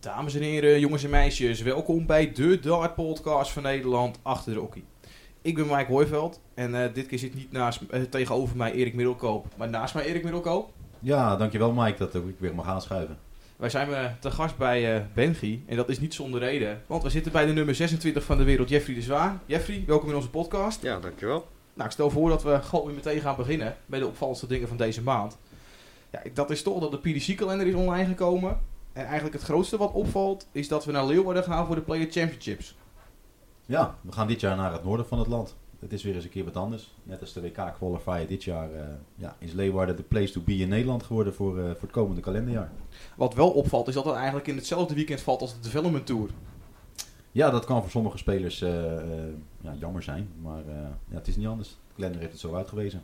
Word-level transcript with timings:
Dames 0.00 0.34
en 0.34 0.42
heren, 0.42 0.80
jongens 0.80 1.04
en 1.04 1.10
meisjes, 1.10 1.62
welkom 1.62 2.06
bij 2.06 2.32
de 2.32 2.58
Dart 2.58 2.94
Podcast 2.94 3.52
van 3.52 3.62
Nederland 3.62 4.18
achter 4.22 4.52
de 4.52 4.58
hockey. 4.58 4.84
Ik 5.42 5.54
ben 5.54 5.66
Mike 5.66 5.92
Hooiveld 5.92 6.40
en 6.54 6.74
uh, 6.74 6.84
dit 6.94 7.06
keer 7.06 7.18
zit 7.18 7.34
niet 7.34 7.52
naast, 7.52 7.80
uh, 7.90 8.02
tegenover 8.02 8.56
mij 8.56 8.72
Erik 8.72 8.94
Middelkoop, 8.94 9.46
maar 9.56 9.68
naast 9.68 9.94
mij 9.94 10.04
Erik 10.04 10.22
Middelkoop. 10.22 10.72
Ja, 10.98 11.36
dankjewel 11.36 11.72
Mike 11.72 11.98
dat 11.98 12.14
ik 12.14 12.34
weer 12.38 12.54
mag 12.54 12.66
aanschuiven. 12.66 13.18
Wij 13.56 13.70
zijn 13.70 13.88
uh, 13.88 14.04
te 14.20 14.30
gast 14.30 14.56
bij 14.56 14.96
uh, 14.96 15.02
Benji 15.14 15.64
en 15.66 15.76
dat 15.76 15.88
is 15.88 16.00
niet 16.00 16.14
zonder 16.14 16.40
reden, 16.40 16.82
want 16.86 17.02
we 17.02 17.10
zitten 17.10 17.32
bij 17.32 17.46
de 17.46 17.52
nummer 17.52 17.74
26 17.74 18.24
van 18.24 18.38
de 18.38 18.44
wereld, 18.44 18.68
Jeffrey 18.68 18.94
de 18.94 19.02
Zwaan. 19.02 19.40
Jeffrey, 19.46 19.84
welkom 19.86 20.08
in 20.08 20.14
onze 20.14 20.30
podcast. 20.30 20.82
Ja, 20.82 20.98
dankjewel. 20.98 21.46
Nou, 21.74 21.86
ik 21.86 21.92
stel 21.92 22.10
voor 22.10 22.28
dat 22.28 22.42
we 22.42 22.62
gewoon 22.62 22.86
weer 22.86 22.94
meteen 22.94 23.20
gaan 23.20 23.36
beginnen 23.36 23.76
bij 23.86 23.98
de 23.98 24.06
opvallendste 24.06 24.46
dingen 24.46 24.68
van 24.68 24.76
deze 24.76 25.02
maand. 25.02 25.38
Ja, 26.10 26.22
dat 26.34 26.50
is 26.50 26.62
toch 26.62 26.80
dat 26.80 26.90
de 26.90 27.10
PDC-kalender 27.10 27.66
is 27.66 27.74
online 27.74 28.06
gekomen. 28.06 28.60
En 29.00 29.06
eigenlijk 29.06 29.34
het 29.34 29.44
grootste 29.44 29.76
wat 29.76 29.92
opvalt 29.92 30.46
is 30.52 30.68
dat 30.68 30.84
we 30.84 30.92
naar 30.92 31.06
Leeuwarden 31.06 31.44
gaan 31.44 31.66
voor 31.66 31.74
de 31.74 31.80
Player 31.80 32.10
Championships. 32.10 32.76
Ja, 33.66 33.98
we 34.00 34.12
gaan 34.12 34.26
dit 34.26 34.40
jaar 34.40 34.56
naar 34.56 34.72
het 34.72 34.84
noorden 34.84 35.06
van 35.06 35.18
het 35.18 35.26
land. 35.26 35.56
Het 35.78 35.92
is 35.92 36.02
weer 36.02 36.14
eens 36.14 36.24
een 36.24 36.30
keer 36.30 36.44
wat 36.44 36.56
anders. 36.56 36.94
Net 37.02 37.20
als 37.20 37.32
de 37.32 37.40
WK-qualifier 37.40 38.26
dit 38.26 38.44
jaar 38.44 38.72
uh, 38.72 38.80
ja, 39.14 39.36
is 39.38 39.52
Leeuwarden 39.52 39.96
de 39.96 40.02
place 40.02 40.32
to 40.32 40.40
be 40.40 40.56
in 40.56 40.68
Nederland 40.68 41.02
geworden 41.02 41.34
voor, 41.34 41.58
uh, 41.58 41.64
voor 41.64 41.80
het 41.80 41.90
komende 41.90 42.20
kalenderjaar. 42.20 42.70
Wat 43.16 43.34
wel 43.34 43.50
opvalt 43.50 43.88
is 43.88 43.94
dat 43.94 44.04
het 44.04 44.14
eigenlijk 44.14 44.46
in 44.46 44.56
hetzelfde 44.56 44.94
weekend 44.94 45.20
valt 45.20 45.40
als 45.40 45.54
de 45.54 45.60
Development 45.60 46.06
Tour. 46.06 46.30
Ja, 47.32 47.50
dat 47.50 47.64
kan 47.64 47.80
voor 47.80 47.90
sommige 47.90 48.18
spelers 48.18 48.62
uh, 48.62 48.70
ja, 49.60 49.74
jammer 49.78 50.02
zijn, 50.02 50.28
maar 50.42 50.62
ja, 51.08 51.16
het 51.16 51.28
is 51.28 51.36
niet 51.36 51.46
anders. 51.46 51.68
De 51.68 51.94
kalender 51.94 52.20
heeft 52.20 52.32
het 52.32 52.40
zo 52.40 52.54
uitgewezen. 52.54 53.02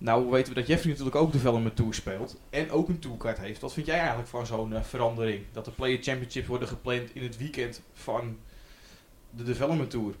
Nou 0.00 0.30
weten 0.30 0.52
we 0.52 0.58
dat 0.58 0.68
Jeffrey 0.68 0.90
natuurlijk 0.90 1.16
ook 1.16 1.32
Development 1.32 1.76
Tour 1.76 1.94
speelt 1.94 2.40
en 2.50 2.70
ook 2.70 2.88
een 2.88 2.98
toolcard 2.98 3.38
heeft. 3.38 3.60
Wat 3.60 3.72
vind 3.72 3.86
jij 3.86 3.98
eigenlijk 3.98 4.28
van 4.28 4.46
zo'n 4.46 4.72
uh, 4.72 4.82
verandering? 4.82 5.44
Dat 5.52 5.64
de 5.64 5.70
Player 5.70 6.02
Championships 6.02 6.46
worden 6.46 6.68
gepland 6.68 7.14
in 7.14 7.22
het 7.22 7.38
weekend 7.38 7.82
van 7.92 8.38
de 9.30 9.42
Development 9.42 9.90
Tour? 9.90 10.14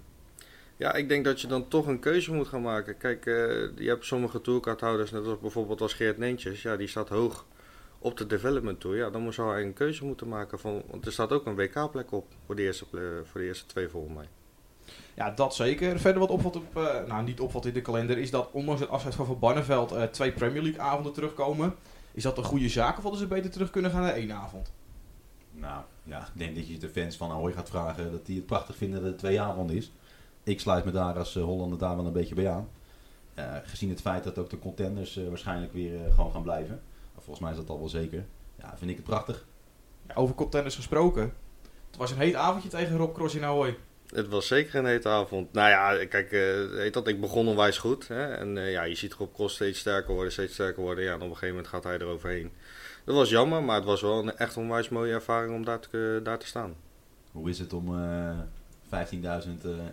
Ja, 0.76 0.94
ik 0.94 1.08
denk 1.08 1.24
dat 1.24 1.40
je 1.40 1.46
dan 1.46 1.68
toch 1.68 1.86
een 1.86 1.98
keuze 1.98 2.32
moet 2.32 2.48
gaan 2.48 2.62
maken. 2.62 2.96
Kijk, 2.96 3.26
uh, 3.26 3.34
je 3.76 3.88
hebt 3.88 4.04
sommige 4.04 4.40
toolcardhouders, 4.40 5.10
net 5.10 5.26
als 5.26 5.38
bijvoorbeeld 5.40 5.80
als 5.80 5.94
Geert 5.94 6.18
Neentjes, 6.18 6.62
ja, 6.62 6.76
die 6.76 6.88
staat 6.88 7.08
hoog 7.08 7.46
op 7.98 8.16
de 8.16 8.26
Development 8.26 8.80
Tour. 8.80 8.96
Ja, 8.96 9.10
dan 9.10 9.32
zou 9.32 9.52
hij 9.52 9.62
een 9.62 9.72
keuze 9.72 10.04
moeten 10.04 10.28
maken, 10.28 10.58
van, 10.58 10.82
want 10.90 11.06
er 11.06 11.12
staat 11.12 11.32
ook 11.32 11.46
een 11.46 11.56
WK-plek 11.56 12.12
op 12.12 12.26
voor 12.46 12.56
de, 12.56 12.62
eerste, 12.62 12.84
voor 13.24 13.40
de 13.40 13.46
eerste 13.46 13.66
twee 13.66 13.88
volgens 13.88 14.14
mij. 14.14 14.28
Ja, 15.14 15.30
dat 15.30 15.54
zeker. 15.54 16.00
Verder 16.00 16.20
wat 16.20 16.30
opvalt 16.30 16.56
op, 16.56 16.76
uh, 16.76 17.06
nou 17.06 17.22
niet 17.22 17.40
opvalt 17.40 17.66
in 17.66 17.72
de 17.72 17.80
kalender, 17.82 18.18
is 18.18 18.30
dat 18.30 18.48
ondanks 18.52 18.80
het 18.80 18.90
afscheid 18.90 19.14
van 19.14 19.26
Van 19.26 19.38
Barneveld 19.38 19.92
uh, 19.92 20.02
twee 20.02 20.32
Premier 20.32 20.62
League 20.62 20.80
avonden 20.80 21.12
terugkomen. 21.12 21.74
Is 22.12 22.22
dat 22.22 22.38
een 22.38 22.44
goede 22.44 22.68
zaak 22.68 22.96
of 22.96 23.02
hadden 23.02 23.20
ze 23.20 23.26
beter 23.26 23.50
terug 23.50 23.70
kunnen 23.70 23.90
gaan 23.90 24.02
naar 24.02 24.14
één 24.14 24.32
avond? 24.32 24.72
Nou, 25.52 25.82
ja, 26.02 26.18
ik 26.18 26.38
denk 26.38 26.54
dat 26.54 26.68
je 26.68 26.78
de 26.78 26.88
fans 26.88 27.16
van 27.16 27.30
Ahoy 27.30 27.52
gaat 27.52 27.68
vragen 27.68 28.10
dat 28.10 28.26
die 28.26 28.36
het 28.36 28.46
prachtig 28.46 28.76
vinden 28.76 29.00
dat 29.00 29.10
het 29.10 29.18
twee 29.18 29.40
avonden 29.40 29.76
is. 29.76 29.92
Ik 30.42 30.60
sluit 30.60 30.84
me 30.84 30.90
daar 30.90 31.18
als 31.18 31.36
uh, 31.36 31.44
Hollander 31.44 31.78
daar 31.78 31.96
wel 31.96 32.06
een 32.06 32.12
beetje 32.12 32.34
bij 32.34 32.50
aan. 32.50 32.68
gezien 33.64 33.90
het 33.90 34.00
feit 34.00 34.24
dat 34.24 34.38
ook 34.38 34.50
de 34.50 34.58
contenders 34.58 35.20
waarschijnlijk 35.28 35.72
weer 35.72 35.98
gewoon 36.14 36.32
gaan 36.32 36.42
blijven. 36.42 36.80
Volgens 37.14 37.40
mij 37.40 37.50
is 37.50 37.56
dat 37.56 37.68
al 37.68 37.78
wel 37.78 37.88
zeker. 37.88 38.24
Ja, 38.56 38.74
vind 38.76 38.90
ik 38.90 38.96
het 38.96 39.06
prachtig. 39.06 39.46
Ja, 40.08 40.14
over 40.14 40.34
contenders 40.34 40.74
gesproken. 40.74 41.32
Het 41.86 41.96
was 41.98 42.10
een 42.10 42.18
heet 42.18 42.34
avondje 42.34 42.68
tegen 42.68 42.96
Rob 42.96 43.14
Cross 43.14 43.34
in 43.34 43.44
Ahoy. 43.44 43.78
Het 44.14 44.28
was 44.28 44.46
zeker 44.46 44.74
een 44.74 44.86
hete 44.86 45.08
avond. 45.08 45.52
Nou 45.52 45.68
ja, 45.68 46.06
kijk, 46.06 46.32
uh, 46.32 46.76
heet 46.76 46.92
dat, 46.92 47.08
ik 47.08 47.20
begon 47.20 47.48
onwijs 47.48 47.78
goed. 47.78 48.08
Hè? 48.08 48.34
En 48.34 48.56
uh, 48.56 48.72
ja, 48.72 48.82
je 48.82 48.94
ziet 48.94 49.14
Rob 49.14 49.34
Cross 49.34 49.54
steeds 49.54 49.78
sterker 49.78 50.14
worden, 50.14 50.32
steeds 50.32 50.52
sterker 50.52 50.82
worden. 50.82 51.04
Ja, 51.04 51.10
en 51.10 51.16
op 51.16 51.22
een 51.22 51.28
gegeven 51.28 51.48
moment 51.48 51.68
gaat 51.68 51.84
hij 51.84 51.98
eroverheen. 51.98 52.52
Dat 53.04 53.14
was 53.14 53.30
jammer, 53.30 53.62
maar 53.62 53.76
het 53.76 53.84
was 53.84 54.00
wel 54.00 54.18
een 54.18 54.36
echt 54.36 54.56
onwijs 54.56 54.88
mooie 54.88 55.12
ervaring 55.12 55.54
om 55.54 55.64
daar 55.64 55.80
te, 55.80 56.16
uh, 56.18 56.24
daar 56.24 56.38
te 56.38 56.46
staan. 56.46 56.74
Hoe 57.32 57.50
is 57.50 57.58
het 57.58 57.72
om 57.72 57.96
15.000 58.84 58.88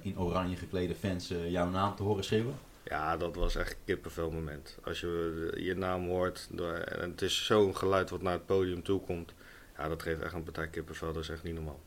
in 0.01 0.19
oranje 0.19 0.55
geklede 0.55 0.95
fans 0.95 1.33
jouw 1.47 1.69
naam 1.69 1.95
te 1.95 2.03
horen 2.03 2.23
schreeuwen? 2.23 2.55
Ja, 2.83 3.17
dat 3.17 3.35
was 3.35 3.55
echt 3.55 3.71
een 3.71 3.77
kippenvel 3.85 4.31
moment. 4.31 4.77
Als 4.83 4.99
je 4.99 5.51
je 5.55 5.75
naam 5.75 6.07
hoort 6.07 6.47
en 6.57 7.09
het 7.11 7.21
is 7.21 7.45
zo'n 7.45 7.75
geluid 7.75 8.09
wat 8.09 8.21
naar 8.21 8.33
het 8.33 8.45
podium 8.45 8.83
toe 8.83 9.01
komt. 9.01 9.33
Ja, 9.77 9.87
dat 9.87 10.01
geeft 10.01 10.21
echt 10.21 10.33
een 10.33 10.43
partij 10.43 10.67
kippenvel, 10.67 11.13
dat 11.13 11.23
is 11.23 11.29
echt 11.29 11.43
niet 11.43 11.53
normaal. 11.53 11.79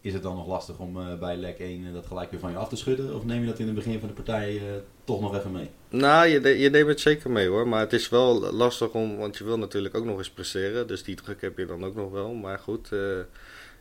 Is 0.00 0.12
het 0.12 0.22
dan 0.22 0.36
nog 0.36 0.46
lastig 0.46 0.78
om 0.78 0.96
uh, 0.96 1.18
bij 1.18 1.36
lek 1.36 1.58
1 1.58 1.80
uh, 1.80 1.92
dat 1.92 2.06
gelijk 2.06 2.30
weer 2.30 2.40
van 2.40 2.50
je 2.50 2.56
af 2.56 2.68
te 2.68 2.76
schudden? 2.76 3.14
Of 3.14 3.24
neem 3.24 3.40
je 3.40 3.46
dat 3.46 3.58
in 3.58 3.66
het 3.66 3.74
begin 3.74 3.98
van 3.98 4.08
de 4.08 4.14
partij 4.14 4.54
uh, 4.54 4.62
toch 5.04 5.20
nog 5.20 5.36
even 5.36 5.52
mee? 5.52 5.70
Nou, 5.88 6.26
je, 6.26 6.58
je 6.58 6.70
neemt 6.70 6.88
het 6.88 7.00
zeker 7.00 7.30
mee 7.30 7.48
hoor. 7.48 7.68
Maar 7.68 7.80
het 7.80 7.92
is 7.92 8.08
wel 8.08 8.52
lastig 8.52 8.92
om, 8.92 9.16
want 9.16 9.36
je 9.36 9.44
wil 9.44 9.58
natuurlijk 9.58 9.96
ook 9.96 10.04
nog 10.04 10.18
eens 10.18 10.30
presteren. 10.30 10.86
Dus 10.86 11.02
die 11.02 11.16
druk 11.16 11.40
heb 11.40 11.58
je 11.58 11.66
dan 11.66 11.84
ook 11.84 11.94
nog 11.94 12.10
wel. 12.10 12.34
Maar 12.34 12.58
goed, 12.58 12.88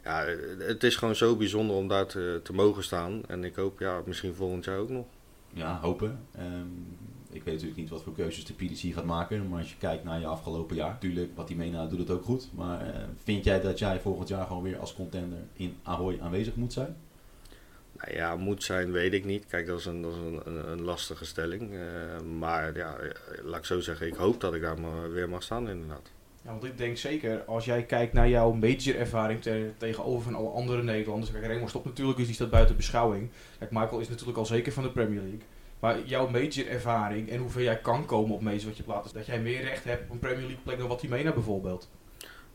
ja, 0.03 0.25
het 0.59 0.83
is 0.83 0.95
gewoon 0.95 1.15
zo 1.15 1.35
bijzonder 1.35 1.75
om 1.75 1.87
daar 1.87 2.05
te, 2.05 2.39
te, 2.43 2.53
mogen 2.53 2.83
staan. 2.83 3.21
En 3.27 3.43
ik 3.43 3.55
hoop, 3.55 3.79
ja, 3.79 4.01
misschien 4.05 4.33
volgend 4.33 4.65
jaar 4.65 4.77
ook 4.77 4.89
nog. 4.89 5.05
Ja, 5.53 5.79
hopen. 5.81 6.19
Um, 6.39 6.97
ik 7.35 7.43
weet 7.43 7.53
natuurlijk 7.53 7.79
niet 7.79 7.89
wat 7.89 8.03
voor 8.03 8.13
keuzes 8.13 8.45
de 8.45 8.53
PDC 8.53 8.93
gaat 8.93 9.05
maken. 9.05 9.49
Maar 9.49 9.59
als 9.59 9.69
je 9.69 9.77
kijkt 9.77 10.03
naar 10.03 10.19
je 10.19 10.25
afgelopen 10.25 10.75
jaar, 10.75 10.89
natuurlijk, 10.89 11.31
wat 11.35 11.47
hij 11.47 11.57
meenaat 11.57 11.89
doet 11.89 11.99
het 11.99 12.09
ook 12.09 12.23
goed. 12.23 12.49
Maar 12.53 12.87
uh, 12.87 12.93
vind 13.23 13.43
jij 13.43 13.61
dat 13.61 13.79
jij 13.79 13.99
volgend 13.99 14.27
jaar 14.27 14.47
gewoon 14.47 14.63
weer 14.63 14.79
als 14.79 14.93
contender 14.93 15.39
in 15.53 15.75
Ahoy 15.83 16.19
aanwezig 16.21 16.55
moet 16.55 16.73
zijn? 16.73 16.95
Nou 17.97 18.13
ja, 18.13 18.35
moet 18.35 18.63
zijn 18.63 18.91
weet 18.91 19.13
ik 19.13 19.25
niet. 19.25 19.45
Kijk, 19.47 19.67
dat 19.67 19.79
is 19.79 19.85
een, 19.85 20.01
dat 20.01 20.11
is 20.11 20.17
een, 20.17 20.41
een, 20.45 20.71
een 20.71 20.81
lastige 20.81 21.25
stelling. 21.25 21.71
Uh, 21.71 21.79
maar 22.39 22.77
ja, 22.77 22.95
laat 23.43 23.59
ik 23.59 23.65
zo 23.65 23.79
zeggen, 23.79 24.07
ik 24.07 24.15
hoop 24.15 24.41
dat 24.41 24.53
ik 24.53 24.61
daar 24.61 24.79
maar 24.79 25.11
weer 25.11 25.29
mag 25.29 25.43
staan 25.43 25.69
inderdaad. 25.69 26.11
Ja, 26.45 26.51
want 26.51 26.63
ik 26.63 26.77
denk 26.77 26.97
zeker, 26.97 27.43
als 27.43 27.65
jij 27.65 27.83
kijkt 27.83 28.13
naar 28.13 28.29
jouw 28.29 28.51
major 28.51 28.95
ervaring 28.95 29.41
te, 29.41 29.71
tegenover 29.77 30.23
van 30.23 30.35
alle 30.35 30.49
andere 30.49 30.83
Nederlanders. 30.83 31.31
Kijk, 31.31 31.45
Raymond 31.45 31.69
Stop 31.69 31.85
natuurlijk, 31.85 32.17
dus 32.17 32.25
die 32.25 32.35
staat 32.35 32.49
buiten 32.49 32.75
beschouwing. 32.75 33.29
Kijk, 33.59 33.71
Michael 33.71 33.99
is 33.99 34.09
natuurlijk 34.09 34.37
al 34.37 34.45
zeker 34.45 34.71
van 34.71 34.83
de 34.83 34.91
Premier 34.91 35.21
League. 35.21 35.41
Maar 35.85 36.05
jouw 36.05 36.27
major 36.27 36.67
ervaring 36.67 37.29
en 37.29 37.39
hoeveel 37.39 37.61
jij 37.61 37.77
kan 37.77 38.05
komen 38.05 38.35
op 38.35 38.41
major 38.41 38.65
wat 38.65 38.77
je 38.77 38.83
plaat, 38.83 39.13
dat 39.13 39.25
jij 39.25 39.39
meer 39.39 39.61
recht 39.61 39.83
hebt 39.83 40.03
op 40.03 40.09
een 40.09 40.19
Premier 40.19 40.45
League 40.45 40.63
plek 40.63 40.77
dan 40.77 40.87
wat 40.87 41.01
hij 41.01 41.09
mee 41.09 41.23
naar 41.23 41.33
bijvoorbeeld. 41.33 41.89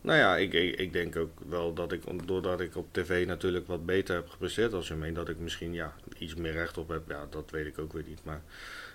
Nou 0.00 0.18
ja, 0.18 0.36
ik, 0.36 0.52
ik, 0.52 0.78
ik, 0.78 0.92
denk 0.92 1.16
ook 1.16 1.30
wel 1.48 1.74
dat 1.74 1.92
ik, 1.92 2.02
doordat 2.26 2.60
ik 2.60 2.76
op 2.76 2.86
tv 2.90 3.26
natuurlijk 3.26 3.66
wat 3.66 3.86
beter 3.86 4.14
heb 4.14 4.28
gepresteerd 4.28 4.72
als 4.72 4.88
je 4.88 4.94
meent, 4.94 5.16
dat 5.16 5.28
ik 5.28 5.38
misschien 5.38 5.72
ja, 5.72 5.92
iets 6.18 6.34
meer 6.34 6.52
recht 6.52 6.78
op 6.78 6.88
heb. 6.88 7.02
Ja, 7.08 7.26
dat 7.30 7.50
weet 7.50 7.66
ik 7.66 7.78
ook 7.78 7.92
weer 7.92 8.04
niet. 8.08 8.20
Maar 8.24 8.42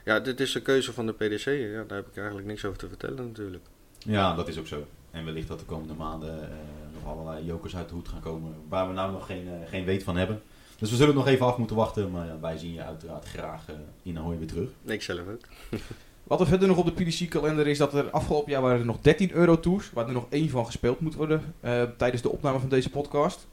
ja, 0.05 0.19
dit 0.19 0.39
is 0.39 0.51
de 0.51 0.61
keuze 0.61 0.93
van 0.93 1.05
de 1.05 1.13
PDC. 1.13 1.45
Ja, 1.45 1.83
daar 1.83 1.97
heb 1.97 2.07
ik 2.07 2.17
eigenlijk 2.17 2.47
niks 2.47 2.65
over 2.65 2.77
te 2.77 2.87
vertellen 2.87 3.25
natuurlijk. 3.25 3.63
Ja, 3.97 4.35
dat 4.35 4.47
is 4.47 4.59
ook 4.59 4.67
zo. 4.67 4.87
En 5.11 5.25
wellicht 5.25 5.47
dat 5.47 5.59
de 5.59 5.65
komende 5.65 5.93
maanden 5.93 6.39
uh, 6.39 6.47
nog 6.93 7.13
allerlei 7.13 7.45
jokers 7.45 7.75
uit 7.75 7.87
de 7.89 7.95
hoed 7.95 8.07
gaan 8.07 8.21
komen 8.21 8.55
waar 8.69 8.87
we 8.87 8.93
nou 8.93 9.11
nog 9.11 9.25
geen, 9.25 9.47
uh, 9.47 9.69
geen 9.69 9.85
weet 9.85 10.03
van 10.03 10.17
hebben. 10.17 10.41
Dus 10.77 10.89
we 10.89 10.95
zullen 10.95 11.15
nog 11.15 11.27
even 11.27 11.45
af 11.45 11.57
moeten 11.57 11.75
wachten, 11.75 12.11
maar 12.11 12.25
ja, 12.25 12.39
wij 12.39 12.57
zien 12.57 12.73
je 12.73 12.83
uiteraard 12.83 13.25
graag 13.25 13.69
uh, 13.69 13.75
in 14.03 14.17
Ahoy 14.17 14.37
weer 14.37 14.47
terug. 14.47 14.69
Ik 14.85 15.01
zelf 15.01 15.19
ook. 15.19 15.47
Wat 16.27 16.39
er 16.39 16.47
verder 16.47 16.67
nog 16.67 16.77
op 16.77 16.85
de 16.85 17.03
PDC-kalender 17.03 17.67
is, 17.67 17.77
dat 17.77 17.93
er 17.93 18.09
afgelopen 18.09 18.51
jaar 18.51 18.61
waren 18.61 18.79
er 18.79 18.85
nog 18.85 18.97
13 19.01 19.31
Euro-tours, 19.31 19.91
waar 19.91 20.07
er 20.07 20.13
nog 20.13 20.25
één 20.29 20.49
van 20.49 20.65
gespeeld 20.65 20.99
moet 20.99 21.15
worden 21.15 21.41
uh, 21.61 21.83
tijdens 21.97 22.21
de 22.21 22.31
opname 22.31 22.59
van 22.59 22.69
deze 22.69 22.89
podcast. 22.89 23.47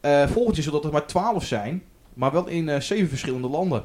Uh, 0.00 0.26
volgend 0.26 0.56
jaar 0.56 0.64
zullen 0.64 0.82
er 0.82 0.92
maar 0.92 1.06
12 1.06 1.44
zijn, 1.44 1.82
maar 2.14 2.32
wel 2.32 2.46
in 2.46 2.68
uh, 2.68 2.80
7 2.80 3.08
verschillende 3.08 3.48
landen. 3.48 3.84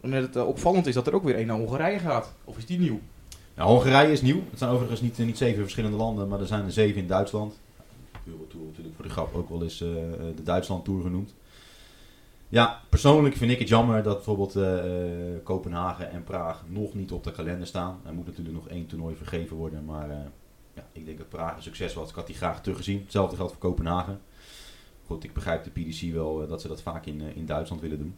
En 0.00 0.12
het 0.12 0.36
opvallend 0.36 0.86
is 0.86 0.94
dat 0.94 1.06
er 1.06 1.14
ook 1.14 1.24
weer 1.24 1.34
één 1.34 1.46
naar 1.46 1.56
Hongarije 1.56 1.98
gaat. 1.98 2.32
Of 2.44 2.56
is 2.56 2.66
die 2.66 2.78
nieuw? 2.78 3.00
Nou, 3.54 3.70
Hongarije 3.70 4.12
is 4.12 4.22
nieuw. 4.22 4.42
Het 4.50 4.58
zijn 4.58 4.70
overigens 4.70 5.00
niet, 5.00 5.18
niet 5.18 5.38
zeven 5.38 5.62
verschillende 5.62 5.96
landen, 5.96 6.28
maar 6.28 6.40
er 6.40 6.46
zijn 6.46 6.64
er 6.64 6.72
zeven 6.72 7.00
in 7.00 7.06
Duitsland. 7.06 7.58
Eurotour 8.26 8.64
natuurlijk 8.66 8.94
voor 8.94 9.04
de 9.04 9.10
grap 9.10 9.34
ook 9.34 9.48
wel 9.48 9.62
eens 9.62 9.78
de 9.78 10.42
Duitsland-tour 10.42 11.02
genoemd. 11.02 11.34
Ja, 12.54 12.80
persoonlijk 12.88 13.36
vind 13.36 13.50
ik 13.50 13.58
het 13.58 13.68
jammer 13.68 14.02
dat 14.02 14.14
bijvoorbeeld 14.14 14.56
uh, 14.56 14.74
Kopenhagen 15.42 16.10
en 16.10 16.24
Praag 16.24 16.64
nog 16.68 16.94
niet 16.94 17.12
op 17.12 17.24
de 17.24 17.32
kalender 17.32 17.66
staan. 17.66 18.00
Er 18.06 18.14
moet 18.14 18.26
natuurlijk 18.26 18.54
nog 18.54 18.68
één 18.68 18.86
toernooi 18.86 19.16
vergeven 19.16 19.56
worden, 19.56 19.84
maar 19.84 20.08
uh, 20.08 20.16
ja, 20.74 20.86
ik 20.92 21.04
denk 21.04 21.18
dat 21.18 21.28
Praag 21.28 21.56
een 21.56 21.62
succes 21.62 21.94
was. 21.94 22.08
Ik 22.08 22.14
had 22.14 22.26
die 22.26 22.36
graag 22.36 22.62
teruggezien. 22.62 23.00
Hetzelfde 23.02 23.36
geldt 23.36 23.52
voor 23.52 23.60
Kopenhagen. 23.60 24.20
Goed, 25.06 25.24
ik 25.24 25.32
begrijp 25.32 25.64
de 25.64 25.70
PDC 25.70 26.12
wel 26.12 26.46
dat 26.46 26.60
ze 26.60 26.68
dat 26.68 26.82
vaak 26.82 27.06
in, 27.06 27.20
in 27.20 27.46
Duitsland 27.46 27.82
willen 27.82 27.98
doen. 27.98 28.14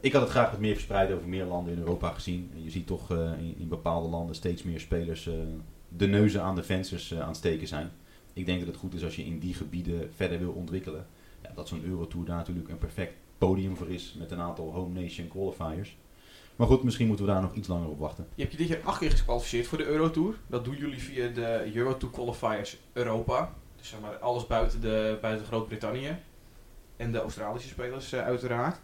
Ik 0.00 0.12
had 0.12 0.22
het 0.22 0.30
graag 0.30 0.50
wat 0.50 0.60
meer 0.60 0.74
verspreid 0.74 1.12
over 1.12 1.28
meer 1.28 1.44
landen 1.44 1.72
in 1.72 1.78
Europa 1.78 2.10
gezien. 2.12 2.50
Je 2.54 2.70
ziet 2.70 2.86
toch 2.86 3.10
in, 3.10 3.54
in, 3.58 3.68
bepaalde 3.68 4.08
landen 4.08 4.34
steeds 4.34 4.62
meer 4.62 4.80
spelers 4.80 5.30
de 5.88 6.06
neuzen 6.06 6.42
aan 6.42 6.54
de 6.54 6.62
vensters 6.62 7.14
aan 7.14 7.28
het 7.28 7.36
steken 7.36 7.68
zijn. 7.68 7.90
Ik 8.32 8.46
denk 8.46 8.58
dat 8.58 8.68
het 8.68 8.76
goed 8.76 8.94
is 8.94 9.04
als 9.04 9.16
je 9.16 9.24
in 9.24 9.38
die 9.38 9.54
gebieden 9.54 10.10
verder 10.14 10.38
wil 10.38 10.52
ontwikkelen 10.52 11.06
dat 11.54 11.68
zo'n 11.68 11.84
Eurotour 11.84 12.24
daar 12.24 12.36
natuurlijk 12.36 12.68
een 12.68 12.78
perfect 12.78 13.12
podium 13.38 13.76
voor 13.76 13.90
is 13.90 14.14
met 14.18 14.30
een 14.30 14.40
aantal 14.40 14.72
home 14.72 15.00
nation 15.00 15.28
qualifiers. 15.28 15.96
Maar 16.56 16.66
goed, 16.66 16.82
misschien 16.82 17.06
moeten 17.06 17.26
we 17.26 17.32
daar 17.32 17.42
nog 17.42 17.54
iets 17.54 17.68
langer 17.68 17.88
op 17.88 17.98
wachten. 17.98 18.26
Je 18.34 18.42
hebt 18.42 18.54
je 18.54 18.58
dit 18.58 18.68
jaar 18.68 18.80
acht 18.84 18.98
keer 18.98 19.10
geskwalificeerd 19.10 19.66
voor 19.66 19.78
de 19.78 19.84
Eurotour. 19.84 20.34
Dat 20.46 20.64
doen 20.64 20.76
jullie 20.76 21.02
via 21.02 21.28
de 21.28 21.70
Eurotour 21.74 22.12
qualifiers 22.12 22.78
Europa. 22.92 23.52
Dus 23.76 23.88
zeg 23.88 24.00
maar 24.00 24.16
alles 24.18 24.46
buiten, 24.46 24.80
de, 24.80 25.18
buiten 25.20 25.46
Groot-Brittannië. 25.46 26.16
En 26.96 27.12
de 27.12 27.20
Australische 27.20 27.68
spelers 27.68 28.12
uh, 28.12 28.20
uiteraard. 28.20 28.80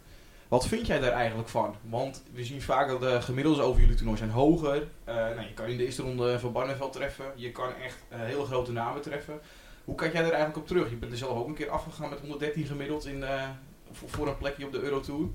Wat 0.47 0.67
vind 0.67 0.87
jij 0.87 0.99
daar 0.99 1.11
eigenlijk 1.11 1.49
van? 1.49 1.75
Want 1.89 2.23
we 2.33 2.43
zien 2.43 2.61
vaak 2.61 2.87
dat 2.87 2.99
de 2.99 3.21
gemiddeldes 3.21 3.63
over 3.63 3.81
jullie 3.81 3.95
toernooi 3.95 4.17
zijn 4.17 4.29
hoger. 4.29 4.75
Uh, 4.75 5.15
nou, 5.15 5.41
je 5.41 5.53
kan 5.53 5.65
in 5.65 5.77
de 5.77 5.85
eerste 5.85 6.01
ronde 6.01 6.39
van 6.39 6.51
Barneveld 6.51 6.93
treffen. 6.93 7.25
Je 7.35 7.51
kan 7.51 7.75
echt 7.75 7.97
uh, 8.11 8.19
hele 8.19 8.45
grote 8.45 8.71
namen 8.71 9.01
treffen. 9.01 9.39
Hoe 9.83 9.95
kijk 9.95 10.13
jij 10.13 10.21
er 10.21 10.27
eigenlijk 10.27 10.57
op 10.57 10.67
terug? 10.67 10.89
Je 10.89 10.95
bent 10.95 11.11
er 11.11 11.17
zelf 11.17 11.37
ook 11.37 11.47
een 11.47 11.53
keer 11.53 11.69
afgegaan 11.69 12.09
met 12.09 12.19
113 12.19 12.65
gemiddeld 12.65 13.05
in, 13.05 13.23
eh, 13.23 13.49
voor, 13.91 14.09
voor 14.09 14.27
een 14.27 14.37
plekje 14.37 14.65
op 14.65 14.71
de 14.71 14.81
Eurotour. 14.81 15.27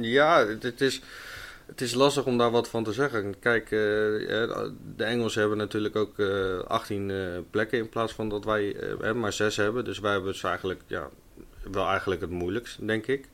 Ja, 0.00 0.46
het, 0.46 0.62
het 0.62 0.80
is, 0.80 1.02
het 1.66 1.80
is 1.80 1.94
lastig 1.94 2.24
om 2.24 2.38
daar 2.38 2.50
wat 2.50 2.68
van 2.68 2.84
te 2.84 2.92
zeggen. 2.92 3.38
Kijk, 3.38 3.70
eh, 3.70 4.42
eh, 4.42 4.70
de 4.96 5.04
Engelsen 5.04 5.40
hebben 5.40 5.58
natuurlijk 5.58 5.96
ook 5.96 6.18
eh 6.18 6.58
18 6.58 7.10
eh, 7.10 7.38
plekken 7.50 7.78
in 7.78 7.88
plaats 7.88 8.12
van 8.12 8.28
dat 8.28 8.44
wij 8.44 8.76
maar 9.14 9.32
6 9.32 9.56
hebben. 9.56 9.84
Dus 9.84 9.98
wij 9.98 10.12
hebben 10.12 10.32
het 10.32 10.44
eigenlijk, 10.44 10.82
ja, 10.86 11.08
wel 11.70 11.86
eigenlijk 11.86 12.20
het 12.20 12.30
moeilijkst, 12.30 12.86
denk 12.86 13.06
ik. 13.06 13.28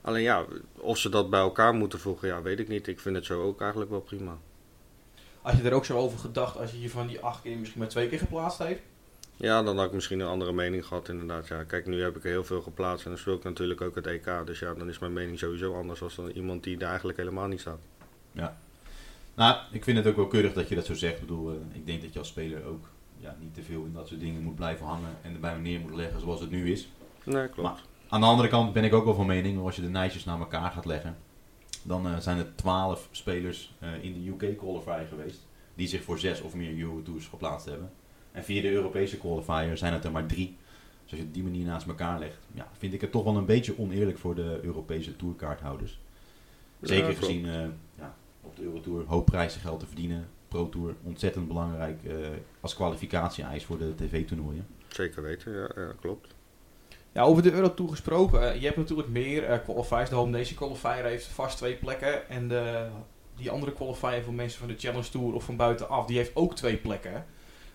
Alleen 0.00 0.22
ja, 0.22 0.44
of 0.76 0.98
ze 0.98 1.08
dat 1.08 1.30
bij 1.30 1.40
elkaar 1.40 1.74
moeten 1.74 1.98
voegen, 1.98 2.28
ja, 2.28 2.42
weet 2.42 2.58
ik 2.58 2.68
niet. 2.68 2.86
Ik 2.86 3.00
vind 3.00 3.16
het 3.16 3.24
zo 3.24 3.42
ook 3.42 3.60
eigenlijk 3.60 3.90
wel 3.90 4.00
prima. 4.00 4.38
Had 5.42 5.56
je 5.56 5.62
er 5.62 5.72
ook 5.72 5.84
zo 5.84 5.98
over 5.98 6.18
gedacht 6.18 6.56
als 6.56 6.70
je 6.70 6.76
hier 6.76 6.90
van 6.90 7.06
die 7.06 7.20
acht 7.20 7.42
keer 7.42 7.58
misschien 7.58 7.80
maar 7.80 7.88
twee 7.88 8.08
keer 8.08 8.18
geplaatst 8.18 8.58
heeft? 8.58 8.80
Ja, 9.42 9.62
dan 9.62 9.76
had 9.76 9.86
ik 9.86 9.92
misschien 9.92 10.20
een 10.20 10.26
andere 10.26 10.52
mening 10.52 10.86
gehad 10.86 11.08
inderdaad. 11.08 11.48
Ja, 11.48 11.64
kijk, 11.64 11.86
nu 11.86 12.02
heb 12.02 12.16
ik 12.16 12.24
er 12.24 12.30
heel 12.30 12.44
veel 12.44 12.62
geplaatst 12.62 13.04
en 13.04 13.10
dan 13.10 13.20
speel 13.20 13.34
ik 13.34 13.42
natuurlijk 13.42 13.80
ook 13.80 13.94
het 13.94 14.06
EK. 14.06 14.30
Dus 14.44 14.58
ja, 14.58 14.74
dan 14.74 14.88
is 14.88 14.98
mijn 14.98 15.12
mening 15.12 15.38
sowieso 15.38 15.74
anders 15.74 16.14
dan 16.16 16.28
iemand 16.28 16.64
die 16.64 16.76
daar 16.76 16.88
eigenlijk 16.88 17.18
helemaal 17.18 17.46
niet 17.46 17.60
staat. 17.60 17.78
Nou, 19.34 19.56
ik 19.72 19.84
vind 19.84 19.98
het 19.98 20.06
ook 20.06 20.16
wel 20.16 20.26
keurig 20.26 20.52
dat 20.52 20.68
je 20.68 20.74
dat 20.74 20.86
zo 20.86 20.94
zegt. 20.94 21.14
Ik 21.14 21.20
bedoel, 21.20 21.50
eh, 21.50 21.56
ik 21.72 21.86
denk 21.86 22.02
dat 22.02 22.12
je 22.12 22.18
als 22.18 22.28
speler 22.28 22.64
ook 22.64 22.88
ja, 23.16 23.36
niet 23.40 23.54
te 23.54 23.62
veel 23.62 23.84
in 23.84 23.92
dat 23.92 24.08
soort 24.08 24.20
dingen 24.20 24.42
moet 24.42 24.54
blijven 24.54 24.86
hangen 24.86 25.16
en 25.22 25.34
erbij 25.34 25.54
neer 25.54 25.80
moet 25.80 25.94
leggen 25.94 26.20
zoals 26.20 26.40
het 26.40 26.50
nu 26.50 26.72
is. 26.72 26.88
Nee, 27.24 27.48
klopt. 27.48 27.68
Maar 27.68 27.82
aan 28.08 28.20
de 28.20 28.26
andere 28.26 28.48
kant 28.48 28.72
ben 28.72 28.84
ik 28.84 28.92
ook 28.92 29.04
wel 29.04 29.14
van 29.14 29.26
mening, 29.26 29.60
als 29.60 29.76
je 29.76 29.82
de 29.82 29.88
nijsjes 29.88 30.24
naar 30.24 30.38
elkaar 30.38 30.70
gaat 30.70 30.84
leggen, 30.84 31.16
dan 31.82 32.06
eh, 32.06 32.18
zijn 32.18 32.38
er 32.38 32.54
12 32.54 33.08
spelers 33.10 33.74
eh, 33.78 34.04
in 34.04 34.12
de 34.12 34.46
UK 34.46 34.58
qualifier 34.58 35.06
geweest 35.08 35.46
die 35.74 35.88
zich 35.88 36.02
voor 36.02 36.18
zes 36.18 36.40
of 36.40 36.54
meer 36.54 36.78
Eurotours 36.78 37.26
geplaatst 37.26 37.66
hebben. 37.66 37.92
En 38.32 38.44
via 38.44 38.62
de 38.62 38.70
Europese 38.70 39.18
qualifier 39.18 39.76
zijn 39.76 39.92
het 39.92 40.04
er 40.04 40.10
maar 40.12 40.26
drie. 40.26 40.56
Dus 41.02 41.10
als 41.10 41.20
je 41.20 41.26
het 41.26 41.34
die 41.34 41.42
manier 41.42 41.66
naast 41.66 41.86
elkaar 41.86 42.18
legt, 42.18 42.38
ja, 42.54 42.68
vind 42.78 42.92
ik 42.92 43.00
het 43.00 43.12
toch 43.12 43.24
wel 43.24 43.36
een 43.36 43.46
beetje 43.46 43.78
oneerlijk 43.78 44.18
voor 44.18 44.34
de 44.34 44.58
Europese 44.62 45.16
tourkaarthouders. 45.16 46.00
Zeker 46.80 47.08
Ja, 47.08 47.14
gezien 47.14 47.46
eh, 47.46 47.64
ja, 47.98 48.14
op 48.40 48.56
de 48.56 48.62
Eurotour 48.62 49.04
hoop 49.06 49.26
prijzen 49.26 49.60
geld 49.60 49.80
te 49.80 49.86
verdienen. 49.86 50.28
Pro 50.48 50.68
Tour 50.68 50.94
ontzettend 51.02 51.48
belangrijk 51.48 52.04
eh, 52.04 52.14
als 52.60 52.74
kwalificatie-eis 52.74 53.64
voor 53.64 53.78
de 53.78 53.94
tv-toernooien. 53.94 54.66
Zeker 54.88 55.22
weten, 55.22 55.52
ja, 55.52 55.70
ja 55.74 55.92
klopt. 56.00 56.34
Ja, 57.12 57.22
over 57.22 57.42
de 57.42 57.52
Eurotour 57.52 57.88
gesproken. 57.90 58.52
eh, 58.52 58.60
je 58.60 58.64
hebt 58.66 58.76
natuurlijk 58.76 59.08
meer 59.08 59.44
eh, 59.44 59.58
qualifiers. 59.64 60.08
De 60.08 60.14
Home 60.14 60.38
Nation 60.38 60.56
qualifier 60.56 61.04
heeft 61.04 61.26
vast 61.26 61.56
twee 61.56 61.74
plekken. 61.74 62.28
En 62.28 62.48
de, 62.48 62.88
die 63.36 63.50
andere 63.50 63.72
qualifier 63.72 64.22
voor 64.22 64.34
mensen 64.34 64.58
van 64.58 64.68
de 64.68 64.78
Challenge 64.78 65.08
Tour 65.08 65.34
of 65.34 65.44
van 65.44 65.56
buitenaf, 65.56 66.06
die 66.06 66.16
heeft 66.16 66.36
ook 66.36 66.54
twee 66.54 66.76
plekken. 66.76 67.24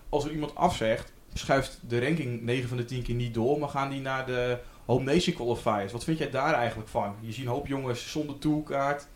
Als 0.09 0.25
er 0.25 0.31
iemand 0.31 0.55
afzegt, 0.55 1.13
schuift 1.33 1.79
de 1.87 1.99
ranking 1.99 2.41
9 2.41 2.67
van 2.67 2.77
de 2.77 2.85
10 2.85 3.03
keer 3.03 3.15
niet 3.15 3.33
door, 3.33 3.59
maar 3.59 3.69
gaan 3.69 3.89
die 3.89 4.01
naar 4.01 4.25
de 4.25 4.57
Home 4.85 5.13
Nation 5.13 5.35
qualifiers. 5.35 5.91
Wat 5.91 6.03
vind 6.03 6.17
jij 6.17 6.29
daar 6.29 6.53
eigenlijk 6.53 6.89
van? 6.89 7.15
Je 7.19 7.31
ziet 7.31 7.45
een 7.45 7.51
hoop 7.51 7.67
jongens 7.67 8.11
zonder 8.11 8.39
tourkaart. 8.39 9.07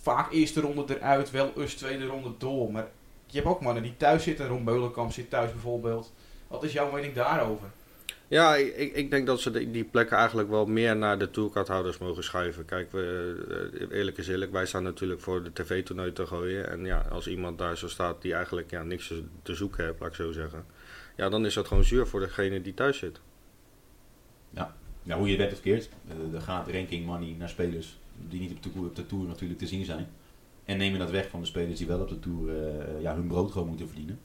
Vaak 0.00 0.32
eerste 0.32 0.60
ronde 0.60 0.84
eruit, 0.88 1.30
wel 1.30 1.52
us 1.58 1.74
tweede 1.74 2.06
ronde 2.06 2.32
door. 2.38 2.72
Maar 2.72 2.86
je 3.26 3.36
hebt 3.36 3.48
ook 3.48 3.60
mannen 3.60 3.82
die 3.82 3.96
thuis 3.96 4.22
zitten. 4.22 4.48
Ron 4.48 4.64
Meulenkamp 4.64 5.12
zit 5.12 5.30
thuis 5.30 5.52
bijvoorbeeld. 5.52 6.12
Wat 6.48 6.62
is 6.62 6.72
jouw 6.72 6.92
mening 6.92 7.14
daarover? 7.14 7.68
Ja, 8.28 8.54
ik, 8.56 8.92
ik- 8.94 9.10
denk 9.10 9.26
dat 9.26 9.40
ze 9.40 9.70
die, 9.70 9.84
plekken 9.84 10.16
eigenlijk 10.16 10.48
wel 10.48 10.66
meer 10.66 10.96
naar 10.96 11.18
de 11.18 11.30
tourkaarthouders 11.30 11.98
mogen 11.98 12.24
schuiven. 12.24 12.64
Kijk, 12.64 12.92
we, 12.92 13.70
eh, 13.90 13.96
eerlijk 13.98 14.18
is 14.18 14.28
eerlijk, 14.28 14.52
wij 14.52 14.66
staan 14.66 14.82
natuurlijk 14.82 15.20
voor 15.20 15.42
de 15.42 15.52
tv-toernooi 15.52 16.12
te 16.12 16.26
gooien. 16.26 16.70
En 16.70 16.84
ja, 16.84 17.06
als 17.10 17.26
iemand 17.26 17.58
daar 17.58 17.76
zo 17.76 17.88
staat 17.88 18.22
die 18.22 18.34
eigenlijk 18.34 18.70
ja, 18.70 18.82
niks 18.82 19.12
te- 19.42 19.54
zoeken 19.54 19.84
heeft, 19.84 20.00
laat 20.00 20.08
ik 20.08 20.14
zo 20.14 20.32
zeggen. 20.32 20.64
Ja, 21.16 21.28
dan 21.28 21.46
is 21.46 21.54
dat 21.54 21.66
gewoon 21.66 21.84
zuur 21.84 22.06
voor 22.06 22.20
degene 22.20 22.62
die 22.62 22.74
thuis 22.74 22.98
zit. 22.98 23.20
Ja, 25.02 25.18
hoe 25.18 25.28
je 25.28 25.36
bent 25.36 25.52
of 25.52 25.60
keert, 25.60 25.88
eh, 26.08 26.34
er 26.34 26.40
gaat 26.40 26.68
ranking 26.70 27.06
money 27.06 27.34
naar 27.38 27.48
spelers 27.48 27.98
die 28.28 28.40
niet 28.40 28.50
op 28.52 28.62
de, 28.62 28.68
op 28.80 28.96
de 28.96 29.06
Tour 29.06 29.26
natuurlijk 29.26 29.60
te 29.60 29.66
zien 29.66 29.84
zijn. 29.84 30.08
En 30.64 30.76
nemen 30.78 30.98
dat 30.98 31.10
weg 31.10 31.28
van 31.28 31.40
de 31.40 31.46
spelers 31.46 31.78
die 31.78 31.86
wel 31.86 32.00
op 32.00 32.08
de 32.08 32.18
Tour 32.20 32.48
eh, 32.48 33.02
ja, 33.02 33.14
hun 33.14 33.26
brood 33.26 33.52
gewoon 33.52 33.68
moeten 33.68 33.86
verdienen. 33.86 34.20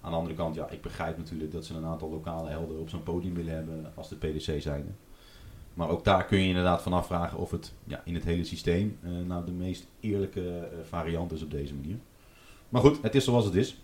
Aan 0.00 0.10
de 0.10 0.16
andere 0.16 0.34
kant, 0.34 0.54
ja, 0.54 0.68
ik 0.70 0.82
begrijp 0.82 1.16
natuurlijk 1.16 1.52
dat 1.52 1.64
ze 1.64 1.74
een 1.74 1.84
aantal 1.84 2.10
lokale 2.10 2.48
helden 2.48 2.80
op 2.80 2.88
zo'n 2.88 3.02
podium 3.02 3.34
willen 3.34 3.54
hebben 3.54 3.92
als 3.94 4.08
de 4.08 4.16
PDC 4.16 4.62
zijn. 4.62 4.96
Maar 5.74 5.88
ook 5.88 6.04
daar 6.04 6.24
kun 6.24 6.38
je 6.38 6.48
inderdaad 6.48 6.82
van 6.82 6.92
afvragen 6.92 7.38
of 7.38 7.50
het 7.50 7.72
ja, 7.84 8.00
in 8.04 8.14
het 8.14 8.24
hele 8.24 8.44
systeem 8.44 8.98
eh, 9.02 9.10
nou 9.26 9.44
de 9.44 9.52
meest 9.52 9.86
eerlijke 10.00 10.58
eh, 10.58 10.78
variant 10.88 11.32
is 11.32 11.42
op 11.42 11.50
deze 11.50 11.74
manier. 11.74 11.96
Maar 12.68 12.82
goed, 12.82 12.98
het 13.02 13.14
is 13.14 13.24
zoals 13.24 13.44
het 13.44 13.54
is. 13.54 13.78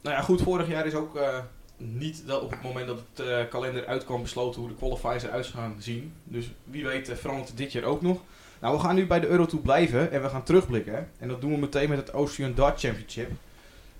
Nou 0.00 0.16
ja, 0.16 0.22
goed, 0.22 0.42
vorig 0.42 0.68
jaar 0.68 0.86
is 0.86 0.94
ook 0.94 1.16
eh, 1.16 1.38
niet 1.76 2.22
dat 2.26 2.42
op 2.42 2.50
het 2.50 2.62
moment 2.62 2.86
dat 2.86 2.98
het 3.14 3.48
kalender 3.48 3.86
uitkwam 3.86 4.22
besloten 4.22 4.60
hoe 4.60 4.70
de 4.70 4.76
qualifiers 4.76 5.22
eruit 5.22 5.46
gaan 5.46 5.74
zien. 5.78 6.12
Dus 6.24 6.50
wie 6.64 6.84
weet 6.84 7.10
verandert 7.14 7.56
dit 7.56 7.72
jaar 7.72 7.84
ook 7.84 8.02
nog. 8.02 8.20
Nou, 8.60 8.76
we 8.76 8.82
gaan 8.82 8.94
nu 8.94 9.06
bij 9.06 9.20
de 9.20 9.26
Eurotour 9.26 9.62
blijven 9.62 10.10
en 10.10 10.22
we 10.22 10.28
gaan 10.28 10.42
terugblikken. 10.42 11.10
En 11.18 11.28
dat 11.28 11.40
doen 11.40 11.52
we 11.52 11.58
meteen 11.58 11.88
met 11.88 11.98
het 11.98 12.12
Ocean 12.12 12.54
Dart 12.54 12.80
Championship. 12.80 13.30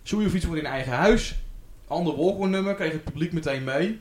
Soejovic 0.02 0.42
wordt 0.42 0.60
in 0.60 0.66
eigen 0.66 0.92
huis. 0.92 1.34
Ander 1.86 2.16
walk 2.16 2.38
nummer, 2.38 2.74
kreeg 2.74 2.92
het 2.92 3.04
publiek 3.04 3.32
meteen 3.32 3.64
mee. 3.64 4.00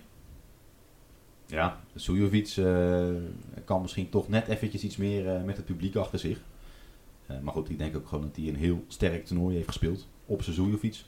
Ja, 1.51 1.79
Sujovic 1.95 2.53
eh, 2.57 3.05
kan 3.65 3.81
misschien 3.81 4.09
toch 4.09 4.29
net 4.29 4.47
eventjes 4.47 4.83
iets 4.83 4.97
meer 4.97 5.35
eh, 5.35 5.43
met 5.43 5.55
het 5.57 5.65
publiek 5.65 5.95
achter 5.95 6.19
zich. 6.19 6.37
Eh, 7.25 7.35
maar 7.41 7.53
goed, 7.53 7.69
ik 7.69 7.77
denk 7.77 7.95
ook 7.95 8.07
gewoon 8.07 8.23
dat 8.23 8.35
hij 8.35 8.47
een 8.47 8.55
heel 8.55 8.83
sterk 8.87 9.25
toernooi 9.25 9.55
heeft 9.55 9.67
gespeeld 9.67 10.07
op 10.25 10.43
zijn 10.43 10.55
Sujovic. 10.55 11.01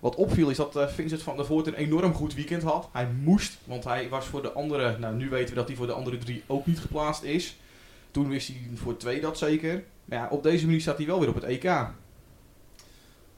Wat 0.00 0.14
opviel 0.14 0.50
is 0.50 0.56
dat 0.56 0.92
Vincent 0.92 1.22
van 1.22 1.36
der 1.36 1.46
Voort 1.46 1.66
een 1.66 1.74
enorm 1.74 2.14
goed 2.14 2.34
weekend 2.34 2.62
had. 2.62 2.88
Hij 2.92 3.08
moest, 3.22 3.58
want 3.64 3.84
hij 3.84 4.08
was 4.08 4.26
voor 4.26 4.42
de 4.42 4.52
andere, 4.52 4.98
nou 4.98 5.16
nu 5.16 5.28
weten 5.28 5.48
we 5.48 5.54
dat 5.54 5.68
hij 5.68 5.76
voor 5.76 5.86
de 5.86 5.92
andere 5.92 6.18
drie 6.18 6.42
ook 6.46 6.66
niet 6.66 6.80
geplaatst 6.80 7.22
is. 7.22 7.56
Toen 8.10 8.28
wist 8.28 8.48
hij 8.48 8.56
voor 8.74 8.96
twee 8.96 9.20
dat 9.20 9.38
zeker. 9.38 9.84
Maar 10.04 10.18
ja, 10.18 10.28
op 10.30 10.42
deze 10.42 10.64
manier 10.64 10.80
staat 10.80 10.96
hij 10.96 11.06
wel 11.06 11.20
weer 11.20 11.28
op 11.28 11.34
het 11.34 11.44
EK. 11.44 11.86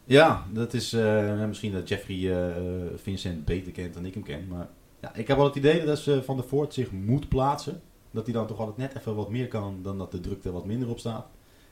Ja, 0.04 0.46
dat 0.52 0.74
is 0.74 0.92
eh, 0.92 1.44
misschien 1.46 1.72
dat 1.72 1.88
Jeffrey 1.88 2.46
eh, 2.46 2.62
Vincent 2.96 3.44
beter 3.44 3.72
kent 3.72 3.94
dan 3.94 4.04
ik 4.04 4.14
hem 4.14 4.22
ken. 4.22 4.46
Maar 4.48 4.68
ja, 5.00 5.14
ik 5.14 5.28
heb 5.28 5.36
wel 5.36 5.46
het 5.46 5.56
idee 5.56 5.84
dat 5.84 6.06
eh, 6.06 6.20
Van 6.20 6.36
der 6.36 6.46
Voort 6.46 6.74
zich 6.74 6.90
moet 6.90 7.28
plaatsen, 7.28 7.82
dat 8.10 8.24
hij 8.24 8.34
dan 8.34 8.46
toch 8.46 8.58
altijd 8.58 8.76
net 8.76 8.96
even 8.96 9.14
wat 9.14 9.30
meer 9.30 9.48
kan 9.48 9.78
dan 9.82 9.98
dat 9.98 10.10
de 10.10 10.20
drukte 10.20 10.52
wat 10.52 10.66
minder 10.66 10.88
op 10.88 10.98
staat. 10.98 11.26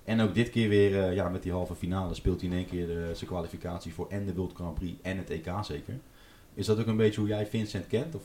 En 0.04 0.20
ook 0.20 0.34
dit 0.34 0.50
keer 0.50 0.68
weer, 0.68 1.04
eh, 1.04 1.14
ja, 1.14 1.28
met 1.28 1.42
die 1.42 1.52
halve 1.52 1.74
finale 1.74 2.14
speelt 2.14 2.40
hij 2.40 2.50
in 2.50 2.56
één 2.56 2.66
keer 2.66 2.90
eh, 2.90 3.14
zijn 3.14 3.30
kwalificatie 3.30 3.94
voor 3.94 4.08
en 4.08 4.26
de 4.26 4.34
World 4.34 4.54
Grand 4.54 4.74
Prix 4.74 4.98
en 5.02 5.16
het 5.16 5.30
EK 5.30 5.50
zeker. 5.62 5.98
Is 6.54 6.66
dat 6.66 6.78
ook 6.78 6.86
een 6.86 6.96
beetje 6.96 7.20
hoe 7.20 7.28
jij 7.28 7.46
Vincent 7.46 7.86
kent? 7.86 8.14
Of? 8.14 8.22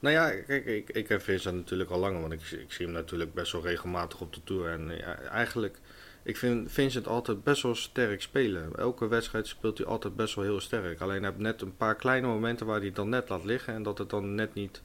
Nou 0.00 0.14
ja, 0.14 0.30
kijk, 0.30 0.64
ik, 0.64 0.90
ik 0.90 1.06
ken 1.06 1.20
Vincent 1.20 1.56
natuurlijk 1.56 1.90
al 1.90 1.98
langer, 1.98 2.20
want 2.20 2.32
ik, 2.32 2.40
ik 2.40 2.72
zie 2.72 2.84
hem 2.84 2.94
natuurlijk 2.94 3.34
best 3.34 3.52
wel 3.52 3.62
regelmatig 3.62 4.20
op 4.20 4.34
de 4.34 4.40
Tour. 4.44 4.70
En 4.70 4.96
ja, 4.96 5.18
eigenlijk, 5.18 5.80
ik 6.26 6.36
vind 6.36 6.72
Vincent 6.72 7.06
altijd 7.08 7.44
best 7.44 7.62
wel 7.62 7.74
sterk 7.74 8.22
spelen. 8.22 8.76
Elke 8.76 9.08
wedstrijd 9.08 9.46
speelt 9.46 9.78
hij 9.78 9.86
altijd 9.86 10.16
best 10.16 10.34
wel 10.34 10.44
heel 10.44 10.60
sterk. 10.60 11.00
Alleen 11.00 11.22
hij 11.22 11.30
heeft 11.30 11.42
net 11.42 11.60
een 11.62 11.76
paar 11.76 11.94
kleine 11.94 12.26
momenten 12.26 12.66
waar 12.66 12.80
hij 12.80 12.92
dan 12.92 13.08
net 13.08 13.28
laat 13.28 13.44
liggen 13.44 13.74
en 13.74 13.82
dat 13.82 13.98
het 13.98 14.10
dan 14.10 14.34
net 14.34 14.54
niet 14.54 14.82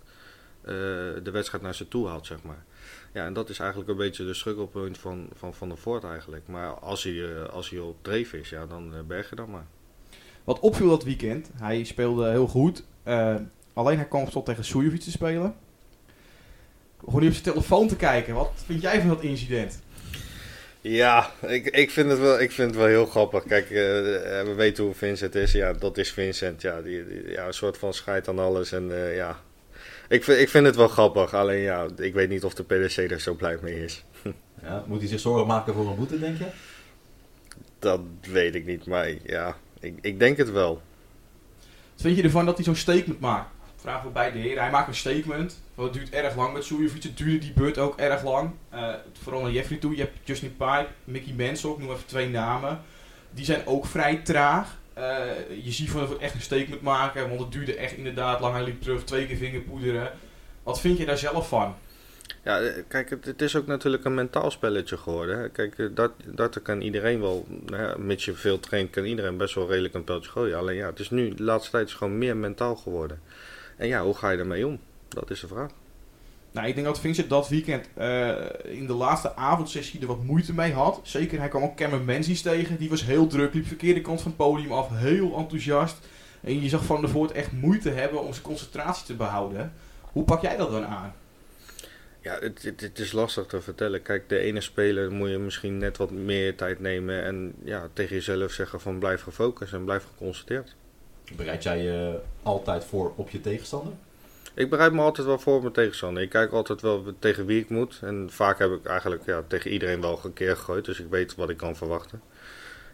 eh, 0.62 0.74
de 1.24 1.32
wedstrijd 1.32 1.64
naar 1.64 1.76
ze 1.76 1.88
toe 1.88 2.08
haalt, 2.08 2.26
zeg 2.26 2.44
maar. 2.44 2.64
Ja, 3.14 3.26
en 3.26 3.34
dat 3.34 3.50
is 3.50 3.60
eigenlijk 3.60 3.90
een 3.90 3.98
beetje 3.98 4.26
de 4.26 4.34
struggelpunt 4.34 4.98
van 4.98 5.30
Van, 5.34 5.54
van 5.54 5.68
der 5.68 5.78
Voort 5.78 6.04
eigenlijk. 6.04 6.48
Maar 6.48 6.70
als 6.70 7.04
hij, 7.04 7.34
eh, 7.34 7.50
als 7.50 7.70
hij 7.70 7.80
op 7.80 7.98
dreef 8.02 8.34
is, 8.34 8.50
ja, 8.50 8.66
dan 8.66 8.96
eh, 8.96 9.00
berg 9.08 9.30
je 9.30 9.36
dan 9.36 9.50
maar. 9.50 9.66
Wat 10.44 10.60
opviel 10.60 10.90
dat 10.90 11.04
weekend, 11.04 11.50
hij 11.56 11.84
speelde 11.84 12.30
heel 12.30 12.48
goed. 12.48 12.84
Alleen 13.74 13.98
hij 13.98 14.08
kwam 14.08 14.30
tot 14.30 14.46
tegen 14.46 14.66
Soejovic 14.66 15.02
te 15.02 15.12
spelen. 15.12 15.56
Gewoon 17.00 17.20
niet 17.20 17.30
op 17.30 17.36
zijn 17.36 17.54
telefoon 17.54 17.88
te 17.88 17.96
kijken. 17.96 18.34
Wat 18.34 18.52
vind 18.66 18.82
jij 18.82 19.00
van 19.00 19.10
dat 19.10 19.22
incident? 19.22 19.82
Ja, 20.82 21.32
ik, 21.48 21.66
ik, 21.68 21.92
vind 21.92 22.10
het 22.10 22.20
wel, 22.20 22.40
ik 22.42 22.52
vind 22.52 22.68
het 22.70 22.78
wel 22.80 22.88
heel 22.88 23.06
grappig. 23.06 23.44
Kijk, 23.44 23.66
eh, 23.66 23.76
we 24.44 24.54
weten 24.56 24.84
hoe 24.84 24.94
Vincent 24.94 25.36
is. 25.36 25.52
Ja, 25.52 25.74
dat 25.74 25.98
is 25.98 26.12
Vincent. 26.12 26.62
Ja, 26.62 26.82
die, 26.82 27.08
die- 27.08 27.30
ja 27.32 27.48
een 27.48 27.54
soort 27.54 27.78
van 27.78 27.94
scheid 27.94 28.28
aan 28.28 28.40
alles. 28.40 28.72
En 28.72 28.92
eh, 28.92 29.16
ja, 29.16 29.40
ik 30.10 30.24
vind, 30.24 30.40
ik 30.40 30.50
vind 30.50 30.66
het 30.66 30.76
wel 30.76 30.88
grappig. 30.88 31.34
Alleen 31.34 31.62
ja, 31.62 31.88
ik 31.98 32.14
weet 32.14 32.30
niet 32.30 32.44
of 32.44 32.54
de 32.54 32.64
PDC 32.64 32.98
er 33.12 33.20
zo 33.20 33.34
blij 33.34 33.58
mee 33.62 33.84
is. 33.84 34.04
Ja, 34.64 34.84
moet 34.88 35.00
hij 35.00 35.08
zich 35.08 35.20
zorgen 35.20 35.48
maken 35.48 35.74
voor 35.74 35.88
een 35.90 35.96
boete, 35.96 36.20
denk 36.20 36.38
je? 36.38 36.46
Dat 37.80 38.00
weet 38.22 38.56
ik 38.56 38.66
niet. 38.66 38.86
Maar 38.86 39.10
ja, 39.24 39.58
ik, 39.80 39.94
ik 40.02 40.20
denk 40.20 40.38
het 40.38 40.52
wel. 40.52 40.82
Wat 41.94 42.02
vind 42.02 42.18
je 42.18 42.24
ervan 42.24 42.46
dat 42.46 42.56
hij 42.56 42.64
zo'n 42.66 42.76
statement 42.76 43.20
maakt? 43.20 43.50
Vragen 43.82 44.08
we 44.08 44.14
beide 44.14 44.40
heren. 44.40 44.62
Hij 44.62 44.72
maakt 44.72 44.88
een 44.88 44.96
statement. 44.96 45.60
Het 45.76 45.94
duurt 45.94 46.10
erg 46.10 46.36
lang 46.36 46.54
met 46.54 46.64
Soejovic. 46.64 47.04
Het 47.04 47.18
duurde 47.18 47.38
die 47.38 47.54
beurt 47.54 47.78
ook 47.78 47.98
erg 47.98 48.24
lang. 48.24 48.52
Eh, 48.70 48.94
vooral 49.22 49.42
naar 49.42 49.52
Jeffrey 49.52 49.78
toe. 49.78 49.96
Je 49.96 50.02
hebt 50.02 50.18
Justin 50.24 50.56
Pipe, 50.58 50.88
Mickey 51.04 51.34
Mansell. 51.34 51.72
Ik 51.72 51.78
noem 51.78 51.92
even 51.92 52.06
twee 52.06 52.30
namen. 52.30 52.82
Die 53.32 53.46
zijn 53.46 53.66
ook 53.66 53.86
vrij 53.86 54.16
traag. 54.16 54.78
Eh, 54.94 55.04
je 55.64 55.72
ziet 55.72 55.90
van 55.90 56.20
echt 56.20 56.34
een 56.34 56.42
statement 56.42 56.82
maken. 56.82 57.28
Want 57.28 57.40
het 57.40 57.52
duurde 57.52 57.76
echt 57.76 57.94
inderdaad 57.94 58.40
lang. 58.40 58.54
Hij 58.54 58.64
liep 58.64 58.82
terug. 58.82 59.04
Twee 59.04 59.28
keer 59.28 59.38
vingerpoederen. 59.38 60.12
Wat 60.64 60.80
vind 60.80 60.98
je 60.98 61.06
daar 61.06 61.18
zelf 61.18 61.48
van? 61.48 61.76
Ja, 62.44 62.60
eh, 62.60 62.84
kijk, 62.88 63.10
het, 63.10 63.42
is 63.42 63.56
ook 63.56 63.68
natuurlijk 63.68 64.06
een 64.06 64.14
mentaal 64.14 64.52
spelletje 64.52 64.98
geworden. 64.98 65.40
Hè. 65.40 65.50
Kijk, 65.50 65.96
dat, 65.96 66.12
dat 66.26 66.62
kan 66.62 66.82
iedereen 66.82 67.20
wel, 67.20 67.48
mits 67.98 68.26
je 68.26 68.34
veel 68.34 68.60
traint, 68.60 68.90
kan 68.90 69.06
iedereen 69.06 69.38
best 69.38 69.56
wel 69.56 69.68
redelijk 69.70 69.94
een 69.94 70.04
pijltje 70.04 70.32
gooien. 70.32 70.58
Alleen 70.58 70.76
ja, 70.76 70.90
het 70.90 71.00
is 71.00 71.10
nu, 71.10 71.34
de 71.34 71.44
laatste 71.44 71.72
tijd 71.72 71.88
is 71.88 71.94
gewoon 71.94 72.18
meer 72.18 72.38
mentaal 72.38 72.76
geworden. 72.76 73.20
En 73.82 73.88
ja, 73.88 74.04
hoe 74.04 74.14
ga 74.14 74.30
je 74.30 74.38
ermee 74.38 74.68
om? 74.68 74.80
Dat 75.08 75.30
is 75.30 75.40
de 75.40 75.48
vraag. 75.48 75.72
Nou, 76.52 76.68
ik 76.68 76.74
denk 76.74 76.88
dat 76.88 77.00
Vincent 77.00 77.30
dat 77.30 77.50
weekend 77.50 77.90
eh, 77.94 78.36
in 78.64 78.88
de 78.88 78.94
laatste 78.94 79.36
avondsessie 79.36 80.02
er 80.02 80.08
wat 80.08 80.24
moeite 80.24 80.54
mee 80.54 80.74
had. 80.74 81.00
Zeker, 81.04 81.40
hij 81.40 81.48
kwam 81.48 81.64
ook 81.64 81.76
Cameron 81.76 82.06
Menzies 82.06 82.42
tegen. 82.42 82.78
Die 82.78 82.90
was 82.90 83.06
heel 83.06 83.28
druk, 83.28 83.54
liep 83.54 83.66
verkeerde 83.66 84.02
kant 84.02 84.22
van 84.22 84.32
het 84.32 84.40
podium 84.40 84.72
af, 84.72 84.90
heel 84.90 85.38
enthousiast. 85.38 85.98
En 86.42 86.62
je 86.62 86.70
zag 86.70 86.86
Van 86.86 87.02
der 87.02 87.10
Voort 87.10 87.32
echt 87.32 87.52
moeite 87.52 87.90
hebben 87.90 88.24
om 88.24 88.32
zijn 88.32 88.46
concentratie 88.46 89.06
te 89.06 89.16
behouden. 89.16 89.74
Hoe 90.02 90.24
pak 90.24 90.42
jij 90.42 90.58
dat 90.58 90.72
dan 90.72 90.86
aan? 90.86 91.14
Ja, 92.22 92.38
het, 92.40 92.64
het, 92.64 92.82
het 92.82 93.00
is 93.00 93.12
lastig 93.12 93.46
te 93.46 93.62
vertellen. 93.62 94.02
Kijk, 94.02 94.30
de 94.30 94.38
ene 94.38 94.62
speler 94.62 95.12
moet 95.12 95.30
je 95.30 95.38
misschien 95.38 95.78
net 95.78 95.98
wat 95.98 96.12
meer 96.12 96.56
tijd 96.56 96.80
nemen 96.80 97.24
en 97.24 97.54
ja, 97.64 97.88
tegen 97.94 98.16
jezelf 98.16 98.52
zeggen 98.52 98.82
van 98.82 99.00
blijf 99.00 99.22
gefocust 99.22 99.74
en 99.74 99.84
blijf 99.84 100.04
geconcentreerd. 100.04 100.76
Bereid 101.36 101.64
jij 101.64 101.84
je 101.84 102.20
altijd 102.44 102.86
voor 102.86 103.14
op 103.16 103.30
je 103.30 103.42
tegenstander? 103.42 103.94
Ik 104.54 104.70
bereid 104.70 104.94
me 104.94 105.02
altijd 105.02 105.28
wel 105.28 105.40
voor 105.40 105.56
op 105.56 105.62
mijn 105.62 105.74
tegenstander. 105.74 106.24
Ik 106.24 106.30
kijk 106.30 106.52
altijd 106.52 106.82
wel 106.82 107.04
tegen 107.20 107.46
wie 107.46 107.60
ik 107.62 107.70
moet. 107.70 108.00
En 108.02 108.28
vaak 108.32 108.60
heb 108.60 108.72
ik 108.72 108.86
eigenlijk 108.86 109.26
ja, 109.26 109.44
tegen 109.48 109.72
iedereen 109.72 110.02
wel 110.02 110.20
een 110.24 110.34
keer 110.34 110.56
gegooid. 110.56 110.86
Dus 110.86 111.00
ik 111.00 111.08
weet 111.10 111.36
wat 111.36 111.50
ik 111.50 111.58
kan 111.58 111.76
verwachten. 111.76 112.22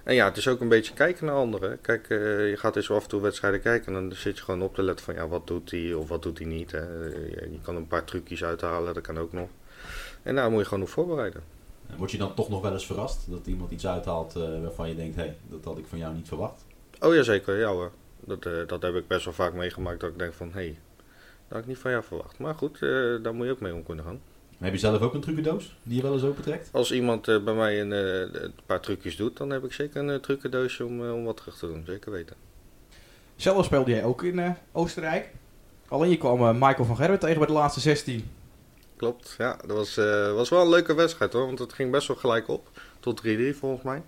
En 0.03 0.15
ja, 0.15 0.25
het 0.25 0.37
is 0.37 0.47
ook 0.47 0.59
een 0.59 0.69
beetje 0.69 0.93
kijken 0.93 1.25
naar 1.25 1.35
anderen. 1.35 1.81
Kijk, 1.81 2.09
eh, 2.09 2.49
je 2.49 2.57
gaat 2.57 2.75
eens 2.75 2.91
af 2.91 3.03
en 3.03 3.09
toe 3.09 3.21
wedstrijden 3.21 3.61
kijken. 3.61 3.95
En 3.95 4.09
dan 4.09 4.17
zit 4.17 4.37
je 4.37 4.43
gewoon 4.43 4.61
op 4.61 4.75
te 4.75 4.83
letten 4.83 5.05
van 5.05 5.13
ja, 5.13 5.27
wat 5.27 5.47
doet 5.47 5.71
hij 5.71 5.93
of 5.93 6.07
wat 6.07 6.23
doet 6.23 6.37
hij 6.37 6.47
niet. 6.47 6.71
Hè. 6.71 6.81
Je 6.81 7.59
kan 7.61 7.75
een 7.75 7.87
paar 7.87 8.03
trucjes 8.03 8.43
uithalen, 8.43 8.93
dat 8.93 9.03
kan 9.03 9.17
ook 9.17 9.33
nog. 9.33 9.49
En 10.23 10.35
daar 10.35 10.51
moet 10.51 10.59
je 10.59 10.65
gewoon 10.65 10.83
op 10.83 10.89
voorbereiden. 10.89 11.43
Word 11.97 12.11
je 12.11 12.17
dan 12.17 12.33
toch 12.33 12.49
nog 12.49 12.61
wel 12.61 12.73
eens 12.73 12.85
verrast 12.85 13.31
dat 13.31 13.47
iemand 13.47 13.71
iets 13.71 13.87
uithaalt 13.87 14.35
eh, 14.35 14.61
waarvan 14.61 14.89
je 14.89 14.95
denkt, 14.95 15.15
hé, 15.15 15.21
hey, 15.21 15.37
dat 15.49 15.63
had 15.63 15.77
ik 15.77 15.85
van 15.87 15.97
jou 15.97 16.13
niet 16.13 16.27
verwacht? 16.27 16.65
Oh 16.99 17.15
ja, 17.15 17.23
zeker. 17.23 17.59
Ja 17.59 17.69
hoor. 17.69 17.91
Dat, 18.19 18.45
eh, 18.45 18.53
dat 18.67 18.81
heb 18.81 18.95
ik 18.95 19.07
best 19.07 19.25
wel 19.25 19.33
vaak 19.33 19.53
meegemaakt. 19.53 19.99
Dat 19.99 20.09
ik 20.09 20.19
denk 20.19 20.33
van, 20.33 20.47
hé, 20.47 20.53
hey, 20.53 20.77
dat 21.47 21.47
had 21.47 21.59
ik 21.59 21.67
niet 21.67 21.77
van 21.77 21.91
jou 21.91 22.03
verwacht. 22.03 22.39
Maar 22.39 22.55
goed, 22.55 22.81
eh, 22.81 22.89
daar 23.21 23.33
moet 23.33 23.45
je 23.45 23.51
ook 23.51 23.59
mee 23.59 23.73
om 23.73 23.83
kunnen 23.83 24.05
gaan. 24.05 24.21
Heb 24.57 24.73
je 24.73 24.79
zelf 24.79 25.01
ook 25.01 25.13
een 25.13 25.21
trucendoos 25.21 25.75
die 25.83 25.95
je 25.95 26.01
wel 26.01 26.13
eens 26.13 26.23
opentrekt? 26.23 26.69
Als 26.71 26.91
iemand 26.91 27.27
eh, 27.27 27.43
bij 27.43 27.53
mij 27.53 27.81
een, 27.81 27.91
een 28.43 28.53
paar 28.65 28.79
trucjes 28.79 29.15
doet, 29.15 29.37
dan 29.37 29.49
heb 29.49 29.63
ik 29.63 29.73
zeker 29.73 30.09
een 30.09 30.21
trucendoosje 30.21 30.85
om, 30.85 31.09
om 31.09 31.23
wat 31.23 31.37
terug 31.37 31.57
te 31.57 31.67
doen. 31.67 31.83
Zeker 31.85 32.11
weten. 32.11 32.35
Zelf 33.35 33.65
speelde 33.65 33.91
jij 33.91 34.03
ook 34.03 34.23
in 34.23 34.55
Oostenrijk. 34.71 35.29
Alleen 35.87 36.09
je 36.09 36.17
kwam 36.17 36.57
Michael 36.57 36.85
van 36.85 36.95
Gerwen 36.95 37.19
tegen 37.19 37.37
bij 37.37 37.47
de 37.47 37.53
laatste 37.53 37.79
16. 37.79 38.29
Klopt, 38.95 39.35
ja. 39.37 39.57
Dat 39.65 39.77
was, 39.77 39.95
was 40.35 40.49
wel 40.49 40.61
een 40.61 40.69
leuke 40.69 40.93
wedstrijd 40.93 41.33
hoor. 41.33 41.45
Want 41.45 41.59
het 41.59 41.73
ging 41.73 41.91
best 41.91 42.07
wel 42.07 42.17
gelijk 42.17 42.47
op. 42.47 42.69
Tot 42.99 43.21
3-3 43.27 43.29
volgens 43.55 43.83
mij. 43.83 44.01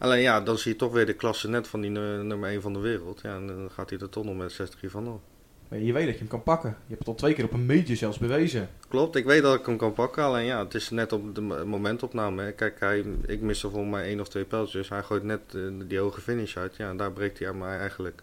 Alleen 0.00 0.20
ja, 0.20 0.40
dan 0.40 0.58
zie 0.58 0.72
je 0.72 0.78
toch 0.78 0.92
weer 0.92 1.06
de 1.06 1.12
klasse 1.12 1.48
net 1.48 1.68
van 1.68 1.80
die 1.80 1.90
nu- 1.90 2.22
nummer 2.22 2.50
1 2.50 2.62
van 2.62 2.72
de 2.72 2.78
wereld. 2.78 3.20
Ja, 3.22 3.34
en 3.34 3.46
dan 3.46 3.70
gaat 3.70 3.90
hij 3.90 3.98
er 3.98 4.08
toch 4.08 4.24
nog 4.24 4.36
met 4.36 4.52
6-3 4.52 4.90
vanaf. 4.90 5.20
Maar 5.68 5.78
je 5.78 5.92
weet 5.92 6.04
dat 6.04 6.12
je 6.12 6.18
hem 6.20 6.28
kan 6.28 6.42
pakken. 6.42 6.68
Je 6.70 6.84
hebt 6.88 6.98
het 6.98 7.08
al 7.08 7.14
twee 7.14 7.34
keer 7.34 7.44
op 7.44 7.52
een 7.52 7.66
major 7.66 7.96
zelfs 7.96 8.18
bewezen. 8.18 8.68
Klopt, 8.88 9.16
ik 9.16 9.24
weet 9.24 9.42
dat 9.42 9.58
ik 9.58 9.66
hem 9.66 9.76
kan 9.76 9.92
pakken. 9.92 10.22
Alleen 10.24 10.44
ja, 10.44 10.64
het 10.64 10.74
is 10.74 10.90
net 10.90 11.12
op 11.12 11.34
de 11.34 11.40
mo- 11.40 11.66
momentopname. 11.66 12.42
Hè. 12.42 12.52
Kijk, 12.52 12.80
hij, 12.80 13.04
ik 13.26 13.40
miste 13.40 13.70
volgens 13.70 13.90
mij 13.92 14.04
één 14.04 14.20
of 14.20 14.28
twee 14.28 14.44
pijltjes. 14.44 14.88
Hij 14.88 15.02
gooit 15.02 15.22
net 15.22 15.40
eh, 15.54 15.60
die 15.86 15.98
hoge 15.98 16.20
finish 16.20 16.56
uit. 16.56 16.76
Ja, 16.76 16.88
en 16.88 16.96
daar 16.96 17.12
breekt 17.12 17.38
hij 17.38 17.48
aan 17.48 17.58
mij 17.58 17.78
eigenlijk. 17.78 18.22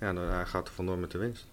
Ja, 0.00 0.12
dan, 0.12 0.24
hij 0.24 0.44
gaat 0.46 0.68
er 0.68 0.74
vandoor 0.74 0.98
met 0.98 1.10
de 1.10 1.18
winst. 1.18 1.46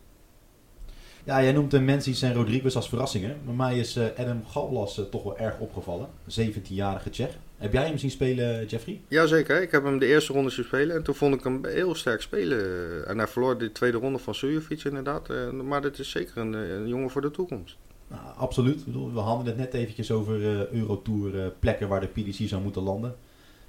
Ja, 1.26 1.44
jij 1.44 1.52
noemt 1.52 1.72
de 1.72 1.80
Menzies 1.80 2.22
en 2.22 2.34
Rodriguez 2.34 2.76
als 2.76 2.90
verrassingen. 2.90 3.38
Maar 3.46 3.54
mij 3.54 3.80
is 3.80 3.96
eh, 3.96 4.06
Adam 4.18 4.44
Gallas 4.48 5.00
eh, 5.00 5.06
toch 5.06 5.24
wel 5.24 5.38
erg 5.38 5.60
opgevallen. 5.60 6.08
17-jarige 6.30 7.10
Tsjech. 7.10 7.38
Heb 7.58 7.74
jij 7.74 7.86
hem 7.86 7.98
zien 7.98 8.12
spelen, 8.12 8.66
Jeffrey? 8.66 9.02
Jazeker, 9.08 9.62
ik 9.62 9.72
heb 9.72 9.84
hem 9.84 10.00
de 10.00 10.06
eerste 10.06 10.34
ronde 10.34 10.50
zien 10.50 10.66
spelen. 10.66 10.96
En 10.96 11.04
toen 11.04 11.16
vond 11.16 11.34
ik 11.36 11.44
hem 11.44 11.66
heel 11.66 11.96
sterk 11.96 12.22
spelen. 12.22 13.08
En 13.08 13.18
hij 13.18 13.28
verloor 13.28 13.58
de 13.58 13.72
tweede 13.72 13.98
ronde 13.98 14.20
van 14.20 14.36
Sujovic 14.36 14.84
inderdaad. 14.84 15.30
Eh, 15.30 15.50
Maar 15.52 15.82
dit 15.82 16.00
is 16.00 16.10
zeker 16.10 16.38
een, 16.38 16.54
eh, 16.56 16.70
een 16.70 16.88
jongen 16.88 17.10
voor 17.10 17.22
de 17.22 17.32
toekomst. 17.32 17.78
Nou, 18.08 18.22
absoluut. 18.38 18.80
Ik 18.80 18.86
bedoel, 18.86 19.14
we 19.14 19.20
hadden 19.20 19.46
het 19.46 19.58
net 19.58 19.74
eventjes 19.74 20.12
over 20.12 20.36
eh, 20.60 20.68
Eurotour 20.72 21.40
eh, 21.42 21.48
plekken 21.60 21.88
waar 21.88 22.02
de 22.02 22.08
PDC 22.08 22.48
zou 22.48 22.62
moeten 22.62 22.82
landen. 22.82 23.16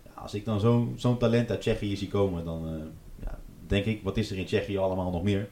Ja, 0.05 0.21
als 0.23 0.35
ik 0.35 0.45
dan 0.45 0.61
zo- 0.61 0.93
zo'n 0.97 1.19
talent 1.19 1.51
uit 1.51 1.61
Tsjechië 1.61 1.97
zie 1.97 2.09
komen, 2.09 2.45
dan 2.45 2.67
eh, 2.67 2.73
ja, 3.25 3.39
denk 3.67 3.85
ik, 3.85 4.01
wat 4.03 4.17
is 4.17 4.31
er 4.31 4.39
in 4.39 4.45
Tsjechië 4.47 4.77
allemaal 4.79 5.11
nog 5.11 5.23
meer? 5.23 5.49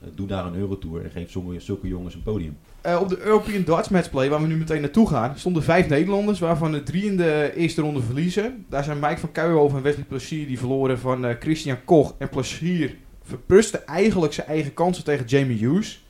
Eh, 0.00 0.08
doe 0.14 0.26
daar 0.26 0.46
een 0.46 0.54
Eurotour 0.54 1.04
en 1.04 1.10
geef 1.10 1.30
zulke, 1.30 1.60
zulke 1.60 1.88
jongens 1.88 2.14
een 2.14 2.22
podium. 2.22 2.58
Eh, 2.80 3.00
op 3.00 3.08
de 3.08 3.20
European 3.20 3.64
Darts 3.64 3.88
Matchplay, 3.88 4.28
waar 4.28 4.40
we 4.40 4.46
nu 4.46 4.56
meteen 4.56 4.80
naartoe 4.80 5.08
gaan, 5.08 5.38
stonden 5.38 5.62
vijf 5.62 5.88
Nederlanders, 5.88 6.38
waarvan 6.38 6.74
er 6.74 6.84
drie 6.84 7.04
in 7.04 7.16
de 7.16 7.52
eerste 7.54 7.80
ronde 7.80 8.02
verliezen. 8.02 8.64
Daar 8.68 8.84
zijn 8.84 8.98
Mike 8.98 9.18
van 9.18 9.32
Kuijenhoven 9.32 9.76
en 9.76 9.82
Wesley 9.82 10.04
Placier 10.04 10.46
die 10.46 10.58
verloren 10.58 10.98
van 10.98 11.24
eh, 11.24 11.34
Christian 11.40 11.84
Koch. 11.84 12.14
En 12.18 12.28
Placier 12.28 12.96
verpruste 13.22 13.78
eigenlijk 13.78 14.32
zijn 14.32 14.46
eigen 14.46 14.74
kansen 14.74 15.04
tegen 15.04 15.26
Jamie 15.26 15.58
Hughes. 15.58 16.06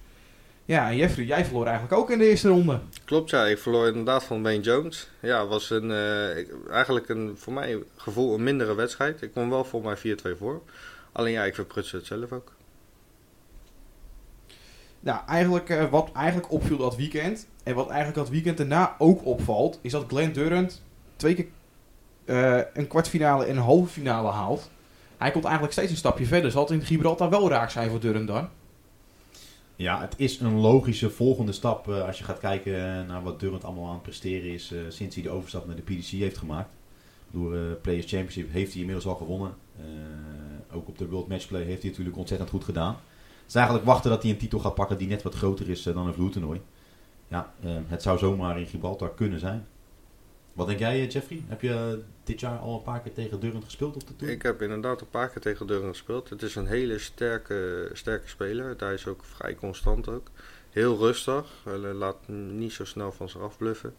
Ja, 0.64 0.90
en 0.90 0.97
Jeffrey, 0.97 1.25
jij 1.25 1.45
verloor 1.45 1.66
eigenlijk 1.66 2.00
ook 2.00 2.11
in 2.11 2.18
de 2.18 2.28
eerste 2.28 2.49
ronde. 2.49 2.80
Klopt, 3.04 3.30
ja. 3.30 3.47
Ik 3.47 3.59
verloor 3.59 3.87
inderdaad 3.87 4.25
van 4.25 4.42
Wayne 4.42 4.62
Jones. 4.62 5.09
Ja, 5.21 5.47
was 5.47 5.71
een, 5.71 5.90
eh, 5.90 6.71
eigenlijk 6.71 7.09
een, 7.09 7.33
voor 7.37 7.52
mij 7.52 7.83
gevoel 7.97 8.35
een 8.35 8.42
mindere 8.42 8.75
wedstrijd. 8.75 9.23
Ik 9.23 9.30
kwam 9.30 9.50
wel 9.50 9.64
voor 9.64 9.83
mij 9.83 9.97
4-2 9.97 10.37
voor. 10.38 10.62
Alleen 11.12 11.33
ja, 11.33 11.45
ik 11.45 11.54
verprutste 11.54 11.97
het 11.97 12.07
zelf 12.07 12.33
ook. 12.33 12.52
Nou, 15.00 15.21
eigenlijk, 15.26 15.69
eh, 15.69 15.90
wat 15.90 16.12
eigenlijk 16.12 16.52
opviel 16.52 16.76
dat 16.76 16.97
weekend, 16.97 17.47
en 17.62 17.75
wat 17.75 17.88
eigenlijk 17.88 18.19
dat 18.19 18.28
weekend 18.28 18.57
daarna 18.57 18.95
ook 18.99 19.25
opvalt, 19.25 19.78
is 19.83 19.93
dat 19.93 20.05
Glenn 20.09 20.33
Durant 20.33 20.83
twee 21.17 21.35
keer 21.35 21.47
eh, 22.25 22.61
een 22.75 22.87
kwartfinale 22.87 23.45
en 23.45 23.57
een 23.57 23.62
halve 23.62 23.93
finale 23.93 24.28
haalt. 24.28 24.71
Hij 25.17 25.31
komt 25.31 25.45
eigenlijk 25.45 25.75
steeds 25.75 25.90
een 25.90 25.97
stapje 25.97 26.26
verder. 26.26 26.50
Zal 26.50 26.62
het 26.62 26.71
in 26.71 26.83
Gibraltar 26.83 27.31
wel 27.31 27.49
raak 27.49 27.71
zijn 27.71 27.90
voor 27.90 28.00
Durant 28.00 28.26
dan? 28.26 28.49
Ja, 29.76 30.00
het 30.00 30.14
is 30.17 30.40
een 30.40 30.61
logische 30.61 31.11
volgende 31.11 31.52
stap 31.52 31.88
eh, 31.88 32.07
als 32.07 32.19
je 32.19 32.25
gaat 32.25 32.38
kijken 32.38 33.07
naar 33.07 33.23
wat 33.23 33.40
Durant 33.40 33.64
allemaal 33.64 33.87
aan 33.87 33.93
het 33.93 34.02
presteren 34.02 34.50
is 34.50 34.75
sinds 34.88 35.14
hij 35.14 35.25
de 35.25 35.31
overstap 35.31 35.67
naar 35.67 35.76
de 35.76 35.83
PDC 35.83 36.07
heeft 36.07 36.38
gemaakt. 36.38 36.71
Door 37.31 37.57
Players 37.57 38.07
Championship 38.07 38.52
heeft 38.52 38.71
hij 38.71 38.81
inmiddels 38.81 39.07
al 39.07 39.14
gewonnen. 39.14 39.55
Ook 40.73 40.88
op 40.88 40.99
de 40.99 41.09
World 41.09 41.28
Matchplay 41.28 41.62
heeft 41.62 41.81
hij 41.81 41.90
natuurlijk 41.90 42.17
ontzettend 42.17 42.50
goed 42.50 42.64
gedaan. 42.64 42.97
Het 43.49 43.57
is 43.57 43.62
eigenlijk 43.62 43.93
wachten 43.93 44.11
dat 44.11 44.23
hij 44.23 44.33
een 44.33 44.38
titel 44.38 44.59
gaat 44.59 44.75
pakken 44.75 44.99
die 44.99 45.09
net 45.09 45.23
wat 45.23 45.35
groter 45.35 45.69
is 45.69 45.87
eh, 45.87 45.95
dan 45.95 46.07
een 46.07 46.14
vloertoernooi. 46.14 46.61
Ja, 47.28 47.52
eh, 47.62 47.71
het 47.87 48.02
zou 48.02 48.19
zomaar 48.19 48.61
in 48.61 48.67
Gibraltar 48.67 49.14
kunnen 49.14 49.40
zijn. 49.40 49.67
Wat 50.52 50.67
denk 50.67 50.78
jij, 50.78 51.00
eh, 51.00 51.11
Jeffrey? 51.11 51.43
Heb 51.47 51.61
je 51.61 52.02
dit 52.25 52.40
jaar 52.40 52.59
al 52.59 52.75
een 52.75 52.83
paar 52.83 53.00
keer 53.00 53.12
tegen 53.12 53.40
Durant 53.40 53.64
gespeeld 53.64 53.95
op 53.95 54.07
de 54.07 54.17
Tour? 54.17 54.33
Ik 54.33 54.43
heb 54.43 54.62
inderdaad 54.62 55.00
een 55.00 55.11
paar 55.11 55.28
keer 55.28 55.40
tegen 55.40 55.67
Durant 55.67 55.97
gespeeld. 55.97 56.28
Het 56.28 56.43
is 56.43 56.55
een 56.55 56.67
hele 56.67 56.99
sterke, 56.99 57.90
sterke 57.93 58.28
speler. 58.28 58.75
Hij 58.78 58.95
is 58.95 59.07
ook 59.07 59.25
vrij 59.25 59.55
constant 59.55 60.09
ook. 60.09 60.31
Heel 60.71 60.97
rustig. 60.97 61.47
Hij 61.64 61.78
laat 61.78 62.28
niet 62.52 62.73
zo 62.73 62.85
snel 62.85 63.12
van 63.12 63.28
zich 63.28 63.40
afbluffen. 63.40 63.95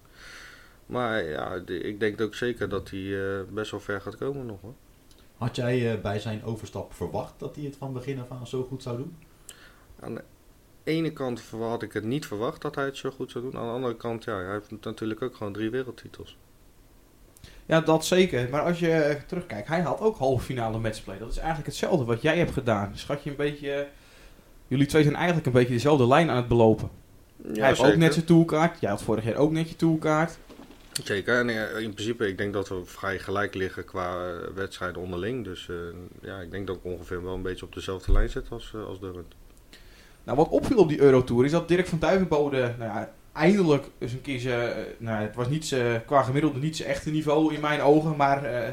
Maar 0.86 1.24
ja, 1.24 1.62
ik 1.66 2.00
denk 2.00 2.22
ook 2.22 2.36
zeker 2.36 2.70
dat 2.70 2.90
hij 2.90 3.46
best 3.52 3.72
wel 3.72 3.80
ver 3.80 4.02
gaat 4.02 4.18
komen 4.18 4.46
nog 4.46 4.62
hoor. 4.62 4.74
Had 5.38 5.56
jij 5.56 6.02
bij 6.02 6.20
zijn 6.20 6.44
overstap 6.44 6.94
verwacht 6.94 7.34
dat 7.38 7.56
hij 7.56 7.66
het 7.66 7.76
van 7.76 7.94
begin 7.94 8.20
af 8.20 8.32
aan 8.32 8.48
zo 8.48 8.64
goed 8.64 8.84
zou 8.84 8.98
doen? 8.98 9.16
Aan 10.00 10.16
de 10.16 10.24
ene 10.84 11.14
kant 11.14 11.42
had 11.60 11.84
ik 11.84 11.94
het 11.94 12.04
niet 12.04 12.26
verwacht 12.26 12.62
dat 12.62 12.76
hij 12.76 12.86
het 12.86 12.98
zo 12.98 13.10
goed 13.10 13.32
zou 13.32 13.44
doen. 13.44 13.58
Aan 13.58 13.68
de 13.68 13.74
andere 13.74 13.96
kant, 13.96 14.24
ja, 14.24 14.36
hij 14.36 14.52
heeft 14.52 14.72
natuurlijk 14.82 15.22
ook 15.22 15.36
gewoon 15.36 15.54
drie 15.54 15.70
wereldtitels. 15.70 16.38
Ja, 17.66 17.82
dat 17.82 18.06
zeker. 18.06 18.50
Maar 18.50 18.62
als 18.62 18.80
je 18.80 19.18
terugkijkt, 19.28 19.68
hij 19.68 19.82
had 19.82 20.00
ook 20.00 20.18
halve 20.18 20.44
finale 20.44 20.80
matchplay. 20.80 21.18
Dat 21.18 21.30
is 21.30 21.38
eigenlijk 21.38 21.68
hetzelfde 21.68 22.06
wat 22.06 22.22
jij 22.22 22.38
hebt 22.38 22.52
gedaan. 22.52 22.92
Schat 22.98 23.24
je 23.24 23.30
een 23.30 23.36
beetje... 23.36 23.88
jullie 24.68 24.86
twee 24.86 25.04
zijn 25.04 25.16
eigenlijk 25.16 25.46
een 25.46 25.54
beetje 25.54 25.74
dezelfde 25.74 26.08
lijn 26.08 26.30
aan 26.30 26.36
het 26.36 26.48
belopen. 26.48 26.90
Ja, 27.36 27.54
hij 27.54 27.66
heeft 27.66 27.78
zeker. 27.78 27.94
ook 27.94 28.00
net 28.00 28.14
zijn 28.14 28.26
toolkaart. 28.26 28.80
Jij 28.80 28.90
had 28.90 29.02
vorig 29.02 29.24
jaar 29.24 29.36
ook 29.36 29.52
net 29.52 29.70
je 29.70 29.76
toolkaart. 29.76 30.38
Zeker. 31.04 31.40
En 31.40 31.50
eh, 31.50 31.82
in 31.84 31.94
principe, 31.94 32.28
ik 32.28 32.38
denk 32.38 32.54
dat 32.54 32.70
we 32.70 32.86
vrij 32.86 33.20
gelijk 33.20 33.54
liggen 33.54 33.86
qua 33.86 34.28
eh, 34.28 34.48
wedstrijden 34.56 35.02
onderling. 35.02 35.44
Dus 35.44 35.70
eh, 35.70 35.76
ja, 36.22 36.40
ik 36.40 36.52
denk 36.52 36.68
dat 36.68 36.76
ik 36.76 36.84
ongeveer 36.84 37.24
wel 37.24 37.34
een 37.34 37.42
beetje 37.42 37.66
op 37.66 37.74
dezelfde 37.74 38.12
lijn 38.12 38.30
zit 38.30 38.50
als, 38.50 38.72
eh, 38.76 38.86
als 38.86 39.00
Durant. 39.00 39.34
Nou, 40.30 40.42
wat 40.42 40.50
opviel 40.50 40.78
op 40.78 40.90
die 40.90 41.00
Eurotour 41.00 41.46
is 41.46 41.52
dat 41.52 41.68
Dirk 41.68 41.88
van 41.88 42.00
Duivenbode 42.00 42.76
nou 42.78 42.92
ja, 42.92 43.12
eindelijk 43.34 43.86
eens 44.00 44.12
een 44.12 44.22
keer 44.22 44.40
zijn... 44.40 44.72
eh, 44.72 44.84
nou, 44.98 45.22
het 45.22 45.36
was 45.36 45.48
niet 45.48 45.66
zijn, 45.66 46.06
qua 46.06 46.24
gemiddelde 46.24 46.60
niet 46.60 46.76
zijn 46.78 46.90
echte 46.90 47.10
niveau 47.10 47.54
in 47.54 47.62
mijn 47.62 47.82
ogen, 47.82 48.16
maar 48.16 48.44
eh, 48.44 48.70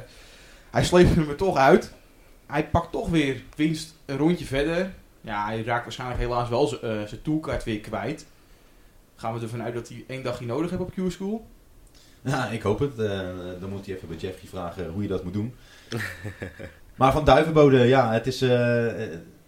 hij 0.70 0.84
sleepte 0.84 1.20
hem 1.20 1.28
er 1.28 1.36
toch 1.36 1.56
uit. 1.56 1.92
Hij 2.46 2.68
pakt 2.68 2.92
toch 2.92 3.08
weer 3.08 3.42
winst 3.54 3.94
een 4.04 4.16
rondje 4.16 4.44
verder. 4.44 4.90
Ja, 5.20 5.44
hij 5.44 5.62
raakt 5.62 5.84
waarschijnlijk 5.84 6.20
helaas 6.20 6.48
wel 6.48 6.80
eh, 6.80 7.02
zijn 7.02 7.22
toolkaart 7.22 7.64
weer 7.64 7.80
kwijt. 7.80 8.26
Gaan 9.14 9.34
we 9.34 9.40
ervan 9.40 9.62
uit 9.62 9.74
dat 9.74 9.88
hij 9.88 10.04
één 10.06 10.22
dagje 10.22 10.46
nodig 10.46 10.70
heeft 10.70 10.82
op 10.82 10.92
Q-School? 10.94 11.46
Ja, 12.22 12.48
ik 12.58 12.62
hoop 12.62 12.78
het. 12.78 12.98
Eh, 12.98 13.20
dan 13.60 13.70
moet 13.70 13.86
hij 13.86 13.94
even 13.94 14.08
bij 14.08 14.16
Jeffrey 14.16 14.48
vragen 14.48 14.90
hoe 14.90 15.02
je 15.02 15.08
dat 15.08 15.24
moet 15.24 15.32
doen. 15.32 15.54
maar 16.96 17.12
van 17.12 17.24
Duivenbode, 17.24 17.78
ja, 17.78 18.12
het, 18.12 18.26
is, 18.26 18.42
eh, 18.42 18.86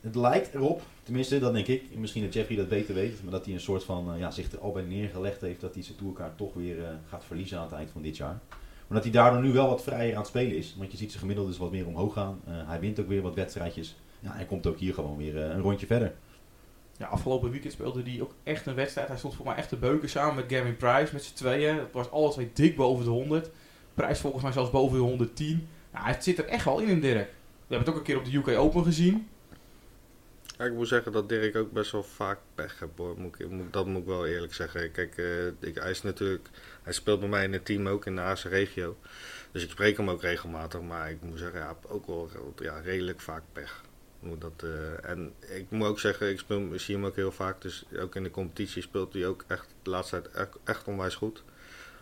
het 0.01 0.15
lijkt 0.15 0.55
erop, 0.55 0.83
Tenminste, 1.09 1.39
dat 1.39 1.53
denk 1.53 1.67
ik. 1.67 1.83
Misschien 1.97 2.23
dat 2.23 2.35
Jeffrey 2.35 2.57
dat 2.57 2.69
beter 2.69 2.95
weet. 2.95 3.23
Maar 3.23 3.33
dat 3.33 3.45
hij 3.45 3.55
een 3.55 3.61
soort 3.61 3.85
van, 3.85 4.13
eh, 4.13 4.19
ja, 4.19 4.31
zich 4.31 4.53
er 4.53 4.59
al 4.59 4.73
bij 4.73 4.83
neergelegd 4.83 5.41
heeft 5.41 5.61
dat 5.61 5.75
hij 5.75 5.83
zijn 5.83 5.99
tourkaart 5.99 6.37
toch 6.37 6.55
weer 6.55 6.85
eh, 6.85 6.91
gaat 7.09 7.25
verliezen 7.25 7.59
aan 7.59 7.65
het 7.65 7.73
eind 7.73 7.91
van 7.91 8.03
dit 8.03 8.17
jaar. 8.17 8.41
Maar 8.87 8.97
dat 8.97 9.03
hij 9.03 9.13
daardoor 9.13 9.43
nu 9.43 9.53
wel 9.53 9.69
wat 9.69 9.83
vrijer 9.83 10.13
aan 10.13 10.19
het 10.19 10.27
spelen 10.27 10.57
is. 10.57 10.75
Want 10.79 10.91
je 10.91 10.97
ziet 10.97 11.09
zijn 11.09 11.21
gemiddelde 11.21 11.51
dus 11.51 11.59
wat 11.59 11.71
meer 11.71 11.87
omhoog 11.87 12.13
gaan. 12.13 12.41
Eh, 12.45 12.53
hij 12.69 12.81
wint 12.81 13.01
ook 13.01 13.09
weer 13.09 13.23
wat 13.23 13.35
wedstrijdjes. 13.35 13.97
Ja, 14.21 14.33
hij 14.33 14.45
komt 14.45 14.67
ook 14.67 14.79
hier 14.79 14.95
gewoon 14.95 15.17
weer 15.17 15.37
een 15.37 15.61
rondje 15.61 15.87
verder. 15.87 16.15
Ja, 16.97 17.07
afgelopen 17.07 17.51
weekend 17.51 17.73
speelde 17.73 18.03
hij 18.03 18.21
ook 18.23 18.35
echt 18.43 18.67
een 18.67 18.75
wedstrijd. 18.75 19.09
Hij 19.09 19.19
stond 19.19 19.35
voor 19.35 19.47
mij 19.47 19.57
echt 19.57 19.69
te 19.69 19.77
beuken 19.77 20.09
samen 20.09 20.35
met 20.35 20.53
Gavin 20.53 20.77
Price 20.77 21.13
met 21.13 21.25
z'n 21.25 21.35
tweeën. 21.35 21.77
Het 21.77 21.93
was 21.93 22.11
alle 22.11 22.31
twee 22.31 22.51
dik 22.53 22.77
boven 22.77 23.05
de 23.05 23.11
100. 23.11 23.51
Price 23.95 24.21
volgens 24.21 24.43
mij 24.43 24.53
zelfs 24.53 24.71
boven 24.71 24.97
de 24.97 25.05
110. 25.05 25.69
Ja, 25.93 26.03
hij 26.03 26.17
zit 26.21 26.39
er 26.39 26.47
echt 26.47 26.65
wel 26.65 26.79
in 26.79 26.89
in 26.89 27.01
Dirk. 27.01 27.29
We 27.67 27.75
hebben 27.75 27.79
het 27.79 27.89
ook 27.89 27.97
een 27.97 28.03
keer 28.03 28.19
op 28.19 28.25
de 28.25 28.37
UK 28.37 28.59
Open 28.59 28.85
gezien. 28.85 29.29
Ik 30.59 30.73
moet 30.73 30.89
zeggen 30.89 31.13
dat 31.13 31.29
Dirk 31.29 31.57
ook 31.57 31.73
best 31.73 31.93
wel 31.93 32.03
vaak 32.03 32.39
pech 32.55 32.79
heeft 32.79 32.93
hoor. 32.97 33.19
Moet 33.19 33.41
ik, 33.41 33.73
dat 33.73 33.87
moet 33.87 34.01
ik 34.01 34.07
wel 34.07 34.27
eerlijk 34.27 34.55
zeggen. 34.55 34.91
Kijk, 34.91 35.17
eh, 35.17 35.47
ik, 35.47 35.75
hij 35.75 35.97
natuurlijk. 36.03 36.49
Hij 36.83 36.93
speelt 36.93 37.21
bij 37.21 37.29
mij 37.29 37.45
in 37.45 37.53
het 37.53 37.65
team 37.65 37.89
ook 37.89 38.07
in 38.07 38.15
de 38.15 38.21
Aarse 38.21 38.49
regio. 38.49 38.97
Dus 39.53 39.65
ik 39.65 39.71
spreek 39.71 39.97
hem 39.97 40.11
ook 40.11 40.23
regelmatig. 40.23 40.81
Maar 40.81 41.11
ik 41.11 41.23
moet 41.23 41.39
zeggen, 41.39 41.61
ja, 41.61 41.77
ook 41.87 42.07
wel 42.07 42.31
ja, 42.59 42.81
redelijk 42.81 43.21
vaak 43.21 43.43
pech. 43.53 43.83
Dat, 44.39 44.63
eh, 44.63 45.11
en 45.11 45.35
ik 45.41 45.71
moet 45.71 45.89
ook 45.89 46.01
zeggen, 46.01 46.31
ik, 46.31 46.39
speel, 46.39 46.79
zie 46.79 46.95
hem 46.95 47.07
ook 47.07 47.17
heel 47.17 47.33
vaak. 47.33 47.63
Dus 47.63 47.85
ook 47.99 48.15
in 48.15 48.23
de 48.23 48.31
competitie 48.31 48.83
speelt 48.83 49.13
hij 49.13 49.27
ook 49.27 49.45
echt 49.47 49.75
de 49.83 49.91
laatste 49.91 50.23
tijd 50.23 50.35
echt, 50.35 50.59
echt 50.65 50.87
onwijs 50.87 51.15
goed. 51.15 51.43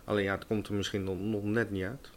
Alleen 0.03 0.23
ja, 0.23 0.35
het 0.35 0.47
komt 0.47 0.67
er 0.67 0.73
misschien 0.73 1.03
nog 1.03 1.43
net 1.43 1.71
niet 1.71 1.83
uit. 1.83 2.09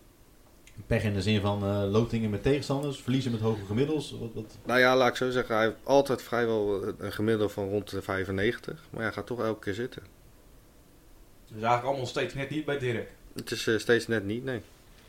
Pech 0.87 1.03
in 1.03 1.13
de 1.13 1.23
zin 1.23 1.41
van 1.41 1.65
eh, 1.65 1.91
lotingen 1.91 2.31
met 2.31 2.43
tegenstanders, 2.43 3.01
verliezen 3.01 3.33
met 3.33 3.41
hoge 3.41 3.65
gemiddels. 3.67 4.17
Wat, 4.21 4.31
wat... 4.35 4.59
Nou 4.65 4.81
ja, 4.81 4.97
laat 4.97 5.09
ik 5.09 5.17
zo 5.17 5.31
zeggen, 5.31 5.55
hij 5.55 5.65
heeft 5.65 5.77
altijd 5.83 6.23
vrijwel 6.23 6.83
een 6.99 7.13
gemiddelde 7.13 7.53
van 7.53 7.69
rond 7.69 7.91
de 7.91 8.03
95. 8.03 8.87
Maar 8.91 9.03
hij 9.03 9.13
gaat 9.13 9.27
toch 9.27 9.41
elke 9.41 9.61
keer 9.61 9.75
zitten. 9.75 10.03
Dus 11.45 11.63
eigenlijk 11.63 11.85
allemaal 11.85 12.07
steeds 12.07 12.35
net 12.35 12.51
niet 12.51 12.65
bij 12.65 12.79
Dirk. 12.79 13.11
Het 13.35 13.51
is 13.51 13.67
uh, 13.67 13.79
steeds 13.79 14.07
net 14.07 14.25
niet, 14.25 14.45
nee. 14.45 14.61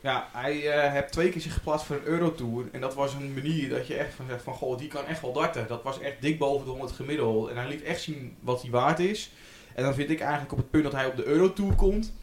Ja, 0.02 0.30
hij 0.32 0.56
uh, 0.56 0.92
heeft 0.92 1.12
twee 1.12 1.30
keer 1.30 1.42
zich 1.42 1.54
geplaatst 1.54 1.86
voor 1.86 1.96
een 1.96 2.06
Eurotour. 2.06 2.66
En 2.72 2.82
dat 2.82 2.94
was 2.94 3.14
een 3.14 3.34
manier 3.34 3.70
dat 3.70 3.88
je 3.88 3.96
echt 3.96 4.14
van 4.14 4.26
zegt 4.28 4.44
van, 4.44 4.54
goh, 4.54 4.78
die 4.78 4.88
kan 4.88 5.06
echt 5.06 5.22
wel 5.22 5.34
darten. 5.34 5.68
Dat 5.68 5.84
was 5.84 6.00
echt 6.00 6.22
dik 6.22 6.40
boven 6.40 6.66
de 6.66 6.72
100 6.72 6.92
gemiddeld. 6.92 7.50
En 7.50 7.56
hij 7.56 7.68
liet 7.68 7.84
echt 7.84 8.02
zien 8.02 8.36
wat 8.40 8.62
hij 8.62 8.72
waard 8.72 9.00
is. 9.00 9.32
En 9.74 9.84
dan 9.84 9.94
vind 9.94 10.10
ik 10.10 10.20
eigenlijk 10.20 10.52
op 10.52 10.58
het 10.58 10.70
punt 10.70 10.84
dat 10.84 10.92
hij 10.92 11.06
op 11.06 11.16
de 11.16 11.26
Eurotour 11.26 11.76
komt. 11.76 12.14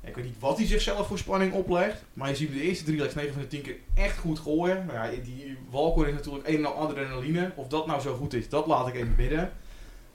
Ik 0.00 0.14
weet 0.14 0.24
niet 0.24 0.38
wat 0.38 0.56
hij 0.56 0.66
zichzelf 0.66 1.06
voor 1.06 1.18
spanning 1.18 1.52
oplegt. 1.52 2.04
Maar 2.12 2.28
je 2.28 2.36
ziet 2.36 2.52
de 2.52 2.60
eerste 2.60 2.84
drie 2.84 2.98
legs 2.98 3.14
9 3.14 3.32
van 3.32 3.42
de 3.42 3.48
10 3.48 3.62
keer 3.62 3.76
echt 3.94 4.18
goed 4.18 4.38
gooien. 4.38 4.86
Nou 4.86 5.12
ja, 5.12 5.22
die 5.22 5.58
Walcor 5.70 6.08
is 6.08 6.14
natuurlijk 6.14 6.48
een 6.48 6.56
en 6.56 6.66
al 6.66 6.88
adrenaline. 6.88 7.52
Of 7.54 7.68
dat 7.68 7.86
nou 7.86 8.00
zo 8.00 8.14
goed 8.14 8.34
is, 8.34 8.48
dat 8.48 8.66
laat 8.66 8.88
ik 8.88 8.94
even 8.94 9.16
bidden. 9.16 9.52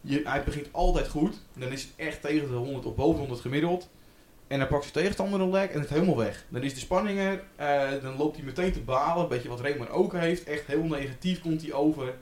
Je, 0.02 0.22
hij 0.24 0.44
begint 0.44 0.68
altijd 0.72 1.08
goed. 1.08 1.36
Dan 1.58 1.72
is 1.72 1.82
het 1.82 1.92
echt 1.96 2.22
tegen 2.22 2.48
de 2.48 2.56
100 2.56 2.86
of 2.86 2.96
boven 2.96 3.14
de 3.14 3.20
100 3.20 3.42
gemiddeld. 3.42 3.90
En 4.48 4.60
dan 4.60 4.68
pakt 4.68 4.82
zijn 4.84 4.94
tegenstander 4.94 5.42
een 5.42 5.52
lek 5.52 5.72
en 5.72 5.80
het 5.80 5.90
helemaal 5.90 6.18
weg. 6.18 6.46
Dan 6.50 6.64
is 6.64 6.74
de 6.74 6.80
spanning 6.80 7.20
er. 7.20 7.44
Uh, 7.60 8.02
dan 8.02 8.18
loopt 8.18 8.36
hij 8.36 8.46
meteen 8.46 8.72
te 8.72 8.82
balen. 8.82 9.24
Een 9.24 9.30
beetje 9.30 9.50
wat 9.50 9.60
Raymond 9.60 9.90
ook 9.90 10.14
heeft. 10.14 10.44
Echt 10.44 10.68
heel 10.68 10.84
negatief 10.84 11.42
komt 11.42 11.62
hij 11.62 11.74
over. 11.74 12.14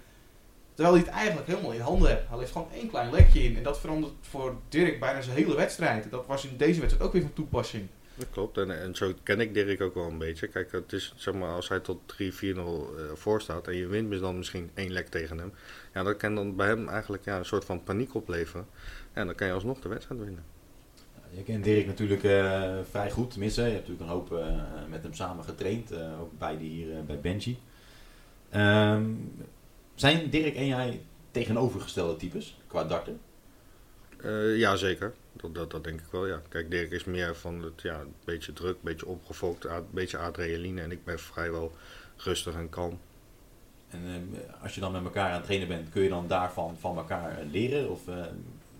Terwijl 0.81 1.01
hij 1.01 1.11
het 1.11 1.19
eigenlijk 1.19 1.47
helemaal 1.47 1.71
in 1.71 1.79
handen 1.79 2.09
heeft. 2.09 2.27
Hij 2.29 2.37
heeft 2.37 2.51
gewoon 2.51 2.71
één 2.73 2.89
klein 2.89 3.11
lekje 3.11 3.43
in. 3.43 3.57
En 3.57 3.63
dat 3.63 3.79
verandert 3.79 4.13
voor 4.21 4.55
Dirk 4.69 4.99
bijna 4.99 5.21
zijn 5.21 5.35
hele 5.35 5.55
wedstrijd. 5.55 6.11
Dat 6.11 6.25
was 6.25 6.45
in 6.45 6.57
deze 6.57 6.79
wedstrijd 6.79 7.07
ook 7.07 7.13
weer 7.13 7.21
van 7.21 7.33
toepassing. 7.33 7.87
Dat 8.15 8.27
klopt. 8.31 8.57
En, 8.57 8.81
en 8.81 8.95
zo 8.95 9.13
ken 9.23 9.39
ik 9.39 9.53
Dirk 9.53 9.81
ook 9.81 9.93
wel 9.93 10.07
een 10.07 10.17
beetje. 10.17 10.47
Kijk, 10.47 10.71
het 10.71 10.93
is, 10.93 11.13
zeg 11.15 11.33
maar, 11.33 11.53
als 11.53 11.69
hij 11.69 11.79
tot 11.79 11.99
3-4-0 12.13 12.23
uh, 12.23 12.61
voor 13.13 13.41
staat 13.41 13.67
en 13.67 13.75
je 13.75 13.87
wint 13.87 14.19
dan 14.19 14.37
misschien 14.37 14.71
één 14.73 14.91
lek 14.91 15.07
tegen 15.07 15.37
hem. 15.37 15.53
Ja, 15.93 16.03
dat 16.03 16.17
kan 16.17 16.35
dan 16.35 16.55
bij 16.55 16.67
hem 16.67 16.89
eigenlijk 16.89 17.25
ja, 17.25 17.37
een 17.37 17.45
soort 17.45 17.65
van 17.65 17.83
paniek 17.83 18.15
opleveren. 18.15 18.67
En 19.13 19.25
dan 19.25 19.35
kan 19.35 19.47
je 19.47 19.53
alsnog 19.53 19.79
de 19.79 19.89
wedstrijd 19.89 20.21
winnen. 20.21 20.43
Je 21.29 21.43
kent 21.43 21.63
Dirk 21.63 21.85
natuurlijk 21.85 22.23
uh, 22.23 22.77
vrij 22.89 23.11
goed, 23.11 23.31
tenminste. 23.31 23.61
Je 23.61 23.67
hebt 23.67 23.87
natuurlijk 23.87 24.09
een 24.09 24.15
hoop 24.15 24.31
uh, 24.31 24.89
met 24.89 25.03
hem 25.03 25.13
samen 25.13 25.43
getraind. 25.43 25.91
Uh, 25.91 26.21
ook 26.21 26.31
beide 26.37 26.63
hier 26.63 27.05
bij 27.05 27.19
Benji. 27.19 27.59
Um, 28.55 29.31
zijn 30.01 30.29
Dirk 30.29 30.55
en 30.55 30.67
jij 30.67 31.01
tegenovergestelde 31.31 32.15
types 32.15 32.57
qua 32.67 32.83
darten? 32.83 33.19
ja, 34.55 34.75
zeker. 34.75 35.13
Dat, 35.33 35.55
dat, 35.55 35.71
dat, 35.71 35.83
denk 35.83 35.99
ik 35.99 36.05
wel, 36.11 36.27
ja. 36.27 36.41
Kijk, 36.49 36.71
Dirk 36.71 36.91
is 36.91 37.03
meer 37.03 37.35
van 37.35 37.61
het 37.63 37.81
ja, 37.81 37.99
een 37.99 38.13
beetje 38.23 38.53
druk, 38.53 38.73
een 38.75 38.79
beetje 38.81 39.05
opgefokt, 39.05 39.65
een 39.65 39.85
beetje 39.91 40.17
adrenaline. 40.17 40.81
En 40.81 40.91
ik 40.91 41.03
ben 41.03 41.19
vrijwel 41.19 41.71
rustig 42.17 42.53
en 42.53 42.69
kalm. 42.69 42.99
En 43.89 44.35
als 44.61 44.75
je 44.75 44.81
dan 44.81 44.91
met 44.91 45.03
elkaar 45.03 45.27
aan 45.27 45.35
het 45.35 45.43
trainen 45.43 45.67
bent, 45.67 45.89
kun 45.89 46.03
je 46.03 46.09
dan 46.09 46.27
daarvan 46.27 46.77
van 46.79 46.97
elkaar 46.97 47.39
leren? 47.51 47.89
Of 47.89 48.01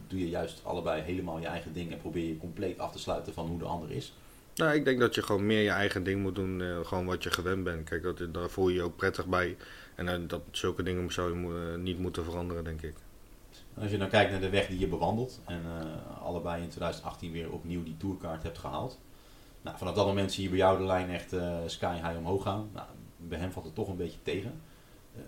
doe 0.07 0.19
je 0.19 0.29
juist 0.29 0.61
allebei 0.63 1.01
helemaal 1.01 1.39
je 1.39 1.47
eigen 1.47 1.73
ding 1.73 1.91
en 1.91 1.97
probeer 1.97 2.27
je 2.27 2.37
compleet 2.37 2.79
af 2.79 2.91
te 2.91 2.99
sluiten 2.99 3.33
van 3.33 3.47
hoe 3.47 3.59
de 3.59 3.65
ander 3.65 3.91
is? 3.91 4.13
Nou, 4.55 4.73
ik 4.73 4.85
denk 4.85 4.99
dat 4.99 5.15
je 5.15 5.23
gewoon 5.23 5.45
meer 5.45 5.61
je 5.61 5.69
eigen 5.69 6.03
ding 6.03 6.21
moet 6.21 6.35
doen, 6.35 6.59
uh, 6.59 6.85
gewoon 6.85 7.05
wat 7.05 7.23
je 7.23 7.31
gewend 7.31 7.63
bent. 7.63 7.89
Kijk, 7.89 8.03
dat, 8.03 8.33
daar 8.33 8.49
voel 8.49 8.69
je 8.69 8.75
je 8.75 8.81
ook 8.81 8.95
prettig 8.95 9.25
bij. 9.25 9.57
En 10.07 10.21
uh, 10.21 10.27
dat, 10.27 10.41
zulke 10.51 10.83
dingen 10.83 11.11
zou 11.11 11.39
je 11.39 11.47
uh, 11.47 11.83
niet 11.83 11.99
moeten 11.99 12.23
veranderen, 12.23 12.63
denk 12.63 12.81
ik. 12.81 12.95
Als 13.73 13.91
je 13.91 13.97
dan 13.97 14.09
kijkt 14.09 14.31
naar 14.31 14.39
de 14.39 14.49
weg 14.49 14.67
die 14.67 14.79
je 14.79 14.87
bewandelt 14.87 15.39
en 15.45 15.61
allebei 16.21 16.63
in 16.63 16.69
2018 16.69 17.31
weer 17.31 17.51
opnieuw 17.51 17.83
die 17.83 17.97
tourkaart 17.97 18.43
hebt 18.43 18.57
gehaald. 18.57 18.99
Nou, 19.61 19.77
vanaf 19.77 19.93
dat 19.95 20.05
moment 20.05 20.31
zie 20.31 20.43
je 20.43 20.49
bij 20.49 20.57
jou 20.57 20.77
de 20.77 20.83
lijn 20.83 21.09
echt 21.09 21.35
sky 21.65 21.93
high 21.95 22.17
omhoog 22.17 22.43
gaan. 22.43 22.69
Nou, 22.73 22.87
bij 23.17 23.39
hem 23.39 23.51
valt 23.51 23.65
het 23.65 23.75
toch 23.75 23.87
een 23.87 23.97
beetje 23.97 24.17
tegen. 24.23 24.61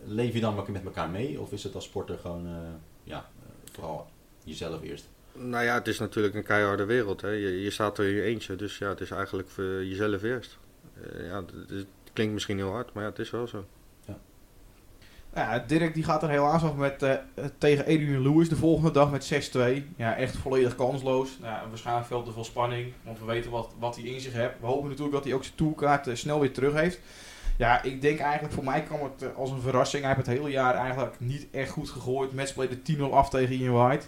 leef 0.06 0.34
je 0.34 0.40
dan 0.40 0.56
met 0.68 0.86
elkaar 0.86 1.10
mee 1.10 1.40
of 1.40 1.52
is 1.52 1.64
het 1.64 1.76
als 1.76 1.86
sporter 1.86 2.18
gewoon 2.18 2.48
ja, 3.04 3.30
vooral 3.72 4.08
jezelf 4.44 4.82
eerst? 4.82 5.10
Nou 5.34 5.64
ja, 5.64 5.74
het 5.74 5.88
is 5.88 6.00
natuurlijk 6.00 6.36
een 6.36 6.44
keiharde 6.44 6.86
wereld. 6.86 7.22
Hè. 7.22 7.30
Je, 7.30 7.62
je 7.62 7.72
staat 7.72 7.98
er 7.98 8.06
in 8.06 8.16
je 8.16 8.22
eentje, 8.22 8.56
dus 8.56 8.78
ja, 8.78 8.90
het 8.90 9.02
is 9.02 9.12
eigenlijk 9.12 9.50
voor 9.50 9.86
jezelf 9.86 10.24
eerst. 10.24 10.58
Uh, 10.98 11.28
ja, 11.28 11.36
het, 11.36 11.70
het, 11.70 11.88
klinkt 12.14 12.34
misschien 12.34 12.58
heel 12.58 12.72
hard, 12.72 12.94
maar 12.94 13.04
ja, 13.04 13.10
het 13.10 13.20
is 13.20 13.30
wel 13.30 13.48
zo. 13.48 13.66
Ja. 15.36 15.64
Dirk 15.68 15.94
die 15.94 16.04
gaat 16.04 16.24
er 16.24 16.30
helaas 16.30 16.64
af 16.64 16.76
met, 16.76 17.04
uh, 17.04 17.12
tegen 17.58 17.84
Adrian 17.84 18.22
Lewis 18.22 18.50
de 18.50 18.56
volgende 18.56 18.92
dag 18.92 19.12
met 19.12 19.24
6-2. 19.24 19.86
Ja, 19.96 20.16
echt 20.16 20.38
volledig 20.38 20.76
kansloos. 20.76 21.40
Waarschijnlijk 21.70 22.08
veel 22.08 22.24
te 22.24 22.32
veel 22.32 22.44
spanning, 22.44 22.94
want 23.04 23.20
we 23.20 23.26
weten 23.26 23.52
wat, 23.52 23.70
wat 23.80 23.96
hij 23.96 24.06
in 24.06 24.20
zich 24.20 24.34
heeft. 24.34 24.54
We 24.60 24.66
hopen 24.66 24.90
natuurlijk 24.90 25.16
dat 25.16 25.24
hij 25.24 25.34
ook 25.34 25.44
zijn 25.44 25.56
tourkaart 25.56 26.08
uh, 26.08 26.16
snel 26.16 26.40
weer 26.40 26.54
terug 26.54 26.74
heeft. 26.74 27.00
Ja, 27.58 27.84
ik 27.84 28.02
denk 28.02 28.20
eigenlijk 28.20 28.54
voor 28.54 28.64
mij 28.64 28.84
kwam 28.84 29.00
het 29.04 29.36
als 29.36 29.52
een 29.52 29.62
verrassing. 29.62 30.04
Hij 30.04 30.14
heeft 30.14 30.28
het 30.28 30.38
hele 30.38 30.50
jaar 30.50 30.76
eigenlijk 30.76 31.16
niet 31.20 31.48
echt 31.52 31.72
goed 31.72 31.90
gegooid. 31.90 32.34
Matchplay 32.34 32.68
de 32.68 32.98
10-0 32.98 33.02
af 33.02 33.30
tegen 33.30 33.56
Ian 33.56 33.74
White. 33.74 34.06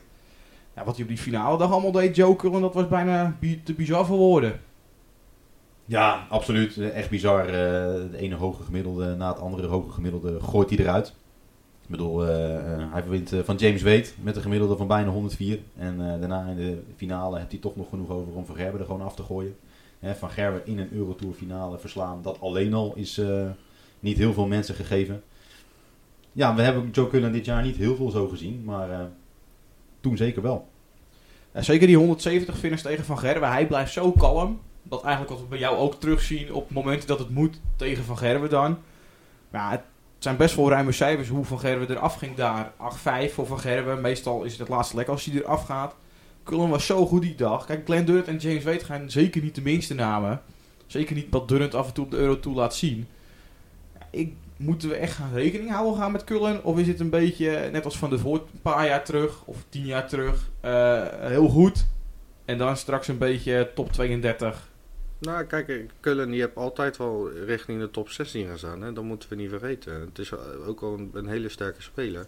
Ja, 0.75 0.83
wat 0.83 0.93
hij 0.93 1.03
op 1.03 1.09
die 1.09 1.17
finale 1.17 1.57
dag 1.57 1.71
allemaal 1.71 1.91
deed, 1.91 2.15
Joker, 2.15 2.53
en 2.53 2.61
dat 2.61 2.73
was 2.73 2.87
bijna 2.87 3.35
bi 3.39 3.63
te 3.63 3.73
bizar 3.73 4.05
voor 4.05 4.17
woorden. 4.17 4.61
Ja, 5.85 6.25
absoluut. 6.29 6.77
Echt 6.77 7.09
bizar. 7.09 7.45
Uh, 7.45 7.53
de 8.11 8.17
ene 8.17 8.35
hoge 8.35 8.63
gemiddelde 8.63 9.15
na 9.15 9.27
het 9.27 9.39
andere 9.39 9.67
hoge 9.67 9.91
gemiddelde 9.91 10.39
gooit 10.39 10.69
hij 10.69 10.79
eruit. 10.79 11.07
Ik 11.81 11.91
bedoel, 11.91 12.27
uh, 12.27 12.29
uh, 12.29 12.93
hij 12.93 13.03
wint 13.07 13.31
van 13.43 13.55
James 13.55 13.81
Wade 13.81 14.07
met 14.21 14.35
een 14.35 14.41
gemiddelde 14.41 14.77
van 14.77 14.87
bijna 14.87 15.09
104. 15.09 15.59
En 15.77 15.97
daarna 15.97 16.45
in 16.45 16.55
de 16.55 16.81
finale 16.95 17.37
heeft 17.37 17.51
hij 17.51 17.59
toch 17.59 17.75
nog 17.75 17.89
genoeg 17.89 18.09
over 18.09 18.33
om 18.33 18.45
Van 18.45 18.55
Gerber 18.55 18.79
er 18.79 18.85
gewoon 18.85 19.01
af 19.01 19.15
te 19.15 19.23
gooien. 19.23 19.55
Van 20.01 20.29
Gerber 20.29 20.61
in 20.65 20.79
een 20.79 20.93
Eurotour 20.93 21.33
finale 21.33 21.77
verslaan, 21.79 22.21
dat 22.21 22.41
alleen 22.41 22.73
al 22.73 22.93
is 22.95 23.21
niet 23.99 24.17
heel 24.17 24.33
veel 24.33 24.47
mensen 24.47 24.75
gegeven. 24.75 25.23
Ja, 26.31 26.55
we 26.55 26.61
hebben 26.61 26.89
Joe 26.91 27.09
Cullen 27.09 27.31
dit 27.31 27.45
jaar 27.45 27.63
niet 27.63 27.75
heel 27.75 27.95
veel 27.95 28.09
zo 28.09 28.27
gezien, 28.27 28.63
maar 28.63 29.09
toen 29.99 30.17
zeker 30.17 30.41
wel. 30.41 30.67
Zeker 31.53 31.87
die 31.87 31.97
170 31.97 32.57
finish 32.57 32.81
tegen 32.81 33.05
Van 33.05 33.19
Gerwen. 33.19 33.51
Hij 33.51 33.67
blijft 33.67 33.93
zo 33.93 34.11
kalm. 34.11 34.59
Dat 34.89 35.03
eigenlijk 35.03 35.33
wat 35.33 35.41
we 35.41 35.47
bij 35.47 35.59
jou 35.59 35.77
ook 35.77 35.99
terugzien 35.99 36.53
op 36.53 36.71
momenten 36.71 37.07
dat 37.07 37.19
het 37.19 37.29
moet 37.29 37.59
tegen 37.75 38.03
Van 38.03 38.17
Gerwen 38.17 38.49
dan. 38.49 38.77
Ja, 39.51 39.71
het 39.71 39.81
zijn 40.17 40.37
best 40.37 40.55
wel 40.55 40.69
ruime 40.69 40.91
cijfers 40.91 41.27
hoe 41.27 41.45
Van 41.45 41.59
Gerwen 41.59 41.89
eraf 41.89 42.15
ging 42.15 42.35
daar. 42.35 42.71
8-5 43.29 43.33
voor 43.33 43.45
Van 43.45 43.59
Gerwen. 43.59 44.01
Meestal 44.01 44.43
is 44.43 44.51
het 44.51 44.59
het 44.59 44.69
laatste 44.69 44.95
lek 44.95 45.07
als 45.07 45.25
hij 45.25 45.41
eraf 45.41 45.65
gaat. 45.65 45.95
Cullen 46.43 46.69
was 46.69 46.85
zo 46.85 47.05
goed 47.05 47.21
die 47.21 47.35
dag. 47.35 47.65
Kijk, 47.65 47.85
Glenn 47.85 48.05
Durant 48.05 48.27
en 48.27 48.37
James 48.37 48.63
Wade 48.63 48.85
gaan 48.85 49.09
zeker 49.09 49.41
niet 49.41 49.55
de 49.55 49.61
minste 49.61 49.93
namen. 49.93 50.41
Zeker 50.85 51.15
niet 51.15 51.27
wat 51.29 51.47
Durant 51.47 51.75
af 51.75 51.87
en 51.87 51.93
toe 51.93 52.05
op 52.05 52.11
de 52.11 52.17
Euro 52.17 52.39
toe 52.39 52.55
laat 52.55 52.75
zien. 52.75 53.07
Ik 54.09 54.33
moeten 54.57 54.89
we 54.89 54.95
echt 54.95 55.13
gaan 55.13 55.33
rekening 55.33 55.71
houden 55.71 55.95
gaan 55.95 56.11
met 56.11 56.23
Cullen? 56.23 56.63
Of 56.63 56.77
is 56.77 56.87
het 56.87 56.99
een 56.99 57.09
beetje, 57.09 57.69
net 57.71 57.85
als 57.85 57.97
van 57.97 58.09
de 58.09 58.19
voor 58.19 58.35
een 58.35 58.61
paar 58.61 58.87
jaar 58.87 59.03
terug 59.03 59.43
of 59.45 59.57
tien 59.69 59.85
jaar 59.85 60.07
terug, 60.07 60.49
uh, 60.65 61.03
heel 61.19 61.47
goed. 61.47 61.85
En 62.45 62.57
dan 62.57 62.77
straks 62.77 63.07
een 63.07 63.17
beetje 63.17 63.71
top 63.75 63.91
32. 63.91 64.69
Nou, 65.25 65.43
kijk, 65.43 65.85
Cullen 65.99 66.29
die 66.29 66.41
heeft 66.41 66.55
altijd 66.55 66.97
wel 66.97 67.31
richting 67.31 67.79
de 67.79 67.91
top 67.91 68.09
16 68.09 68.47
gestaan. 68.47 68.81
Hè? 68.81 68.93
Dat 68.93 69.03
moeten 69.03 69.29
we 69.29 69.35
niet 69.35 69.49
vergeten. 69.49 70.01
Het 70.01 70.19
is 70.19 70.33
ook 70.67 70.81
al 70.81 70.99
een, 71.13 71.27
hele 71.27 71.49
sterke 71.49 71.81
speler. 71.81 72.25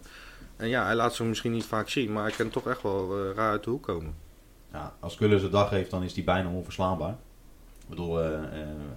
En 0.56 0.68
ja, 0.68 0.84
hij 0.84 0.94
laat 0.94 1.14
ze 1.14 1.24
misschien 1.24 1.52
niet 1.52 1.64
vaak 1.64 1.88
zien, 1.88 2.12
maar 2.12 2.22
hij 2.22 2.32
kan 2.32 2.48
toch 2.48 2.66
echt 2.66 2.82
wel 2.82 3.18
uh, 3.18 3.34
raar 3.34 3.50
uit 3.50 3.64
de 3.64 3.70
hoek 3.70 3.82
komen. 3.82 4.14
Ja, 4.72 4.94
als 5.00 5.16
Cullen 5.16 5.40
zijn 5.40 5.52
dag 5.52 5.70
heeft, 5.70 5.90
dan 5.90 6.02
is 6.02 6.14
hij 6.14 6.24
bijna 6.24 6.50
onverslaanbaar. 6.50 7.16
Ik 7.80 7.88
bedoel, 7.88 8.24
uh, 8.24 8.40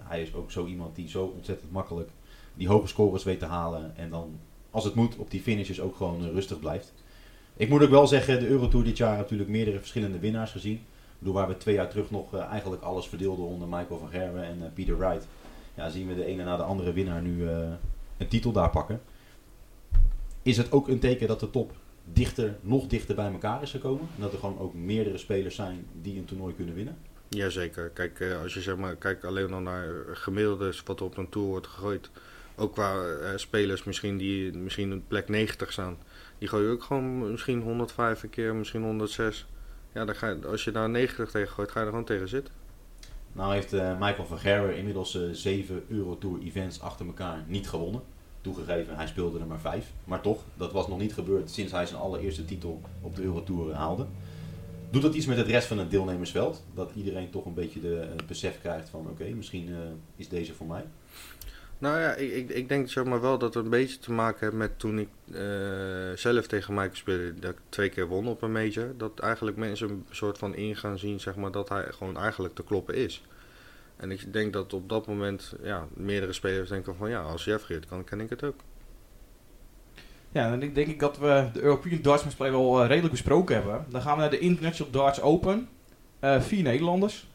hij 0.03 0.21
is 0.21 0.33
ook 0.33 0.51
zo 0.51 0.65
iemand 0.65 0.95
die 0.95 1.09
zo 1.09 1.23
ontzettend 1.23 1.71
makkelijk 1.71 2.09
die 2.53 2.67
hoge 2.67 2.87
scores 2.87 3.23
weet 3.23 3.39
te 3.39 3.45
halen. 3.45 3.97
En 3.97 4.09
dan, 4.09 4.39
als 4.71 4.83
het 4.83 4.95
moet, 4.95 5.15
op 5.15 5.31
die 5.31 5.41
finishes 5.41 5.81
ook 5.81 5.95
gewoon 5.95 6.31
rustig 6.31 6.59
blijft. 6.59 6.93
Ik 7.55 7.69
moet 7.69 7.83
ook 7.83 7.89
wel 7.89 8.07
zeggen, 8.07 8.39
de 8.39 8.47
Eurotour 8.47 8.83
dit 8.83 8.97
jaar 8.97 9.17
natuurlijk 9.17 9.49
meerdere 9.49 9.79
verschillende 9.79 10.19
winnaars 10.19 10.51
gezien. 10.51 10.85
Bedoel, 11.21 11.35
waar 11.35 11.47
we 11.47 11.57
twee 11.57 11.75
jaar 11.75 11.89
terug 11.89 12.11
nog 12.11 12.33
eh, 12.33 12.41
eigenlijk 12.41 12.81
alles 12.81 13.07
verdeelden 13.07 13.45
onder 13.45 13.67
Michael 13.67 13.99
van 13.99 14.09
Gerwen 14.09 14.43
en 14.43 14.57
uh, 14.57 14.65
Peter 14.73 14.97
Wright. 14.97 15.27
Ja, 15.73 15.89
zien 15.89 16.07
we 16.07 16.15
de 16.15 16.25
ene 16.25 16.43
na 16.43 16.57
de 16.57 16.63
andere 16.63 16.93
winnaar 16.93 17.21
nu 17.21 17.43
uh, 17.43 17.69
een 18.17 18.27
titel 18.27 18.51
daar 18.51 18.69
pakken. 18.69 19.01
Is 20.41 20.57
het 20.57 20.71
ook 20.71 20.87
een 20.87 20.99
teken 20.99 21.27
dat 21.27 21.39
de 21.39 21.49
top 21.49 21.71
dichter, 22.03 22.55
nog 22.61 22.87
dichter 22.87 23.15
bij 23.15 23.31
elkaar 23.31 23.61
is 23.61 23.71
gekomen? 23.71 24.07
En 24.15 24.21
dat 24.21 24.33
er 24.33 24.39
gewoon 24.39 24.59
ook 24.59 24.73
meerdere 24.73 25.17
spelers 25.17 25.55
zijn 25.55 25.85
die 26.01 26.17
een 26.17 26.25
toernooi 26.25 26.55
kunnen 26.55 26.75
winnen? 26.75 26.97
Jazeker. 27.29 27.89
Kijk, 27.89 28.37
als 28.43 28.53
je 28.53 28.61
zeg 28.61 28.77
maar, 28.77 28.95
kijkt 28.95 29.25
alleen 29.25 29.49
nog 29.49 29.61
naar 29.61 29.87
gemiddeldes 30.13 30.83
wat 30.83 30.99
er 30.99 31.05
op 31.05 31.17
een 31.17 31.29
tour 31.29 31.47
wordt 31.47 31.67
gegooid. 31.67 32.09
Ook 32.55 32.73
qua 32.73 33.03
spelers 33.37 33.83
misschien 33.83 34.17
die 34.17 34.57
misschien 34.57 34.93
op 34.93 35.01
plek 35.07 35.29
90 35.29 35.71
staan 35.71 35.97
die 36.41 36.49
gooi 36.49 36.63
je 36.63 36.71
ook 36.71 36.83
gewoon 36.83 37.31
misschien 37.31 37.61
105 37.61 38.23
een 38.23 38.29
keer, 38.29 38.55
misschien 38.55 38.83
106. 38.83 39.45
Ja, 39.91 40.05
dan 40.05 40.15
ga 40.15 40.27
je, 40.27 40.47
als 40.47 40.63
je 40.63 40.71
daar 40.71 40.89
90 40.89 41.31
tegen 41.31 41.53
gooit, 41.53 41.71
ga 41.71 41.79
je 41.79 41.85
er 41.85 41.91
gewoon 41.91 42.05
tegen 42.05 42.27
zitten. 42.27 42.53
Nou 43.31 43.53
heeft 43.53 43.73
uh, 43.73 43.99
Michael 43.99 44.25
van 44.25 44.39
Gerwen 44.39 44.77
inmiddels 44.77 45.15
uh, 45.15 45.29
7 45.31 45.83
Eurotour 45.89 46.39
events 46.41 46.81
achter 46.81 47.05
elkaar 47.05 47.43
niet 47.47 47.69
gewonnen. 47.69 48.01
Toegegeven, 48.41 48.95
hij 48.95 49.07
speelde 49.07 49.39
er 49.39 49.45
maar 49.45 49.59
5. 49.59 49.91
Maar 50.03 50.21
toch, 50.21 50.43
dat 50.57 50.71
was 50.71 50.87
nog 50.87 50.99
niet 50.99 51.13
gebeurd 51.13 51.49
sinds 51.49 51.71
hij 51.71 51.85
zijn 51.85 52.01
allereerste 52.01 52.45
titel 52.45 52.81
op 53.01 53.15
de 53.15 53.23
Eurotour 53.23 53.73
haalde. 53.73 54.05
Doet 54.89 55.01
dat 55.01 55.13
iets 55.13 55.25
met 55.25 55.37
het 55.37 55.47
rest 55.47 55.67
van 55.67 55.77
het 55.77 55.91
deelnemersveld? 55.91 56.63
Dat 56.73 56.91
iedereen 56.95 57.29
toch 57.29 57.45
een 57.45 57.53
beetje 57.53 57.79
de, 57.79 58.07
het 58.15 58.27
besef 58.27 58.59
krijgt 58.61 58.89
van 58.89 59.07
oké, 59.09 59.23
misschien 59.23 59.75
is 60.15 60.29
deze 60.29 60.53
voor 60.53 60.67
mij? 60.67 60.83
Nou 61.81 61.99
ja, 61.99 62.13
ik, 62.13 62.31
ik, 62.31 62.49
ik 62.49 62.69
denk 62.69 62.89
zeg 62.89 63.03
maar 63.03 63.21
wel 63.21 63.37
dat 63.37 63.53
het 63.53 63.63
een 63.63 63.69
beetje 63.69 63.99
te 63.99 64.11
maken 64.11 64.39
heeft 64.39 64.53
met 64.53 64.79
toen 64.79 64.99
ik 64.99 65.07
uh, 65.25 65.39
zelf 66.15 66.47
tegen 66.47 66.73
Michael 66.73 66.95
speelde, 66.95 67.39
dat 67.39 67.51
ik 67.51 67.57
twee 67.69 67.89
keer 67.89 68.07
won 68.07 68.27
op 68.27 68.41
een 68.41 68.51
major. 68.51 68.93
Dat 68.97 69.19
eigenlijk 69.19 69.57
mensen 69.57 69.89
een 69.89 70.05
soort 70.09 70.37
van 70.37 70.55
in 70.55 70.75
gaan 70.75 70.99
zien 70.99 71.19
zeg 71.19 71.35
maar, 71.35 71.51
dat 71.51 71.69
hij 71.69 71.85
gewoon 71.89 72.17
eigenlijk 72.17 72.55
te 72.55 72.63
kloppen 72.63 72.95
is. 72.95 73.23
En 73.97 74.11
ik 74.11 74.33
denk 74.33 74.53
dat 74.53 74.73
op 74.73 74.89
dat 74.89 75.07
moment 75.07 75.55
ja, 75.63 75.87
meerdere 75.93 76.33
spelers 76.33 76.69
denken 76.69 76.95
van 76.95 77.09
ja, 77.09 77.21
als 77.21 77.43
Jeffrey 77.43 77.77
het 77.77 77.87
kan, 77.87 78.03
kan 78.03 78.19
ik 78.19 78.29
het 78.29 78.43
ook. 78.43 78.59
Ja, 80.31 80.49
dan 80.49 80.59
denk 80.59 80.87
ik 80.87 80.99
dat 80.99 81.17
we 81.17 81.49
de 81.53 81.61
European 81.61 82.01
Darts 82.01 82.37
wel 82.37 82.81
uh, 82.81 82.87
redelijk 82.87 83.11
besproken 83.11 83.55
hebben. 83.55 83.85
Dan 83.89 84.01
gaan 84.01 84.15
we 84.15 84.21
naar 84.21 84.29
de 84.29 84.39
International 84.39 84.91
Darts 84.91 85.21
Open. 85.21 85.69
Uh, 86.19 86.41
vier 86.41 86.63
Nederlanders. 86.63 87.27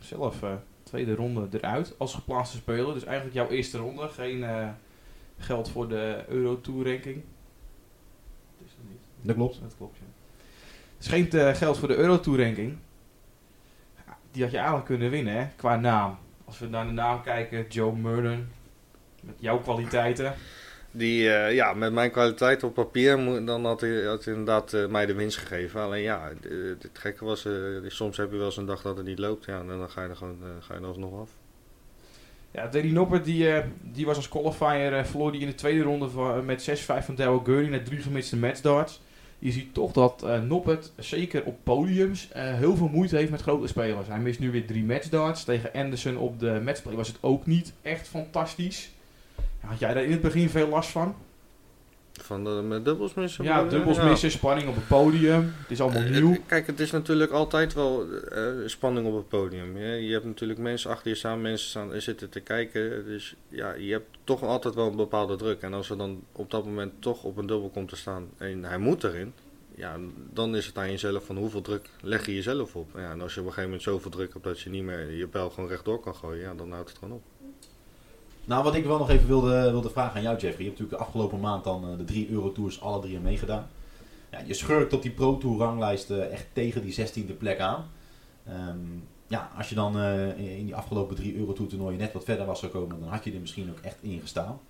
zelf 0.00 0.42
tweede 0.94 1.14
ronde 1.14 1.48
eruit 1.50 1.94
als 1.98 2.14
geplaatste 2.14 2.56
speler. 2.56 2.94
Dus 2.94 3.04
eigenlijk 3.04 3.36
jouw 3.36 3.48
eerste 3.48 3.78
ronde. 3.78 4.08
Geen 4.08 4.38
uh, 4.38 4.68
geld 5.38 5.70
voor 5.70 5.88
de 5.88 6.24
Euro 6.28 6.60
Tour 6.60 6.90
ranking. 6.90 7.22
Dat, 8.58 8.66
is 8.66 8.72
niet. 8.88 8.98
dat 9.22 9.36
klopt. 9.36 9.60
Dat 9.60 9.74
klopt, 9.76 9.96
ja. 9.96 10.04
Dus 10.98 11.06
geen 11.06 11.28
uh, 11.34 11.54
geld 11.54 11.78
voor 11.78 11.88
de 11.88 11.96
Euro 11.96 12.20
Tour 12.20 12.44
ranking. 12.44 12.76
Ja, 14.06 14.16
die 14.30 14.42
had 14.42 14.50
je 14.50 14.56
eigenlijk 14.56 14.86
kunnen 14.86 15.10
winnen, 15.10 15.34
hè, 15.34 15.46
qua 15.56 15.76
naam. 15.76 16.18
Als 16.44 16.58
we 16.58 16.66
naar 16.66 16.86
de 16.86 16.92
naam 16.92 17.22
kijken, 17.22 17.66
Joe 17.68 17.96
Murden. 17.96 18.52
Met 19.20 19.36
jouw 19.38 19.58
kwaliteiten. 19.58 20.34
Die, 20.96 21.22
uh, 21.22 21.54
ja, 21.54 21.72
met 21.72 21.92
mijn 21.92 22.10
kwaliteit 22.10 22.62
op 22.62 22.74
papier, 22.74 23.44
dan 23.44 23.64
had 23.64 23.80
hij, 23.80 24.02
had 24.02 24.26
inderdaad 24.26 24.72
uh, 24.72 24.86
mij 24.86 25.06
de 25.06 25.14
winst 25.14 25.38
gegeven. 25.38 25.80
Alleen 25.80 26.02
ja, 26.02 26.32
het 26.80 26.90
gekke 26.92 27.24
was, 27.24 27.48
soms 27.86 28.16
heb 28.16 28.30
je 28.30 28.36
wel 28.36 28.46
eens 28.46 28.56
een 28.56 28.66
dag 28.66 28.82
dat 28.82 28.96
het 28.96 29.06
niet 29.06 29.18
loopt. 29.18 29.44
Ja, 29.44 29.60
en 29.60 29.66
dan 29.66 29.90
ga 29.90 30.02
je 30.02 30.08
er 30.08 30.16
gewoon 30.16 30.38
ga 30.60 30.74
je 30.74 30.80
er 30.80 30.86
alsnog 30.86 31.20
af. 31.20 31.30
Ja, 32.50 32.66
Danny 32.66 32.90
Noppert, 32.90 33.24
die, 33.24 33.62
die 33.82 34.06
was 34.06 34.16
als 34.16 34.28
qualifier, 34.28 35.06
verloor 35.06 35.32
die 35.32 35.40
in 35.40 35.46
de 35.46 35.54
tweede 35.54 35.82
ronde 35.82 36.08
van, 36.08 36.44
met 36.44 36.68
6-5 36.70 37.04
van 37.04 37.14
Daryl 37.14 37.42
Gurney 37.44 37.70
net 37.70 37.86
drie 37.86 38.00
gemiste 38.00 38.36
matchdarts. 38.36 39.00
Je 39.38 39.52
ziet 39.52 39.74
toch 39.74 39.92
dat 39.92 40.26
Noppert, 40.42 40.92
zeker 40.96 41.44
op 41.44 41.56
podiums, 41.62 42.28
heel 42.32 42.76
veel 42.76 42.88
moeite 42.88 43.16
heeft 43.16 43.30
met 43.30 43.42
grote 43.42 43.66
spelers. 43.66 44.08
Hij 44.08 44.18
mist 44.18 44.38
nu 44.38 44.50
weer 44.50 44.66
drie 44.66 44.84
matchdarts. 44.84 45.44
Tegen 45.44 45.72
Anderson 45.72 46.16
op 46.16 46.40
de 46.40 46.60
matchplay 46.64 46.94
was 46.94 47.08
het 47.08 47.18
ook 47.20 47.46
niet 47.46 47.72
echt 47.82 48.08
fantastisch. 48.08 48.92
Had 49.64 49.78
jij 49.78 49.94
daar 49.94 50.04
in 50.04 50.10
het 50.10 50.20
begin 50.20 50.50
veel 50.50 50.68
last 50.68 50.90
van? 50.90 51.14
Van 52.12 52.44
de, 52.44 52.50
met 52.50 52.84
dubbels 52.84 53.14
missen? 53.14 53.44
Ja, 53.44 53.64
dubbels 53.64 54.02
missen, 54.02 54.30
spanning 54.30 54.68
op 54.68 54.74
het 54.74 54.86
podium. 54.86 55.54
Het 55.58 55.70
is 55.70 55.80
allemaal 55.80 56.02
nieuw. 56.02 56.36
Kijk, 56.46 56.66
het 56.66 56.80
is 56.80 56.90
natuurlijk 56.90 57.30
altijd 57.30 57.74
wel 57.74 58.06
uh, 58.06 58.48
spanning 58.66 59.06
op 59.06 59.16
het 59.16 59.28
podium. 59.28 59.78
Ja? 59.78 59.92
Je 59.92 60.12
hebt 60.12 60.24
natuurlijk 60.24 60.58
mensen 60.58 60.90
achter 60.90 61.08
je 61.08 61.16
staan, 61.16 61.40
mensen 61.40 61.68
staan, 61.68 62.00
zitten 62.00 62.30
te 62.30 62.40
kijken. 62.40 63.04
Dus 63.04 63.34
ja, 63.48 63.72
je 63.72 63.92
hebt 63.92 64.18
toch 64.24 64.42
altijd 64.42 64.74
wel 64.74 64.86
een 64.86 64.96
bepaalde 64.96 65.36
druk. 65.36 65.62
En 65.62 65.74
als 65.74 65.90
er 65.90 65.96
dan 65.96 66.22
op 66.32 66.50
dat 66.50 66.64
moment 66.64 66.92
toch 66.98 67.24
op 67.24 67.36
een 67.36 67.46
dubbel 67.46 67.68
komt 67.68 67.88
te 67.88 67.96
staan 67.96 68.28
en 68.38 68.64
hij 68.64 68.78
moet 68.78 69.04
erin, 69.04 69.32
ja, 69.74 69.96
dan 70.32 70.56
is 70.56 70.66
het 70.66 70.78
aan 70.78 70.90
jezelf 70.90 71.24
van 71.24 71.36
hoeveel 71.36 71.60
druk 71.60 71.88
leg 72.00 72.26
je 72.26 72.34
jezelf 72.34 72.76
op. 72.76 72.90
Ja, 72.94 73.10
en 73.10 73.20
als 73.20 73.34
je 73.34 73.40
op 73.40 73.46
een 73.46 73.52
gegeven 73.52 73.70
moment 73.70 73.82
zoveel 73.82 74.10
druk 74.10 74.32
hebt 74.32 74.44
dat 74.44 74.60
je 74.60 74.70
niet 74.70 74.84
meer 74.84 75.10
je 75.10 75.26
pijl 75.26 75.50
gewoon 75.50 75.68
rechtdoor 75.68 76.00
kan 76.00 76.14
gooien, 76.14 76.40
ja, 76.40 76.54
dan 76.54 76.72
houdt 76.72 76.88
het 76.88 76.98
gewoon 76.98 77.14
op. 77.14 77.22
Nou, 78.44 78.64
wat 78.64 78.74
ik 78.74 78.84
wel 78.84 78.98
nog 78.98 79.10
even 79.10 79.26
wilde, 79.26 79.70
wilde 79.70 79.90
vragen 79.90 80.16
aan 80.16 80.22
jou, 80.22 80.36
Jeffrey. 80.36 80.64
Je 80.64 80.70
hebt 80.70 80.78
natuurlijk 80.78 80.98
de 80.98 81.04
afgelopen 81.04 81.40
maand 81.40 81.64
dan 81.64 81.90
uh, 81.90 81.96
de 81.96 82.04
drie 82.04 82.30
Eurotours 82.30 82.80
alle 82.80 83.00
drie 83.00 83.18
meegedaan. 83.18 83.68
Ja, 84.30 84.40
je 84.46 84.54
schurkt 84.54 84.92
op 84.92 85.02
die 85.02 85.10
Pro 85.10 85.38
Tour 85.38 85.58
ranglijst 85.58 86.10
uh, 86.10 86.32
echt 86.32 86.46
tegen 86.52 86.82
die 86.82 86.94
16e 86.94 87.36
plek 87.38 87.58
aan. 87.58 87.84
Um, 88.48 89.08
ja, 89.26 89.50
als 89.56 89.68
je 89.68 89.74
dan 89.74 89.96
uh, 89.96 90.58
in 90.58 90.64
die 90.64 90.74
afgelopen 90.74 91.16
drie 91.16 91.36
Eurotour 91.36 91.68
toernooien 91.68 91.98
net 91.98 92.12
wat 92.12 92.24
verder 92.24 92.46
was 92.46 92.60
gekomen, 92.60 93.00
dan 93.00 93.08
had 93.08 93.24
je 93.24 93.32
er 93.32 93.40
misschien 93.40 93.70
ook 93.70 93.78
echt 93.78 93.96
in 94.00 94.20
gestaan. 94.20 94.60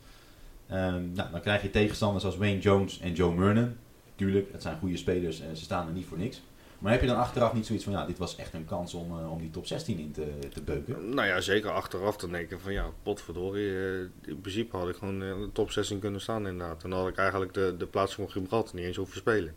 Um, 0.70 1.12
nou, 1.12 1.30
dan 1.30 1.40
krijg 1.40 1.62
je 1.62 1.70
tegenstanders 1.70 2.24
als 2.24 2.36
Wayne 2.36 2.60
Jones 2.60 3.00
en 3.00 3.12
Joe 3.12 3.34
Murnan. 3.34 3.72
Tuurlijk, 4.14 4.52
het 4.52 4.62
zijn 4.62 4.78
goede 4.78 4.96
spelers 4.96 5.40
en 5.40 5.56
ze 5.56 5.62
staan 5.62 5.86
er 5.86 5.92
niet 5.92 6.06
voor 6.06 6.18
niks. 6.18 6.42
Maar 6.84 6.92
heb 6.92 7.02
je 7.02 7.08
dan 7.08 7.16
achteraf 7.16 7.52
niet 7.52 7.66
zoiets 7.66 7.84
van, 7.84 7.92
ja, 7.92 8.06
dit 8.06 8.18
was 8.18 8.36
echt 8.36 8.54
een 8.54 8.64
kans 8.64 8.94
om, 8.94 9.18
uh, 9.18 9.32
om 9.32 9.38
die 9.38 9.50
top 9.50 9.66
16 9.66 9.98
in 9.98 10.12
te, 10.12 10.48
te 10.52 10.62
beuken? 10.62 11.14
Nou 11.14 11.28
ja, 11.28 11.40
zeker 11.40 11.70
achteraf 11.70 12.16
dan 12.16 12.30
denk 12.30 12.50
ik 12.50 12.58
van, 12.60 12.72
ja, 12.72 12.86
potverdorie. 13.02 13.66
Uh, 13.66 14.00
in 14.24 14.40
principe 14.40 14.76
had 14.76 14.88
ik 14.88 14.96
gewoon 14.96 15.18
de 15.18 15.48
top 15.52 15.70
16 15.70 15.98
kunnen 15.98 16.20
staan 16.20 16.46
inderdaad. 16.46 16.84
En 16.84 16.90
dan 16.90 16.98
had 16.98 17.08
ik 17.08 17.16
eigenlijk 17.16 17.54
de, 17.54 17.74
de 17.78 17.86
plaats 17.86 18.14
van 18.14 18.30
Gibraltar 18.30 18.74
niet 18.74 18.84
eens 18.84 18.96
hoeven 18.96 19.16
spelen. 19.16 19.54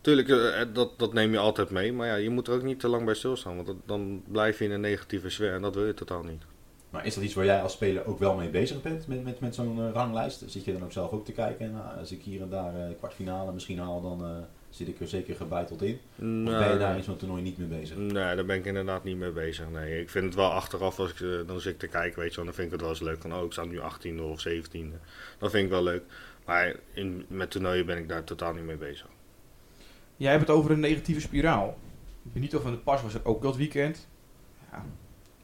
Tuurlijk, 0.00 0.28
uh, 0.28 0.62
dat, 0.72 0.98
dat 0.98 1.12
neem 1.12 1.32
je 1.32 1.38
altijd 1.38 1.70
mee. 1.70 1.92
Maar 1.92 2.06
ja, 2.06 2.14
je 2.14 2.30
moet 2.30 2.48
er 2.48 2.54
ook 2.54 2.62
niet 2.62 2.80
te 2.80 2.88
lang 2.88 3.04
bij 3.04 3.14
stilstaan. 3.14 3.54
Want 3.54 3.66
dat, 3.66 3.76
dan 3.86 4.22
blijf 4.28 4.58
je 4.58 4.64
in 4.64 4.70
een 4.70 4.80
negatieve 4.80 5.30
sfeer 5.30 5.54
en 5.54 5.62
dat 5.62 5.74
wil 5.74 5.86
je 5.86 5.94
totaal 5.94 6.22
niet. 6.22 6.42
Maar 6.90 7.06
is 7.06 7.14
dat 7.14 7.24
iets 7.24 7.34
waar 7.34 7.44
jij 7.44 7.62
als 7.62 7.72
speler 7.72 8.06
ook 8.06 8.18
wel 8.18 8.34
mee 8.34 8.50
bezig 8.50 8.82
bent 8.82 9.06
met, 9.06 9.24
met, 9.24 9.40
met 9.40 9.54
zo'n 9.54 9.92
ranglijst? 9.92 10.44
Zit 10.46 10.64
je 10.64 10.72
dan 10.72 10.84
ook 10.84 10.92
zelf 10.92 11.10
ook 11.10 11.24
te 11.24 11.32
kijken? 11.32 11.72
Nou, 11.72 11.98
als 11.98 12.12
ik 12.12 12.22
hier 12.22 12.42
en 12.42 12.48
daar 12.48 12.72
kwartfinale 12.98 13.52
misschien 13.52 13.78
haal, 13.78 14.02
dan 14.02 14.46
zit 14.78 14.88
ik 14.88 15.00
er 15.00 15.08
zeker 15.08 15.36
gebeiteld 15.36 15.82
in? 15.82 16.00
Nee, 16.14 16.54
of 16.54 16.60
ben 16.60 16.72
je 16.72 16.78
daar 16.78 16.96
in 16.96 17.02
zo'n 17.02 17.16
toernooi 17.16 17.42
niet 17.42 17.58
mee 17.58 17.66
bezig? 17.66 17.96
Nee, 17.96 18.12
daar 18.12 18.44
ben 18.44 18.56
ik 18.56 18.64
inderdaad 18.64 19.04
niet 19.04 19.16
mee 19.16 19.30
bezig. 19.30 19.70
Nee, 19.70 20.00
ik 20.00 20.10
vind 20.10 20.24
het 20.24 20.34
wel 20.34 20.50
achteraf, 20.50 20.98
als 20.98 21.10
ik, 21.10 21.20
eh, 21.20 21.28
dan 21.46 21.60
zit 21.60 21.72
ik 21.72 21.78
te 21.78 21.86
kijken, 21.86 22.20
weet 22.20 22.30
je 22.30 22.36
wel, 22.36 22.44
dan 22.44 22.54
vind 22.54 22.66
ik 22.66 22.72
het 22.72 22.80
wel 22.80 22.90
eens 22.90 23.00
leuk. 23.00 23.20
Van, 23.20 23.34
oh, 23.34 23.44
ik 23.44 23.52
sta 23.52 23.64
nu 23.64 23.80
18e 23.80 24.22
of 24.22 24.40
17e. 24.48 24.98
Dat 25.38 25.50
vind 25.50 25.64
ik 25.64 25.70
wel 25.70 25.82
leuk. 25.82 26.02
Maar 26.44 26.74
in, 26.92 27.24
met 27.28 27.50
toernooien 27.50 27.86
ben 27.86 27.98
ik 27.98 28.08
daar 28.08 28.24
totaal 28.24 28.52
niet 28.52 28.64
mee 28.64 28.76
bezig. 28.76 29.06
Jij 30.16 30.30
hebt 30.30 30.46
het 30.46 30.56
over 30.56 30.70
een 30.70 30.80
negatieve 30.80 31.20
spiraal. 31.20 31.78
Benito 32.22 32.60
van 32.60 32.70
de 32.70 32.78
Pas 32.78 33.02
was 33.02 33.14
er 33.14 33.24
ook 33.24 33.42
dat 33.42 33.56
weekend. 33.56 34.08
Ja. 34.70 34.84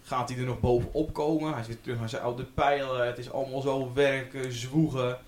Gaat 0.03 0.29
hij 0.29 0.39
er 0.39 0.45
nog 0.45 0.61
bovenop 0.61 1.13
komen? 1.13 1.55
Hij 1.55 1.63
zit 1.63 1.83
terug 1.83 1.99
naar 1.99 2.09
zijn 2.09 2.23
oude 2.23 2.45
pijlen. 2.45 3.07
Het 3.07 3.19
is 3.19 3.31
allemaal 3.31 3.61
zo 3.61 3.93
werken, 3.95 4.53
zwoegen. 4.53 5.19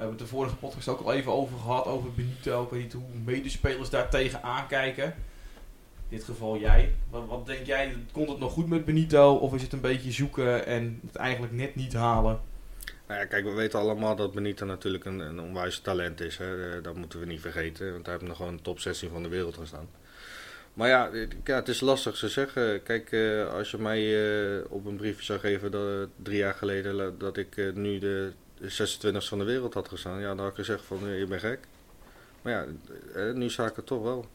We 0.00 0.06
hebben 0.06 0.24
het 0.24 0.30
de 0.30 0.36
vorige 0.36 0.56
podcast 0.56 0.88
ook 0.88 1.00
al 1.00 1.12
even 1.12 1.32
over 1.32 1.58
gehad, 1.58 1.86
over 1.86 2.12
Benito. 2.12 2.62
Ik 2.62 2.70
weet 2.70 2.82
niet 2.82 2.92
hoe 2.92 3.02
medespelers 3.24 3.90
daar 3.90 4.10
tegen 4.10 4.42
aankijken. 4.42 5.04
In 5.04 6.16
dit 6.16 6.24
geval 6.24 6.58
jij. 6.58 6.94
Wat, 7.10 7.26
wat, 7.26 7.46
denk 7.46 7.66
jij, 7.66 7.96
komt 8.12 8.28
het 8.28 8.38
nog 8.38 8.52
goed 8.52 8.68
met 8.68 8.84
Benito? 8.84 9.34
Of 9.34 9.54
is 9.54 9.62
het 9.62 9.72
een 9.72 9.80
beetje 9.80 10.12
zoeken 10.12 10.66
en 10.66 11.00
het 11.06 11.16
eigenlijk 11.16 11.52
net 11.52 11.74
niet 11.74 11.92
halen? 11.92 12.40
Nou 13.06 13.20
ja, 13.20 13.26
kijk, 13.26 13.44
we 13.44 13.50
weten 13.50 13.78
allemaal 13.78 14.16
dat 14.16 14.32
Benito 14.32 14.66
natuurlijk 14.66 15.04
een, 15.04 15.18
een 15.18 15.40
onwijs 15.40 15.78
talent 15.78 16.20
is. 16.20 16.36
Hè. 16.36 16.76
Eh, 16.76 16.82
dat 16.82 16.96
moeten 16.96 17.20
we 17.20 17.26
niet 17.26 17.40
vergeten, 17.40 17.92
want 17.92 18.06
hij 18.06 18.14
heeft 18.14 18.26
nog 18.26 18.36
gewoon 18.36 18.62
top 18.62 18.78
16 18.78 19.10
van 19.10 19.22
de 19.22 19.28
wereld 19.28 19.56
gestaan. 19.56 19.88
Maar 20.74 20.88
ja, 20.88 21.10
ja, 21.44 21.54
het 21.54 21.68
is 21.68 21.80
lastig 21.80 22.14
te 22.18 22.28
zeggen. 22.28 22.82
Kijk, 22.82 23.12
uh, 23.12 23.52
als 23.52 23.70
je 23.70 23.78
mij 23.78 24.62
op 24.68 24.86
een 24.86 24.96
briefje 24.96 25.24
zou 25.24 25.38
geven 25.38 25.70
dat, 25.70 26.08
drie 26.16 26.38
jaar 26.38 26.54
geleden 26.54 27.18
dat 27.18 27.36
ik 27.36 27.74
nu 27.74 27.98
de 27.98 28.32
de 28.60 28.68
26 28.68 29.28
van 29.28 29.38
de 29.38 29.44
wereld 29.44 29.74
had 29.74 29.88
gestaan, 29.88 30.20
ja, 30.20 30.28
dan 30.28 30.38
had 30.38 30.48
ik 30.48 30.54
gezegd 30.54 30.84
van 30.84 31.08
je 31.08 31.26
bent 31.26 31.40
gek. 31.40 31.58
Maar 32.42 32.52
ja, 32.52 32.64
eh, 33.14 33.32
nu 33.32 33.50
sta 33.50 33.66
ik 33.66 33.76
het 33.76 33.86
toch 33.86 34.02
wel. 34.02 34.26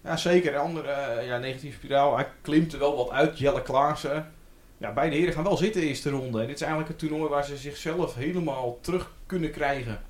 Ja, 0.00 0.16
zeker. 0.16 0.54
Een 0.54 0.60
andere 0.60 1.16
uh, 1.16 1.26
ja, 1.26 1.38
negatieve 1.38 1.76
spiraal. 1.76 2.16
Hij 2.16 2.28
klimt 2.40 2.72
er 2.72 2.78
wel 2.78 2.96
wat 2.96 3.10
uit. 3.10 3.38
Jelle 3.38 3.62
Klaassen. 3.62 4.32
Ja, 4.78 4.92
beide 4.92 5.16
heren 5.16 5.32
gaan 5.34 5.44
wel 5.44 5.56
zitten 5.56 5.80
in 5.80 5.86
de 5.86 5.92
eerste 5.92 6.10
ronde. 6.10 6.40
En 6.40 6.46
dit 6.46 6.54
is 6.54 6.60
eigenlijk 6.60 6.90
een 6.90 6.96
toernooi 6.96 7.30
waar 7.30 7.44
ze 7.44 7.56
zichzelf 7.56 8.14
helemaal 8.14 8.78
terug 8.80 9.10
kunnen 9.26 9.50
krijgen. 9.50 10.02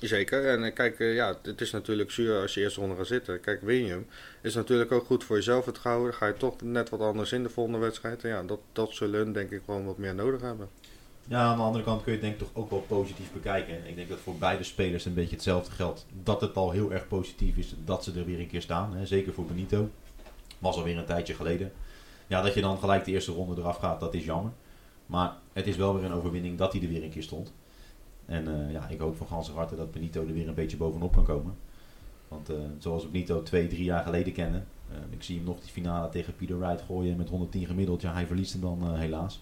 Zeker. 0.00 0.48
En 0.48 0.64
eh, 0.64 0.74
kijk, 0.74 0.98
ja, 0.98 1.38
het 1.42 1.60
is 1.60 1.70
natuurlijk 1.70 2.10
zuur 2.10 2.40
als 2.40 2.54
je 2.54 2.60
eerste 2.60 2.80
ronde 2.80 2.96
gaat 2.96 3.06
zitten. 3.06 3.40
Kijk, 3.40 3.60
William 3.62 4.06
is 4.40 4.54
natuurlijk 4.54 4.92
ook 4.92 5.04
goed 5.04 5.24
voor 5.24 5.36
jezelf 5.36 5.64
Dan 5.64 6.12
ga 6.12 6.26
je 6.26 6.36
toch 6.36 6.62
net 6.62 6.88
wat 6.88 7.00
anders 7.00 7.32
in 7.32 7.42
de 7.42 7.48
volgende 7.48 7.78
wedstrijd. 7.78 8.22
En 8.24 8.28
ja, 8.28 8.42
dat, 8.42 8.60
dat 8.72 8.92
zullen 8.92 9.20
hun 9.20 9.32
denk 9.32 9.50
ik 9.50 9.62
gewoon 9.64 9.84
wat 9.84 9.98
meer 9.98 10.14
nodig 10.14 10.40
hebben. 10.40 10.68
Ja, 11.28 11.42
aan 11.42 11.56
de 11.56 11.62
andere 11.62 11.84
kant 11.84 12.02
kun 12.02 12.12
je 12.12 12.18
het 12.18 12.26
denk 12.26 12.40
ik 12.40 12.46
toch 12.46 12.62
ook 12.62 12.70
wel 12.70 12.84
positief 12.88 13.32
bekijken. 13.32 13.88
Ik 13.88 13.96
denk 13.96 14.08
dat 14.08 14.18
voor 14.18 14.36
beide 14.36 14.62
spelers 14.62 15.04
een 15.04 15.14
beetje 15.14 15.34
hetzelfde 15.34 15.70
geldt. 15.70 16.06
Dat 16.22 16.40
het 16.40 16.56
al 16.56 16.70
heel 16.70 16.92
erg 16.92 17.08
positief 17.08 17.56
is 17.56 17.74
dat 17.84 18.04
ze 18.04 18.12
er 18.12 18.24
weer 18.24 18.40
een 18.40 18.46
keer 18.46 18.62
staan. 18.62 18.94
Hè. 18.94 19.06
Zeker 19.06 19.32
voor 19.32 19.44
Benito. 19.44 19.88
Was 20.58 20.76
alweer 20.76 20.98
een 20.98 21.04
tijdje 21.04 21.34
geleden. 21.34 21.72
Ja, 22.26 22.42
dat 22.42 22.54
je 22.54 22.60
dan 22.60 22.78
gelijk 22.78 23.04
de 23.04 23.10
eerste 23.10 23.32
ronde 23.32 23.60
eraf 23.60 23.76
gaat, 23.76 24.00
dat 24.00 24.14
is 24.14 24.24
jammer. 24.24 24.52
Maar 25.06 25.36
het 25.52 25.66
is 25.66 25.76
wel 25.76 25.94
weer 25.94 26.04
een 26.04 26.12
overwinning 26.12 26.58
dat 26.58 26.72
hij 26.72 26.82
er 26.82 26.88
weer 26.88 27.02
een 27.02 27.10
keer 27.10 27.22
stond. 27.22 27.52
En 28.26 28.66
eh, 28.66 28.72
ja, 28.72 28.88
ik 28.88 28.98
hoop 28.98 29.16
van 29.16 29.26
ganse 29.26 29.52
harte 29.52 29.76
dat 29.76 29.92
Benito 29.92 30.20
er 30.26 30.32
weer 30.32 30.48
een 30.48 30.54
beetje 30.54 30.76
bovenop 30.76 31.12
kan 31.14 31.24
komen. 31.24 31.54
Want 32.28 32.50
uh, 32.50 32.56
zoals 32.78 33.02
we 33.02 33.08
Benito 33.08 33.42
twee, 33.42 33.66
drie 33.66 33.84
jaar 33.84 34.02
geleden 34.02 34.32
kennen. 34.32 34.66
Uh, 34.90 34.96
ik 35.10 35.22
zie 35.22 35.36
hem 35.36 35.44
nog 35.44 35.60
die 35.60 35.70
finale 35.70 36.08
tegen 36.08 36.36
Peter 36.36 36.58
Wright 36.58 36.82
gooien 36.82 37.16
met 37.16 37.28
110 37.28 37.66
gemiddeld. 37.66 38.02
Ja, 38.02 38.12
hij 38.12 38.26
verliest 38.26 38.52
hem 38.52 38.60
dan 38.60 38.96
helaas. 38.96 39.40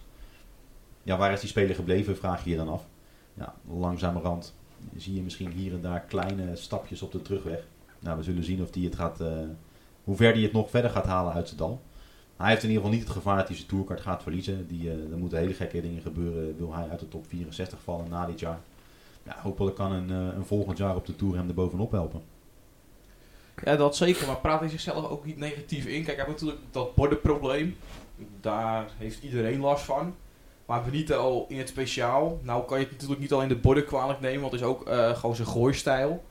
Ja, 1.03 1.17
waar 1.17 1.31
is 1.31 1.39
die 1.39 1.49
speler 1.49 1.75
gebleven, 1.75 2.17
vraag 2.17 2.43
je 2.43 2.49
je 2.49 2.55
dan 2.55 2.69
af. 2.69 2.85
Ja, 3.33 3.53
langzamerhand 3.67 4.53
zie 4.97 5.15
je 5.15 5.21
misschien 5.21 5.51
hier 5.51 5.73
en 5.73 5.81
daar 5.81 6.01
kleine 6.01 6.55
stapjes 6.55 7.01
op 7.01 7.11
de 7.11 7.21
terugweg. 7.21 7.59
Nou, 7.99 8.17
we 8.17 8.23
zullen 8.23 8.43
zien 8.43 8.61
of 8.61 8.71
die 8.71 8.85
het 8.85 8.95
gaat, 8.95 9.19
hoe 10.03 10.15
ver 10.15 10.33
hij 10.33 10.41
het 10.41 10.51
nog 10.51 10.69
verder 10.69 10.91
gaat 10.91 11.05
halen 11.05 11.33
uit 11.33 11.47
zijn 11.47 11.59
dal. 11.59 11.81
Hij 12.37 12.49
heeft 12.49 12.63
in 12.63 12.69
ieder 12.69 12.83
geval 12.83 12.97
niet 12.97 13.07
het 13.07 13.17
gevaar 13.17 13.37
dat 13.37 13.47
hij 13.47 13.55
zijn 13.55 13.67
tourcard 13.67 14.01
gaat 14.01 14.23
verliezen. 14.23 14.67
Die, 14.67 14.89
er 14.89 15.17
moeten 15.17 15.37
hele 15.37 15.53
gekke 15.53 15.81
dingen 15.81 16.01
gebeuren. 16.01 16.57
Wil 16.57 16.73
hij 16.73 16.89
uit 16.89 16.99
de 16.99 17.07
top 17.07 17.27
64 17.27 17.79
vallen 17.81 18.09
na 18.09 18.25
dit 18.25 18.39
jaar? 18.39 18.59
ja, 19.23 19.35
hopelijk 19.41 19.75
kan 19.75 19.91
een, 19.91 20.09
eh, 20.09 20.35
een 20.35 20.45
volgend 20.45 20.77
jaar 20.77 20.95
op 20.95 21.05
de 21.05 21.15
Tour 21.15 21.35
hem 21.35 21.47
er 21.47 21.53
bovenop 21.53 21.91
helpen. 21.91 22.21
Ja, 23.63 23.75
dat 23.75 23.95
zeker. 23.95 24.27
Maar 24.27 24.37
praat 24.37 24.59
hij 24.59 24.69
zichzelf 24.69 25.09
ook 25.09 25.25
niet 25.25 25.37
negatief 25.37 25.85
in. 25.85 26.03
Kijk, 26.03 26.17
hij 26.17 26.25
heeft 26.25 26.41
natuurlijk 26.41 26.71
dat 26.71 26.95
bordenprobleem. 26.95 27.77
Daar 28.41 28.89
heeft 28.97 29.23
iedereen 29.23 29.59
last 29.59 29.83
van. 29.83 30.15
Maar 30.65 30.83
Benito 30.83 31.45
in 31.49 31.57
het 31.57 31.69
speciaal. 31.69 32.39
Nou 32.43 32.65
kan 32.65 32.77
je 32.77 32.83
het 32.83 32.93
natuurlijk 32.93 33.21
niet 33.21 33.31
alleen 33.31 33.47
de 33.47 33.55
borden 33.55 33.85
kwalijk 33.85 34.19
nemen. 34.19 34.41
Want 34.41 34.51
het 34.51 34.61
is 34.61 34.67
ook 34.67 34.87
uh, 34.87 35.17
gewoon 35.17 35.35
zijn 35.35 35.47
gooistijl. 35.47 36.23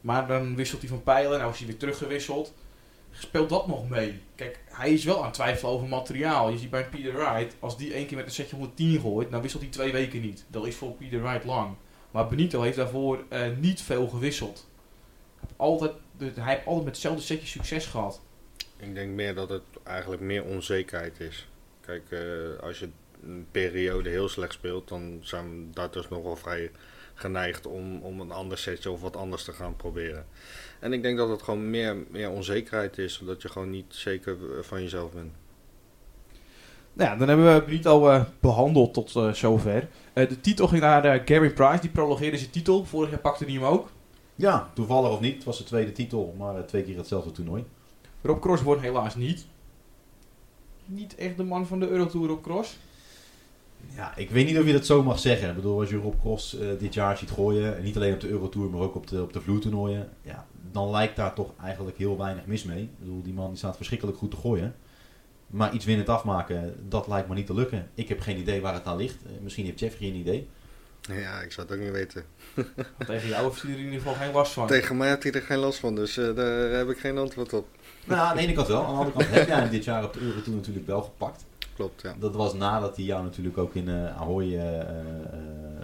Maar 0.00 0.26
dan 0.26 0.56
wisselt 0.56 0.80
hij 0.80 0.90
van 0.90 1.02
pijlen. 1.02 1.38
Nou 1.38 1.52
is 1.52 1.58
hij 1.58 1.66
weer 1.66 1.76
teruggewisseld. 1.76 2.54
Speelt 3.10 3.48
dat 3.48 3.66
nog 3.66 3.88
mee? 3.88 4.20
Kijk, 4.34 4.60
hij 4.68 4.92
is 4.92 5.04
wel 5.04 5.18
aan 5.18 5.24
het 5.24 5.34
twijfelen 5.34 5.72
over 5.72 5.88
materiaal. 5.88 6.50
Je 6.50 6.58
ziet 6.58 6.70
bij 6.70 6.88
Peter 6.88 7.12
Wright. 7.12 7.56
Als 7.60 7.76
die 7.78 7.92
één 7.92 8.06
keer 8.06 8.16
met 8.16 8.26
een 8.26 8.32
setje 8.32 8.56
110 8.56 9.00
gooit. 9.00 9.30
Dan 9.30 9.42
wisselt 9.42 9.62
hij 9.62 9.70
twee 9.70 9.92
weken 9.92 10.20
niet. 10.20 10.44
Dat 10.48 10.66
is 10.66 10.76
voor 10.76 10.92
Peter 10.92 11.22
Wright 11.22 11.44
lang. 11.44 11.74
Maar 12.10 12.28
Benito 12.28 12.62
heeft 12.62 12.76
daarvoor 12.76 13.24
uh, 13.32 13.40
niet 13.58 13.82
veel 13.82 14.08
gewisseld. 14.08 14.68
Altijd, 15.56 15.92
hij 16.18 16.54
heeft 16.54 16.66
altijd 16.66 16.84
met 16.84 16.94
hetzelfde 16.94 17.22
setje 17.22 17.46
succes 17.46 17.86
gehad. 17.86 18.20
Ik 18.76 18.94
denk 18.94 19.10
meer 19.10 19.34
dat 19.34 19.48
het 19.48 19.62
eigenlijk 19.82 20.22
meer 20.22 20.44
onzekerheid 20.44 21.20
is. 21.20 21.48
Kijk, 21.80 22.10
uh, 22.10 22.58
als 22.62 22.78
je 22.78 22.88
een 23.26 23.46
periode 23.50 24.10
heel 24.10 24.28
slecht 24.28 24.52
speelt, 24.52 24.88
dan 24.88 25.18
zijn 25.20 25.70
darters 25.72 26.08
nog 26.08 26.22
wel 26.22 26.36
vrij 26.36 26.70
geneigd 27.14 27.66
om, 27.66 28.00
om 28.02 28.20
een 28.20 28.30
ander 28.30 28.58
setje 28.58 28.90
of 28.90 29.00
wat 29.00 29.16
anders 29.16 29.44
te 29.44 29.52
gaan 29.52 29.76
proberen. 29.76 30.26
En 30.78 30.92
ik 30.92 31.02
denk 31.02 31.16
dat 31.16 31.28
het 31.28 31.42
gewoon 31.42 31.70
meer, 31.70 31.96
meer 32.10 32.30
onzekerheid 32.30 32.98
is, 32.98 33.20
omdat 33.20 33.42
je 33.42 33.48
gewoon 33.48 33.70
niet 33.70 33.94
zeker 33.94 34.36
van 34.60 34.82
jezelf 34.82 35.12
bent. 35.12 35.32
Nou 36.92 37.10
ja, 37.10 37.16
dan 37.16 37.28
hebben 37.28 37.64
we 37.64 37.70
niet 37.70 37.86
al 37.86 38.12
uh, 38.12 38.24
behandeld 38.40 38.94
tot 38.94 39.14
uh, 39.16 39.32
zover. 39.32 39.88
Uh, 40.14 40.28
de 40.28 40.40
titel 40.40 40.68
ging 40.68 40.80
naar 40.80 41.22
Gary 41.24 41.52
Price, 41.52 41.80
die 41.80 41.90
prologeerde 41.90 42.38
zijn 42.38 42.50
titel. 42.50 42.84
Vorig 42.84 43.10
jaar 43.10 43.18
pakte 43.18 43.44
hij 43.44 43.52
hem 43.52 43.64
ook. 43.64 43.90
Ja, 44.34 44.70
toevallig 44.74 45.10
of 45.10 45.20
niet. 45.20 45.34
Het 45.34 45.44
was 45.44 45.58
de 45.58 45.64
tweede 45.64 45.92
titel, 45.92 46.34
maar 46.38 46.66
twee 46.66 46.82
keer 46.82 46.96
hetzelfde 46.96 47.30
toernooi. 47.30 47.64
Rob 48.22 48.40
Cross 48.40 48.62
wordt 48.62 48.82
helaas 48.82 49.14
niet. 49.14 49.46
Niet 50.84 51.14
echt 51.14 51.36
de 51.36 51.44
man 51.44 51.66
van 51.66 51.80
de 51.80 51.88
Eurotour 51.88 52.30
op 52.30 52.42
Cross. 52.42 52.78
Ja, 53.96 54.16
ik 54.16 54.30
weet 54.30 54.46
niet 54.46 54.58
of 54.58 54.66
je 54.66 54.72
dat 54.72 54.86
zo 54.86 55.02
mag 55.02 55.18
zeggen. 55.18 55.48
Ik 55.48 55.54
bedoel, 55.54 55.80
als 55.80 55.90
je 55.90 55.96
Rob 55.96 56.20
Cross 56.20 56.56
dit 56.78 56.94
jaar 56.94 57.16
ziet 57.16 57.30
gooien, 57.30 57.76
en 57.76 57.82
niet 57.82 57.96
alleen 57.96 58.14
op 58.14 58.20
de 58.20 58.28
Eurotour, 58.28 58.70
maar 58.70 58.80
ook 58.80 58.94
op 58.94 59.06
de, 59.06 59.22
op 59.22 59.32
de 59.32 59.40
vloertoernooien, 59.40 60.08
ja, 60.22 60.46
dan 60.72 60.90
lijkt 60.90 61.16
daar 61.16 61.34
toch 61.34 61.50
eigenlijk 61.62 61.98
heel 61.98 62.18
weinig 62.18 62.46
mis 62.46 62.64
mee. 62.64 62.82
Ik 62.82 62.98
bedoel, 62.98 63.22
die 63.22 63.32
man 63.32 63.48
die 63.48 63.58
staat 63.58 63.76
verschrikkelijk 63.76 64.18
goed 64.18 64.30
te 64.30 64.36
gooien. 64.36 64.74
Maar 65.46 65.74
iets 65.74 65.84
winnend 65.84 66.08
afmaken, 66.08 66.74
dat 66.88 67.08
lijkt 67.08 67.28
me 67.28 67.34
niet 67.34 67.46
te 67.46 67.54
lukken. 67.54 67.90
Ik 67.94 68.08
heb 68.08 68.20
geen 68.20 68.38
idee 68.38 68.60
waar 68.60 68.74
het 68.74 68.84
aan 68.84 68.96
ligt. 68.96 69.16
Eh, 69.24 69.30
misschien 69.40 69.64
heeft 69.64 69.78
Jeffrey 69.78 70.08
een 70.08 70.14
idee. 70.14 70.48
Ja, 71.00 71.40
ik 71.40 71.52
zou 71.52 71.66
het 71.66 71.76
ook 71.76 71.82
niet 71.82 71.92
weten. 71.92 72.24
tegen 73.06 73.28
jou 73.28 73.48
heeft 73.48 73.62
hij 73.62 73.70
er 73.70 73.78
in 73.78 73.84
ieder 73.84 73.98
geval 73.98 74.14
geen 74.14 74.32
last 74.32 74.52
van. 74.52 74.66
Tegen 74.66 74.96
mij 74.96 75.08
heeft 75.08 75.22
hij 75.22 75.32
er 75.32 75.42
geen 75.42 75.58
last 75.58 75.78
van, 75.78 75.94
dus 75.94 76.16
uh, 76.16 76.34
daar 76.34 76.70
heb 76.70 76.88
ik 76.88 76.98
geen 76.98 77.18
antwoord 77.18 77.52
op. 77.52 77.68
Nou, 78.04 78.20
aan 78.20 78.36
de 78.36 78.42
ene 78.42 78.52
kant 78.52 78.68
wel. 78.68 78.84
Aan 78.84 78.94
de 78.94 78.98
andere 78.98 79.16
kant 79.16 79.34
heb 79.34 79.46
jij 79.46 79.58
hem 79.58 79.70
dit 79.70 79.84
jaar 79.84 80.04
op 80.04 80.12
de 80.12 80.20
Euro 80.20 80.42
toen 80.42 80.54
natuurlijk 80.54 80.86
wel 80.86 81.02
gepakt. 81.02 81.44
Klopt, 81.74 82.02
ja. 82.02 82.14
Dat 82.18 82.34
was 82.34 82.54
nadat 82.54 82.96
hij 82.96 83.04
jou 83.04 83.22
natuurlijk 83.22 83.58
ook 83.58 83.74
in 83.74 83.88
uh, 83.88 84.20
Ahoy 84.20 84.44
uh, 84.44 84.62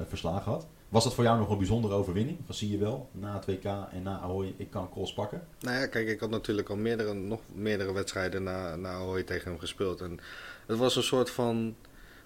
verslagen 0.09 0.53
had. 0.53 0.67
Was 0.89 1.05
dat 1.05 1.15
voor 1.15 1.25
jou 1.25 1.39
nog 1.39 1.51
een 1.51 1.59
bijzondere 1.59 1.95
overwinning? 1.95 2.39
Van 2.47 2.55
zie 2.55 2.71
je 2.71 2.79
wel, 2.79 3.09
na 3.13 3.35
het 3.35 3.47
WK 3.47 3.65
en 3.65 4.03
na 4.03 4.21
Ahoy, 4.21 4.55
ik 4.57 4.71
kan 4.71 4.91
cross 4.91 5.13
pakken? 5.13 5.47
Nou 5.61 5.79
ja, 5.79 5.87
kijk, 5.87 6.09
ik 6.09 6.21
had 6.21 6.31
natuurlijk 6.31 6.69
al 6.69 6.77
meerdere, 6.77 7.15
nog 7.15 7.41
meerdere 7.55 7.93
wedstrijden 7.93 8.43
na, 8.43 8.77
na 8.77 8.91
Ahoy 8.91 9.23
tegen 9.23 9.51
hem 9.51 9.59
gespeeld. 9.59 10.01
En 10.01 10.21
het 10.67 10.79
was 10.79 10.97
een 10.97 11.03
soort 11.03 11.31
van 11.31 11.75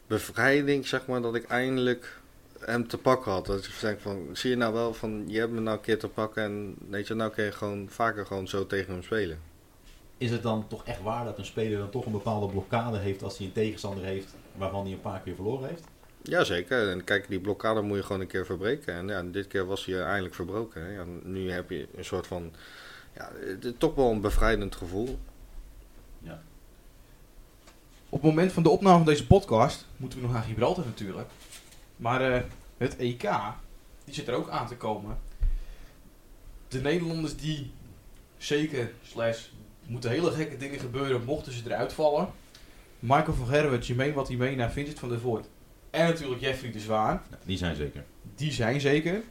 bevrijding, 0.07 0.87
zeg 0.87 1.07
maar, 1.07 1.23
dat 1.23 1.35
ik 1.35 1.45
eindelijk 1.45 2.21
hem 2.59 2.89
te 2.89 2.99
pakken 2.99 3.33
had. 3.33 3.47
Dat 3.47 3.65
ik 3.65 3.79
denk 3.81 4.01
van, 4.01 4.29
zie 4.33 4.51
je 4.51 4.57
nou 4.57 4.73
wel, 4.73 4.95
van, 4.95 5.25
je 5.27 5.39
hebt 5.39 5.53
me 5.53 5.61
nou 5.61 5.77
een 5.77 5.83
keer 5.83 5.99
te 5.99 6.09
pakken 6.09 6.43
en 6.43 6.77
weet 6.89 7.07
je, 7.07 7.15
nou 7.15 7.31
kun 7.31 7.45
je 7.45 7.53
gewoon 7.53 7.89
vaker 7.89 8.27
gewoon 8.27 8.49
zo 8.49 8.67
tegen 8.67 8.93
hem 8.93 9.03
spelen. 9.03 9.39
Is 10.23 10.31
het 10.31 10.43
dan 10.43 10.67
toch 10.69 10.85
echt 10.85 11.03
waar 11.03 11.25
dat 11.25 11.39
een 11.39 11.45
speler 11.45 11.79
dan 11.79 11.91
toch 11.91 12.07
een 12.07 12.13
bepaalde 12.13 12.47
blokkade 12.47 12.99
heeft 12.99 13.23
als 13.23 13.39
hij 13.39 13.47
een 13.47 13.53
tegenstander 13.53 14.05
heeft 14.05 14.35
waarvan 14.57 14.83
hij 14.83 14.93
een 14.93 15.01
paar 15.01 15.21
keer 15.21 15.35
verloren 15.35 15.69
heeft? 15.69 15.85
Jazeker. 16.23 16.91
En 16.91 17.05
kijk, 17.05 17.29
die 17.29 17.41
blokkade 17.41 17.83
moet 17.83 17.97
je 17.97 18.03
gewoon 18.03 18.21
een 18.21 18.27
keer 18.27 18.47
verbreken. 18.47 18.95
En 18.95 19.09
ja, 19.09 19.23
dit 19.23 19.47
keer 19.47 19.67
was 19.67 19.85
hij 19.85 20.03
eindelijk 20.03 20.35
verbroken. 20.35 20.93
Ja, 20.93 21.05
nu 21.23 21.51
heb 21.51 21.71
je 21.71 21.89
een 21.97 22.05
soort 22.05 22.27
van... 22.27 22.53
Ja, 23.15 23.31
toch 23.79 23.95
wel 23.95 24.11
een 24.11 24.21
bevrijdend 24.21 24.77
gevoel. 24.77 25.19
Ja. 26.19 26.43
Op 28.09 28.23
het 28.23 28.31
moment 28.31 28.53
van 28.53 28.63
de 28.63 28.71
opname 28.71 28.97
van 28.97 29.07
deze 29.07 29.27
podcast 29.27 29.87
moeten 29.97 30.19
we 30.19 30.25
nog 30.25 30.35
naar 30.35 30.43
Gibraltar 30.43 30.85
natuurlijk. 30.85 31.29
Maar 31.97 32.31
uh, 32.31 32.43
het 32.77 32.97
EK, 32.97 33.31
die 34.05 34.15
zit 34.15 34.29
er 34.29 34.35
ook 34.35 34.49
aan 34.49 34.67
te 34.67 34.77
komen. 34.77 35.19
De 36.69 36.81
Nederlanders 36.81 37.37
die 37.37 37.73
zeker, 38.43 38.93
slash, 39.03 39.49
moeten 39.87 40.11
hele 40.11 40.31
gekke 40.31 40.57
dingen 40.57 40.79
gebeuren 40.79 41.25
mochten 41.25 41.53
ze 41.53 41.63
eruit 41.67 41.93
vallen. 41.93 42.29
Michael 42.99 43.35
van 43.35 43.47
Gerwen, 43.47 43.81
Jermaine 43.81 44.15
Watimena, 44.15 44.71
Vincent 44.71 44.99
van 44.99 45.09
der 45.09 45.21
Voort 45.21 45.47
en 45.93 46.07
natuurlijk 46.07 46.41
Jeffrey 46.41 46.73
de 46.73 46.81
Zwaan. 46.81 47.23
die 47.45 47.57
zijn 47.57 47.77
zeker. 47.77 48.05
Die 48.35 48.53
zijn 48.53 48.81
zeker. 48.81 49.23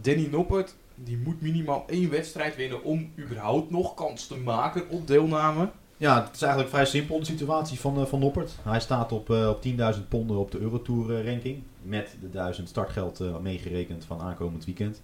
Danny 0.00 0.28
Noppert, 0.30 0.74
die 0.94 1.16
moet 1.16 1.40
minimaal 1.40 1.84
één 1.86 2.10
wedstrijd 2.10 2.56
winnen 2.56 2.82
om 2.82 3.12
überhaupt 3.18 3.70
nog 3.70 3.94
kans 3.94 4.26
te 4.26 4.36
maken 4.36 4.88
op 4.88 5.06
deelname. 5.06 5.70
Ja, 5.96 6.24
het 6.24 6.34
is 6.34 6.40
eigenlijk 6.42 6.72
vrij 6.72 6.84
simpel 6.84 7.18
de 7.18 7.24
situatie 7.24 7.80
van, 7.80 8.00
uh, 8.00 8.06
van 8.06 8.18
Noppert. 8.18 8.56
Hij 8.62 8.80
staat 8.80 9.12
op, 9.12 9.30
uh, 9.30 9.48
op 9.48 9.62
10.000 9.96 10.08
ponden 10.08 10.36
op 10.36 10.50
de 10.50 10.58
Eurotour 10.58 11.10
uh, 11.10 11.30
ranking. 11.30 11.62
Met 11.82 12.16
de 12.20 12.30
1000 12.30 12.68
startgeld 12.68 13.42
meegerekend 13.42 14.04
van 14.04 14.20
aankomend 14.20 14.64
weekend. 14.64 15.02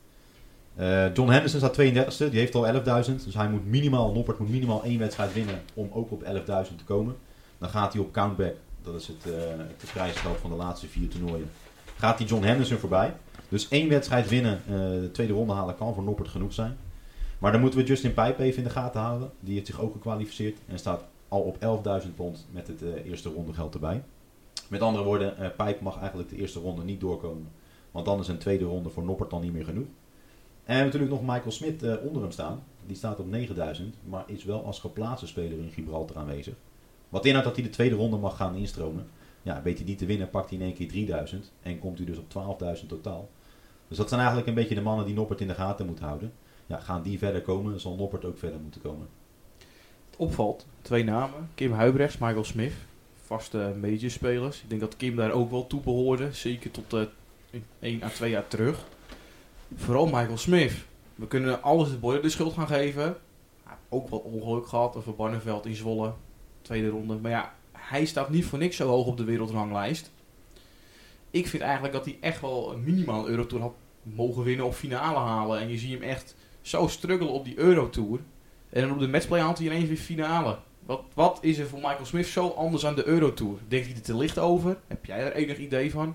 John 1.14 1.30
Henderson 1.30 1.60
staat 1.60 1.80
32e, 1.80 2.30
die 2.30 2.38
heeft 2.38 2.54
al 2.54 2.66
11.000. 3.04 3.24
Dus 3.24 3.34
hij 3.34 3.48
moet 3.48 3.66
minimaal, 3.66 4.12
Noppert 4.12 4.38
moet 4.38 4.50
minimaal 4.50 4.84
één 4.84 4.98
wedstrijd 4.98 5.32
winnen 5.32 5.62
om 5.74 5.88
ook 5.92 6.10
op 6.10 6.22
11.000 6.22 6.28
te 6.76 6.84
komen. 6.84 7.16
Dan 7.58 7.68
gaat 7.68 7.92
hij 7.92 8.02
op 8.02 8.12
countback 8.12 8.54
dat 8.82 8.94
is 8.94 9.06
het, 9.06 9.26
uh, 9.26 9.34
het 9.58 9.90
prijsgeld 9.92 10.38
van 10.38 10.50
de 10.50 10.56
laatste 10.56 10.86
vier 10.86 11.08
toernooien. 11.08 11.50
Gaat 11.96 12.18
die 12.18 12.26
John 12.26 12.44
Henderson 12.44 12.78
voorbij. 12.78 13.14
Dus 13.48 13.68
één 13.68 13.88
wedstrijd 13.88 14.28
winnen, 14.28 14.60
uh, 14.66 14.76
de 14.76 15.10
tweede 15.12 15.32
ronde 15.32 15.52
halen 15.52 15.76
kan 15.76 15.94
voor 15.94 16.02
Noppert 16.02 16.28
genoeg 16.28 16.52
zijn. 16.52 16.76
Maar 17.38 17.52
dan 17.52 17.60
moeten 17.60 17.78
we 17.78 17.86
Justin 17.86 18.14
Pijp 18.14 18.38
even 18.38 18.58
in 18.58 18.64
de 18.64 18.70
gaten 18.70 19.00
houden. 19.00 19.30
Die 19.40 19.54
heeft 19.54 19.66
zich 19.66 19.80
ook 19.80 19.92
gekwalificeerd 19.92 20.58
en 20.66 20.78
staat 20.78 21.04
al 21.28 21.40
op 21.40 21.82
11.000 22.04 22.14
pond 22.14 22.46
met 22.50 22.66
het 22.66 22.82
eerste 23.04 23.28
ronde 23.28 23.52
geld 23.52 23.74
erbij. 23.74 24.02
Met 24.68 24.80
andere 24.80 25.04
woorden, 25.04 25.34
uh, 25.40 25.46
Pijp 25.56 25.80
mag 25.80 25.98
eigenlijk 25.98 26.28
de 26.28 26.36
eerste 26.36 26.60
ronde 26.60 26.84
niet 26.84 27.00
doorkomen. 27.00 27.48
Want 27.90 28.04
dan 28.04 28.20
is 28.20 28.28
een 28.28 28.38
tweede 28.38 28.64
ronde 28.64 28.88
voor 28.88 29.02
Noppert 29.02 29.30
dan 29.30 29.40
niet 29.40 29.52
meer 29.52 29.64
genoeg. 29.64 29.86
En 30.64 30.84
natuurlijk 30.84 31.12
nog 31.12 31.20
Michael 31.20 31.50
Smit 31.50 31.82
uh, 31.82 31.94
onder 32.04 32.22
hem 32.22 32.30
staan. 32.30 32.62
Die 32.86 32.96
staat 32.96 33.18
op 33.18 33.26
9000, 33.26 33.94
maar 34.08 34.24
is 34.26 34.44
wel 34.44 34.64
als 34.64 34.80
geplaatste 34.80 35.26
speler 35.26 35.58
in 35.58 35.70
Gibraltar 35.70 36.16
aanwezig. 36.16 36.54
Wat 37.08 37.24
inhoudt 37.24 37.46
dat 37.46 37.56
hij 37.56 37.64
de 37.64 37.70
tweede 37.70 37.94
ronde 37.94 38.16
mag 38.16 38.36
gaan 38.36 38.54
instromen. 38.54 39.06
Ja, 39.42 39.62
weet 39.62 39.76
hij 39.76 39.86
die 39.86 39.96
te 39.96 40.06
winnen, 40.06 40.30
pakt 40.30 40.50
hij 40.50 40.58
in 40.58 40.64
één 40.64 40.74
keer 40.74 40.88
3000 40.88 41.52
en 41.62 41.78
komt 41.78 41.98
hij 41.98 42.06
dus 42.06 42.18
op 42.18 42.58
12.000 42.80 42.86
totaal. 42.86 43.28
Dus 43.88 43.96
dat 43.96 44.08
zijn 44.08 44.20
eigenlijk 44.20 44.48
een 44.48 44.54
beetje 44.54 44.74
de 44.74 44.80
mannen 44.80 45.06
die 45.06 45.14
Noppert 45.14 45.40
in 45.40 45.48
de 45.48 45.54
gaten 45.54 45.86
moet 45.86 46.00
houden. 46.00 46.32
Ja, 46.66 46.78
gaan 46.78 47.02
die 47.02 47.18
verder 47.18 47.42
komen, 47.42 47.80
zal 47.80 47.94
Noppert 47.94 48.24
ook 48.24 48.38
verder 48.38 48.60
moeten 48.60 48.80
komen. 48.80 49.08
Het 50.10 50.16
opvalt, 50.16 50.66
twee 50.82 51.04
namen, 51.04 51.50
Kim 51.54 51.72
Huibrechts, 51.72 52.18
Michael 52.18 52.44
Smith, 52.44 52.72
vaste 53.22 53.74
major-spelers. 53.80 54.62
Ik 54.62 54.68
denk 54.68 54.80
dat 54.80 54.96
Kim 54.96 55.16
daar 55.16 55.32
ook 55.32 55.50
wel 55.50 55.66
toe 55.66 55.80
behoorde, 55.80 56.32
zeker 56.32 56.70
tot 56.70 56.94
uh, 56.94 57.02
1 57.78 58.02
à 58.02 58.08
2 58.08 58.30
jaar 58.30 58.48
terug. 58.48 58.84
Vooral 59.76 60.06
Michael 60.06 60.36
Smith. 60.36 60.72
We 61.14 61.26
kunnen 61.26 61.62
alles 61.62 61.90
de 61.90 61.96
boy 61.96 62.20
de 62.20 62.28
schuld 62.28 62.52
gaan 62.52 62.66
geven. 62.66 63.16
ook 63.88 64.08
wat 64.08 64.22
ongeluk 64.22 64.66
gehad 64.66 64.96
over 64.96 65.14
Barneveld 65.14 65.66
in 65.66 65.74
Zwolle 65.74 66.12
tweede 66.62 66.88
ronde. 66.88 67.14
Maar 67.16 67.30
ja, 67.30 67.54
hij 67.72 68.04
staat 68.04 68.30
niet 68.30 68.44
voor 68.44 68.58
niks 68.58 68.76
zo 68.76 68.88
hoog 68.88 69.06
op 69.06 69.16
de 69.16 69.24
wereldranglijst. 69.24 70.10
Ik 71.30 71.46
vind 71.46 71.62
eigenlijk 71.62 71.92
dat 71.92 72.04
hij 72.04 72.18
echt 72.20 72.40
wel 72.40 72.72
een 72.72 72.84
minimaal 72.84 73.28
Eurotour 73.28 73.62
had 73.62 73.74
mogen 74.02 74.42
winnen 74.42 74.66
of 74.66 74.76
finale 74.76 75.18
halen. 75.18 75.60
En 75.60 75.68
je 75.68 75.78
ziet 75.78 75.92
hem 75.92 76.02
echt 76.02 76.34
zo 76.60 76.86
struggelen 76.86 77.32
op 77.32 77.44
die 77.44 77.58
Eurotour. 77.58 78.20
En 78.70 78.80
dan 78.80 78.92
op 78.92 78.98
de 78.98 79.08
matchplay 79.08 79.40
haalt 79.40 79.58
hij 79.58 79.66
ineens 79.66 79.88
weer 79.88 79.96
finale. 79.96 80.58
Wat, 80.86 81.02
wat 81.14 81.38
is 81.40 81.58
er 81.58 81.66
voor 81.66 81.78
Michael 81.78 82.04
Smith 82.04 82.26
zo 82.26 82.48
anders 82.48 82.86
aan 82.86 82.94
de 82.94 83.06
Eurotour? 83.06 83.58
Denkt 83.68 83.86
hij 83.86 83.96
er 83.96 84.02
te 84.02 84.16
licht 84.16 84.38
over? 84.38 84.76
Heb 84.86 85.04
jij 85.04 85.20
er 85.20 85.32
enig 85.32 85.58
idee 85.58 85.90
van? 85.90 86.14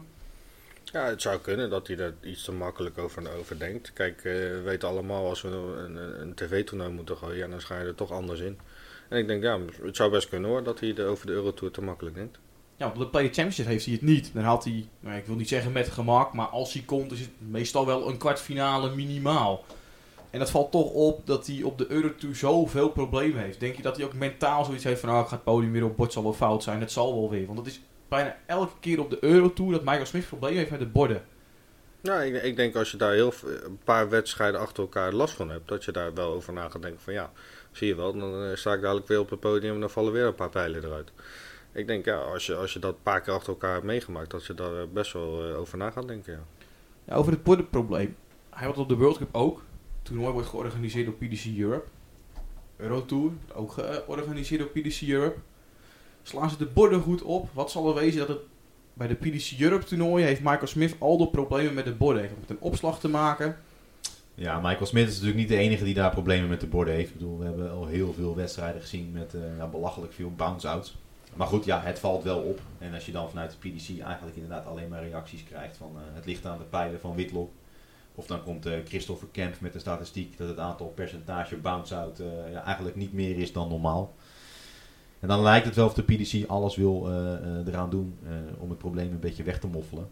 Ja, 0.91 1.05
het 1.05 1.21
zou 1.21 1.39
kunnen 1.39 1.69
dat 1.69 1.87
hij 1.87 1.97
er 1.97 2.15
iets 2.21 2.43
te 2.43 2.51
makkelijk 2.51 2.97
over, 2.97 3.37
over 3.37 3.59
denkt. 3.59 3.93
Kijk, 3.93 4.17
eh, 4.17 4.23
we 4.33 4.61
weten 4.63 4.87
allemaal 4.87 5.29
als 5.29 5.41
we 5.41 5.47
een, 5.49 6.21
een, 6.21 6.33
tv-toernooi 6.33 6.89
moeten 6.89 7.17
gooien, 7.17 7.49
dan 7.49 7.61
ga 7.61 7.79
je 7.79 7.85
er 7.85 7.95
toch 7.95 8.11
anders 8.11 8.39
in. 8.39 8.59
En 9.09 9.17
ik 9.17 9.27
denk, 9.27 9.43
ja, 9.43 9.59
het 9.81 9.95
zou 9.95 10.11
best 10.11 10.29
kunnen 10.29 10.49
hoor, 10.49 10.63
dat 10.63 10.79
hij 10.79 10.95
er 10.95 11.07
over 11.07 11.25
de 11.25 11.31
Eurotour 11.31 11.71
te 11.71 11.81
makkelijk 11.81 12.15
denkt. 12.15 12.39
Ja, 12.75 12.87
op 12.87 12.97
de 12.97 13.07
Play 13.07 13.23
Championship 13.23 13.65
heeft 13.65 13.85
hij 13.85 13.93
het 13.93 14.03
niet. 14.03 14.33
Dan 14.33 14.43
haalt 14.43 14.63
hij, 14.63 14.87
nou, 14.99 15.17
ik 15.17 15.25
wil 15.25 15.35
niet 15.35 15.47
zeggen 15.47 15.71
met 15.71 15.87
gemak, 15.87 16.33
maar 16.33 16.47
als 16.47 16.73
hij 16.73 16.81
komt 16.81 17.11
is 17.11 17.19
het 17.19 17.29
meestal 17.37 17.85
wel 17.85 18.09
een 18.09 18.17
kwartfinale 18.17 18.95
minimaal. 18.95 19.65
En 20.29 20.39
dat 20.39 20.49
valt 20.49 20.71
toch 20.71 20.91
op 20.91 21.27
dat 21.27 21.47
hij 21.47 21.63
op 21.63 21.77
de 21.77 21.85
Eurotour 21.91 22.35
zoveel 22.35 22.89
problemen 22.89 23.41
heeft. 23.41 23.59
Denk 23.59 23.75
je 23.75 23.81
dat 23.81 23.95
hij 23.95 24.05
ook 24.05 24.13
mentaal 24.13 24.65
zoiets 24.65 24.83
heeft 24.83 24.99
van, 24.99 25.09
ah, 25.09 25.19
ik 25.19 25.27
ga 25.27 25.35
het 25.35 25.43
podium 25.43 25.71
weer 25.71 25.85
op, 25.85 25.97
bord 25.97 26.13
zal 26.13 26.23
wel 26.23 26.33
fout 26.33 26.63
zijn, 26.63 26.79
het 26.79 26.91
zal 26.91 27.13
wel 27.13 27.29
weer. 27.29 27.45
Want 27.45 27.57
het 27.57 27.67
is 27.67 27.81
bijna 28.07 28.37
elke 28.45 28.79
keer 28.79 28.99
op 28.99 29.09
de 29.09 29.17
Eurotour 29.21 29.71
dat 29.71 29.83
Michael 29.83 30.05
Smith 30.05 30.27
problemen 30.27 30.57
heeft 30.57 30.71
met 30.71 30.79
de 30.79 30.85
borden. 30.85 31.25
Nou, 32.01 32.21
ik, 32.21 32.43
ik 32.43 32.55
denk 32.55 32.75
als 32.75 32.91
je 32.91 32.97
daar 32.97 33.13
heel 33.13 33.33
een 33.43 33.79
paar 33.83 34.09
wedstrijden 34.09 34.59
achter 34.59 34.83
elkaar 34.83 35.13
last 35.13 35.33
van 35.33 35.49
hebt, 35.49 35.67
dat 35.67 35.85
je 35.85 35.91
daar 35.91 36.13
wel 36.13 36.33
over 36.33 36.53
na 36.53 36.69
gaat 36.69 36.81
denken 36.81 37.01
van 37.01 37.13
ja, 37.13 37.31
zie 37.71 37.87
je 37.87 37.95
wel, 37.95 38.17
dan 38.17 38.43
eh, 38.43 38.55
sta 38.55 38.73
ik 38.73 38.81
dadelijk 38.81 39.07
weer 39.07 39.19
op 39.19 39.29
het 39.29 39.39
podium 39.39 39.73
en 39.73 39.79
dan 39.79 39.89
vallen 39.89 40.11
weer 40.11 40.25
een 40.25 40.35
paar 40.35 40.49
pijlen 40.49 40.83
eruit. 40.83 41.11
Ik 41.71 41.87
denk 41.87 42.05
ja, 42.05 42.17
als 42.17 42.45
je, 42.45 42.55
als 42.55 42.73
je 42.73 42.79
dat 42.79 42.93
een 42.93 43.01
paar 43.03 43.21
keer 43.21 43.33
achter 43.33 43.49
elkaar 43.49 43.73
hebt 43.73 43.85
meegemaakt, 43.85 44.31
dat 44.31 44.45
je 44.45 44.53
daar 44.53 44.81
eh, 44.81 44.87
best 44.93 45.13
wel 45.13 45.49
eh, 45.49 45.59
over 45.59 45.77
na 45.77 45.89
gaat 45.91 46.07
denken. 46.07 46.33
Ja. 46.33 46.43
Ja, 47.05 47.15
over 47.15 47.31
het 47.31 47.43
bordenprobleem. 47.43 48.15
Hij 48.49 48.67
had 48.67 48.77
op 48.77 48.89
de 48.89 48.95
World 48.95 49.17
Cup 49.17 49.35
ook. 49.35 49.57
Het 49.57 50.05
toernooi 50.05 50.31
wordt 50.31 50.47
georganiseerd 50.47 51.05
door 51.05 51.15
PDC 51.15 51.57
Europe. 51.57 51.87
Eurotour, 52.77 53.31
ook 53.53 53.71
georganiseerd 53.71 54.61
door 54.61 54.69
PDC 54.69 55.01
Europe. 55.01 55.39
Slaan 56.27 56.49
ze 56.49 56.57
de 56.57 56.65
borden 56.65 57.01
goed 57.01 57.21
op? 57.21 57.49
Wat 57.53 57.71
zal 57.71 57.87
er 57.87 57.93
wezen 57.93 58.19
dat 58.19 58.27
het 58.27 58.39
bij 58.93 59.07
de 59.07 59.15
PDC 59.15 59.59
Europe 59.59 59.85
toernooi 59.85 60.23
heeft 60.23 60.41
Michael 60.41 60.67
Smith 60.67 60.95
al 60.99 61.17
de 61.17 61.27
problemen 61.27 61.73
met 61.73 61.85
de 61.85 61.93
borden. 61.93 62.21
Heeft 62.21 62.39
met 62.39 62.49
een 62.49 62.59
opslag 62.59 62.99
te 62.99 63.07
maken? 63.07 63.57
Ja, 64.35 64.59
Michael 64.59 64.85
Smith 64.85 65.07
is 65.07 65.13
natuurlijk 65.13 65.39
niet 65.39 65.47
de 65.47 65.57
enige 65.57 65.83
die 65.83 65.93
daar 65.93 66.09
problemen 66.09 66.49
met 66.49 66.59
de 66.59 66.67
borden 66.67 66.93
heeft. 66.93 67.09
Ik 67.09 67.17
bedoel, 67.17 67.39
we 67.39 67.45
hebben 67.45 67.71
al 67.71 67.85
heel 67.85 68.13
veel 68.13 68.35
wedstrijden 68.35 68.81
gezien 68.81 69.11
met 69.11 69.33
eh, 69.33 69.69
belachelijk 69.69 70.13
veel 70.13 70.31
bounce-outs. 70.31 70.97
Maar 71.35 71.47
goed, 71.47 71.65
ja, 71.65 71.81
het 71.81 71.99
valt 71.99 72.23
wel 72.23 72.39
op. 72.39 72.59
En 72.77 72.93
als 72.93 73.05
je 73.05 73.11
dan 73.11 73.29
vanuit 73.29 73.51
de 73.51 73.69
PDC 73.69 73.99
eigenlijk 74.01 74.35
inderdaad 74.35 74.65
alleen 74.65 74.89
maar 74.89 75.03
reacties 75.03 75.43
krijgt 75.43 75.77
van 75.77 75.91
eh, 75.95 76.01
het 76.15 76.25
ligt 76.25 76.45
aan 76.45 76.57
de 76.57 76.63
pijlen 76.63 76.99
van 76.99 77.13
Whitlock. 77.13 77.51
Of 78.15 78.25
dan 78.25 78.43
komt 78.43 78.65
eh, 78.65 78.73
Christopher 78.85 79.27
Kemp 79.31 79.59
met 79.59 79.73
de 79.73 79.79
statistiek 79.79 80.37
dat 80.37 80.47
het 80.47 80.59
aantal 80.59 80.87
percentage 80.87 81.55
bounce-out 81.55 82.21
eigenlijk 82.65 82.95
niet 82.95 83.13
meer 83.13 83.37
is 83.37 83.53
dan 83.53 83.69
normaal. 83.69 84.15
En 85.27 85.33
dan 85.33 85.43
lijkt 85.43 85.65
het 85.65 85.75
wel 85.75 85.85
of 85.85 85.93
de 85.93 86.03
PDC 86.03 86.49
alles 86.49 86.75
wil 86.75 87.07
eh, 87.09 87.33
eh, 87.33 87.67
eraan 87.67 87.89
doen 87.89 88.17
eh, 88.25 88.31
om 88.59 88.69
het 88.69 88.77
probleem 88.77 89.11
een 89.11 89.19
beetje 89.19 89.43
weg 89.43 89.59
te 89.59 89.67
moffelen. 89.67 90.09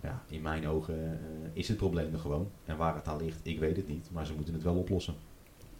Ja, 0.00 0.22
in 0.28 0.42
mijn 0.42 0.68
ogen 0.68 0.94
eh, 0.94 1.50
is 1.52 1.68
het 1.68 1.76
probleem 1.76 2.12
er 2.12 2.18
gewoon. 2.18 2.50
En 2.64 2.76
waar 2.76 2.94
het 2.94 3.08
aan 3.08 3.16
ligt, 3.16 3.40
ik 3.42 3.58
weet 3.58 3.76
het 3.76 3.88
niet. 3.88 4.08
Maar 4.12 4.26
ze 4.26 4.34
moeten 4.34 4.54
het 4.54 4.62
wel 4.62 4.74
oplossen. 4.74 5.14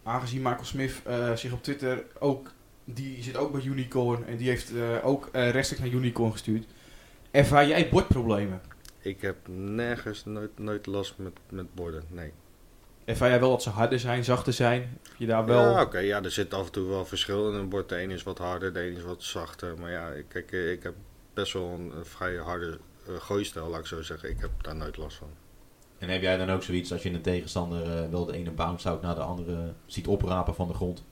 Aangezien 0.03 0.41
Michael 0.41 0.65
Smith 0.65 1.01
eh, 1.05 1.35
zich 1.35 1.51
op 1.51 1.63
Twitter 1.63 2.05
ook... 2.19 2.51
Die 2.83 3.23
zit 3.23 3.37
ook 3.37 3.51
bij 3.51 3.61
Unicorn 3.63 4.25
en 4.25 4.37
die 4.37 4.49
heeft 4.49 4.75
eh, 4.75 5.05
ook 5.05 5.29
eh 5.31 5.49
rechtstreeks 5.49 5.83
naar 5.83 5.99
Unicorn 5.99 6.31
gestuurd. 6.31 6.65
Ervaar 7.31 7.67
jij 7.67 7.89
bordproblemen? 7.89 8.61
Ik 9.01 9.21
heb 9.21 9.35
nergens 9.55 10.25
nooit, 10.25 10.59
nooit 10.59 10.85
last 10.85 11.13
met, 11.17 11.33
met 11.49 11.75
borden, 11.75 12.03
nee. 12.09 12.31
Ervaar 13.07 13.29
jij 13.29 13.39
wel 13.39 13.49
dat 13.49 13.63
ze 13.63 13.69
harder 13.69 13.99
zijn, 13.99 14.23
zachter 14.23 14.53
zijn? 14.53 14.81
Heb 15.03 15.11
Je 15.17 15.25
daar 15.25 15.45
wel... 15.45 15.61
Ja, 15.71 15.81
oké, 15.81 15.97
ja, 15.99 16.23
er 16.23 16.31
zit 16.31 16.53
af 16.53 16.65
en 16.65 16.71
toe 16.71 16.87
wel 16.89 17.05
verschil 17.05 17.49
in 17.49 17.55
een 17.55 17.69
bord. 17.69 17.89
De 17.89 18.01
een 18.01 18.11
is 18.11 18.23
wat 18.23 18.37
harder, 18.37 18.73
de 18.73 18.87
een 18.87 18.95
is 18.95 19.03
wat 19.03 19.23
zachter. 19.23 19.79
Maar 19.79 19.91
ja, 19.91 20.07
ik- 20.09 20.25
kijk, 20.27 20.51
eh, 20.51 20.71
ik 20.71 20.83
heb 20.83 20.93
best 21.33 21.53
wel 21.53 21.63
een, 21.69 21.91
vrij 22.05 22.35
harde 22.35 22.77
eh, 23.07 23.13
gooistijl, 23.19 23.67
laat 23.69 23.79
ik 23.79 23.85
zo 23.85 24.01
zeggen. 24.01 24.29
Ik 24.29 24.39
heb 24.39 24.49
daar 24.61 24.75
nooit 24.75 24.97
last 24.97 25.17
van. 25.17 25.27
En 25.97 26.09
heb 26.09 26.21
jij 26.21 26.37
dan 26.37 26.49
ook 26.49 26.63
zoiets 26.63 26.91
als 26.91 27.03
je 27.03 27.09
een 27.09 27.21
tegenstander 27.21 27.81
eh, 27.97 28.09
wel 28.09 28.25
de 28.25 28.33
ene 28.33 28.51
bounce-out 28.51 29.01
naar 29.01 29.15
de 29.15 29.21
andere 29.21 29.73
ziet 29.85 30.07
oprapen 30.07 30.55
van 30.55 30.67
de 30.67 30.73
grond? 30.73 31.03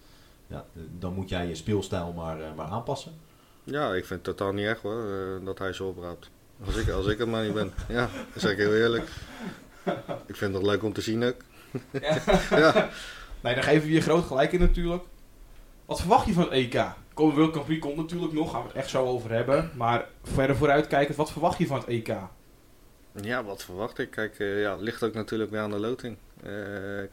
Ja, 0.48 0.66
dan 1.00 1.14
moet 1.14 1.30
jij 1.30 1.48
je 1.48 1.56
speelstijl 1.56 2.14
maar, 2.14 2.42
eh, 2.42 2.54
maar 2.56 2.68
aanpassen. 2.68 3.12
Ja, 3.64 3.94
ik 3.94 4.06
vind 4.06 4.26
het 4.26 4.38
totaal 4.38 4.54
niet 4.54 4.66
erg 4.66 4.82
hoor, 4.82 5.04
eh, 5.12 5.46
dat 5.46 5.60
hij 5.60 5.74
zo 5.74 5.88
opraapt. 5.88 6.30
Als 6.66 6.76
ik, 6.76 6.90
als 6.90 7.08
ik 7.08 7.18
het 7.18 7.28
maar 7.28 7.44
niet 7.44 7.54
ben. 7.54 7.74
Ja, 7.88 8.10
dat 8.34 8.42
zeg 8.42 8.52
ik 8.52 8.58
heel 8.58 8.74
eerlijk. 8.76 9.10
Ik 10.26 10.36
vind 10.36 10.54
het 10.54 10.64
leuk 10.64 10.84
om 10.84 10.94
te 10.94 11.02
zien 11.02 11.24
ook. 11.24 11.36
ja. 12.50 12.90
Nee, 13.42 13.54
daar 13.54 13.64
geven 13.64 13.88
we 13.88 13.94
je 13.94 14.02
groot 14.02 14.26
gelijk 14.26 14.52
in 14.52 14.60
natuurlijk. 14.60 15.04
Wat 15.86 16.00
verwacht 16.00 16.26
je 16.26 16.34
van 16.34 16.44
het 16.44 16.52
EK? 16.52 16.84
Komen 17.14 17.36
World 17.36 17.52
Cup 17.52 17.80
komt 17.80 17.96
natuurlijk 17.96 18.34
nog, 18.34 18.52
gaan 18.52 18.62
we 18.62 18.68
het 18.68 18.78
echt 18.78 18.90
zo 18.90 19.06
over 19.06 19.32
hebben. 19.32 19.72
Maar 19.76 20.06
verder 20.24 20.56
vooruitkijkend, 20.56 21.18
wat 21.18 21.32
verwacht 21.32 21.58
je 21.58 21.68
van 21.68 21.78
het 21.78 21.88
EK? 21.88 22.14
Ja, 23.22 23.44
wat 23.44 23.64
verwacht 23.64 23.98
ik? 24.00 24.12
Kijk, 24.12 24.40
eh, 24.40 24.62
ja, 24.62 24.72
het 24.72 24.82
ligt 24.82 25.04
ook 25.04 25.14
natuurlijk 25.14 25.52
weer 25.52 25.60
aan 25.60 25.70
de 25.72 25.80
loting. 25.80 26.18
Eh, 26.44 26.52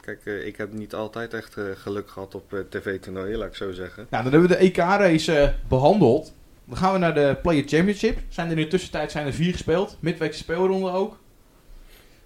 kijk, 0.01 0.21
eh, 0.25 0.45
ik 0.45 0.57
heb 0.57 0.73
niet 0.73 0.93
altijd 0.93 1.33
echt 1.33 1.57
eh, 1.57 1.63
geluk 1.75 2.09
gehad 2.09 2.35
op 2.35 2.53
eh, 2.53 2.59
tv-toernooien, 2.69 3.37
laat 3.37 3.47
ik 3.47 3.55
zo 3.55 3.71
zeggen. 3.71 4.07
Nou, 4.09 4.23
dan 4.23 4.31
hebben 4.31 4.49
we 4.49 4.55
de 4.57 4.61
EK-race 4.63 5.37
eh, 5.39 5.49
behandeld. 5.67 6.33
Dan 6.65 6.77
gaan 6.77 6.93
we 6.93 6.99
naar 6.99 7.13
de 7.13 7.37
Player 7.41 7.67
Championship. 7.67 8.17
Zijn 8.29 8.49
er 8.51 8.57
in 8.57 8.63
de 8.63 8.69
tussentijd 8.69 9.11
zijn 9.11 9.25
er 9.25 9.33
vier 9.33 9.51
gespeeld. 9.51 9.97
Midweekse 9.99 10.39
speelronde 10.39 10.91
ook. 10.91 11.17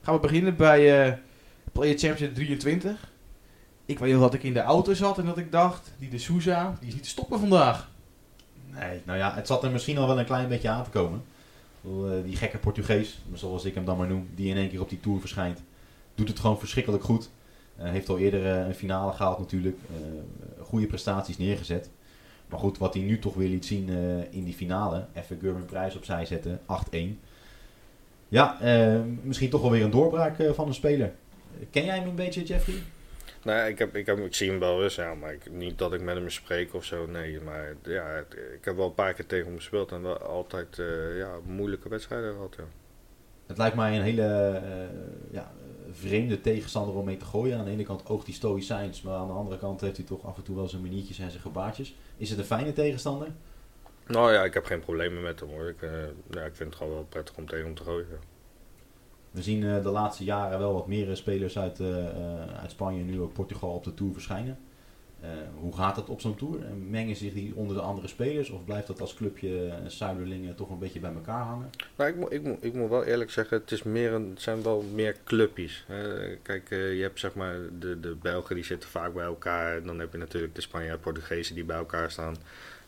Gaan 0.01 0.13
we 0.15 0.19
beginnen 0.19 0.55
bij 0.55 1.05
eh, 1.05 1.13
Player 1.77 1.97
Championship 1.97 2.35
23. 2.35 3.11
Ik 3.85 3.99
weet 3.99 4.11
nog 4.11 4.21
dat 4.21 4.33
ik 4.33 4.43
in 4.43 4.53
de 4.53 4.61
auto 4.61 4.93
zat 4.93 5.17
en 5.17 5.25
dat 5.25 5.37
ik 5.37 5.51
dacht, 5.51 5.91
die 5.99 6.09
de 6.09 6.17
Souza, 6.17 6.77
die 6.79 6.87
is 6.87 6.93
niet 6.93 7.03
te 7.03 7.09
stoppen 7.09 7.39
vandaag. 7.39 7.89
Nee, 8.71 9.01
nou 9.03 9.17
ja, 9.17 9.33
het 9.33 9.47
zat 9.47 9.63
er 9.63 9.71
misschien 9.71 9.97
al 9.97 10.07
wel 10.07 10.19
een 10.19 10.25
klein 10.25 10.47
beetje 10.47 10.69
aan 10.69 10.83
te 10.83 10.89
komen. 10.89 11.23
Eh, 11.83 11.89
die 12.23 12.35
gekke 12.35 12.57
Portugees, 12.57 13.19
zoals 13.33 13.65
ik 13.65 13.75
hem 13.75 13.85
dan 13.85 13.97
maar 13.97 14.07
noem, 14.07 14.27
die 14.35 14.49
in 14.49 14.57
één 14.57 14.69
keer 14.69 14.81
op 14.81 14.89
die 14.89 14.99
Tour 14.99 15.19
verschijnt, 15.19 15.61
doet 16.15 16.27
het 16.27 16.39
gewoon 16.39 16.59
verschrikkelijk 16.59 17.03
goed. 17.03 17.29
Eh, 17.75 17.89
heeft 17.89 18.09
al 18.09 18.17
eerder 18.17 18.45
eh, 18.45 18.67
een 18.67 18.75
finale 18.75 19.11
gehaald 19.11 19.39
natuurlijk, 19.39 19.77
eh, 19.89 20.65
goede 20.65 20.87
prestaties 20.87 21.37
neergezet. 21.37 21.89
Maar 22.49 22.59
goed, 22.59 22.77
wat 22.77 22.93
hij 22.93 23.03
nu 23.03 23.19
toch 23.19 23.33
weer 23.33 23.49
liet 23.49 23.65
zien 23.65 23.89
in 24.29 24.43
die 24.43 24.53
finale, 24.53 25.05
even 25.13 25.37
Gerben 25.41 25.65
Prijs 25.65 25.95
opzij 25.95 26.25
zetten, 26.25 26.59
8-1. 26.65 27.19
Ja, 28.27 28.57
misschien 29.21 29.49
toch 29.49 29.61
wel 29.61 29.71
weer 29.71 29.83
een 29.83 29.91
doorbraak 29.91 30.35
van 30.53 30.67
een 30.67 30.73
speler. 30.73 31.13
Ken 31.71 31.85
jij 31.85 31.97
hem 31.97 32.07
een 32.07 32.15
beetje, 32.15 32.43
Jeffrey? 32.43 32.75
Nou 33.43 33.57
ja, 33.57 33.65
ik, 33.65 33.79
heb, 33.79 33.95
ik, 33.95 34.05
heb, 34.05 34.17
ik 34.17 34.35
zie 34.35 34.49
hem 34.49 34.59
wel 34.59 34.83
eens, 34.83 34.95
ja, 34.95 35.13
maar 35.13 35.33
ik, 35.33 35.51
niet 35.51 35.77
dat 35.77 35.93
ik 35.93 36.01
met 36.01 36.15
hem 36.15 36.29
spreek 36.29 36.73
of 36.73 36.85
zo, 36.85 37.05
nee. 37.05 37.41
Maar 37.41 37.75
ja, 37.83 38.17
ik 38.53 38.65
heb 38.65 38.75
wel 38.75 38.85
een 38.85 38.93
paar 38.93 39.13
keer 39.13 39.25
tegen 39.25 39.45
hem 39.45 39.55
gespeeld 39.55 39.91
en 39.91 40.01
wel 40.01 40.17
altijd 40.17 40.79
eh, 40.79 41.17
ja, 41.17 41.35
moeilijke 41.45 41.89
wedstrijden 41.89 42.33
gehad, 42.33 42.55
ja. 42.57 42.63
Het 43.45 43.57
lijkt 43.57 43.75
mij 43.75 43.95
een 43.95 44.03
hele 44.03 44.23
eh, 44.63 45.31
ja, 45.31 45.51
vreemde 45.91 46.41
tegenstander 46.41 46.95
om 46.95 47.05
mee 47.05 47.17
te 47.17 47.25
gooien. 47.25 47.57
Aan 47.57 47.65
de 47.65 47.71
ene 47.71 47.83
kant 47.83 48.05
oogt 48.05 48.25
hij 48.25 48.35
stoïcijns, 48.35 49.01
maar 49.01 49.15
aan 49.15 49.27
de 49.27 49.33
andere 49.33 49.57
kant 49.57 49.81
heeft 49.81 49.97
hij 49.97 50.05
toch 50.05 50.25
af 50.25 50.37
en 50.37 50.43
toe 50.43 50.55
wel 50.55 50.67
zijn 50.67 50.81
maniertjes 50.81 51.19
en 51.19 51.29
zijn 51.29 51.41
gebaartjes. 51.41 51.95
Is 52.17 52.29
het 52.29 52.39
een 52.39 52.45
fijne 52.45 52.73
tegenstander? 52.73 53.27
Nou 54.07 54.33
ja, 54.33 54.43
ik 54.43 54.53
heb 54.53 54.65
geen 54.65 54.79
problemen 54.79 55.21
met 55.21 55.39
hem 55.39 55.49
hoor. 55.49 55.69
Ik, 55.69 55.81
eh, 55.81 55.89
ja, 56.29 56.41
ik 56.41 56.55
vind 56.55 56.69
het 56.69 56.75
gewoon 56.75 56.93
wel 56.93 57.05
prettig 57.09 57.37
om 57.37 57.47
tegen 57.47 57.65
hem 57.65 57.75
te 57.75 57.83
gooien. 57.83 58.07
ja. 58.11 58.17
We 59.31 59.41
zien 59.41 59.63
eh, 59.63 59.83
de 59.83 59.89
laatste 59.89 60.23
jaren 60.23 60.59
wel 60.59 60.73
wat 60.73 60.87
meer 60.87 61.09
eh, 61.09 61.15
spelers 61.15 61.57
uit, 61.57 61.79
eh, 61.79 62.05
uit 62.61 62.71
Spanje, 62.71 63.03
nu 63.03 63.21
ook 63.21 63.33
Portugal, 63.33 63.73
op 63.73 63.83
de 63.83 63.93
Tour 63.93 64.13
verschijnen. 64.13 64.57
Hoe 65.59 65.75
gaat 65.75 65.95
dat 65.95 66.09
op 66.09 66.21
zo'n 66.21 66.35
Tour? 66.35 66.59
Mengen 66.89 67.15
zich 67.15 67.33
die 67.33 67.55
onder 67.55 67.75
de 67.75 67.81
andere 67.81 68.07
spelers 68.07 68.49
of 68.49 68.65
blijft 68.65 68.87
dat 68.87 69.01
als 69.01 69.13
clubje 69.13 69.73
Zuiderlingen 69.87 70.55
toch 70.55 70.69
een 70.69 70.79
beetje 70.79 70.99
bij 70.99 71.13
elkaar 71.13 71.43
hangen? 71.43 71.69
Nou, 71.95 72.09
ik, 72.09 72.15
moet, 72.15 72.33
ik, 72.33 72.43
moet, 72.43 72.63
ik 72.63 72.73
moet 72.73 72.89
wel 72.89 73.03
eerlijk 73.03 73.31
zeggen, 73.31 73.57
het, 73.57 73.71
is 73.71 73.83
meer 73.83 74.13
een, 74.13 74.29
het 74.29 74.41
zijn 74.41 74.63
wel 74.63 74.83
meer 74.93 75.15
clubjes. 75.23 75.85
kijk, 76.41 76.69
je 76.69 76.99
hebt 77.01 77.19
zeg 77.19 77.33
maar 77.33 77.59
de, 77.79 77.99
de 77.99 78.15
Belgen 78.21 78.55
die 78.55 78.63
zitten 78.63 78.89
vaak 78.89 79.13
bij 79.13 79.25
elkaar. 79.25 79.83
Dan 79.83 79.99
heb 79.99 80.11
je 80.11 80.17
natuurlijk 80.17 80.55
de 80.55 80.61
Spanjaarden, 80.61 80.99
Portugezen 80.99 81.55
die 81.55 81.65
bij 81.65 81.77
elkaar 81.77 82.11
staan. 82.11 82.35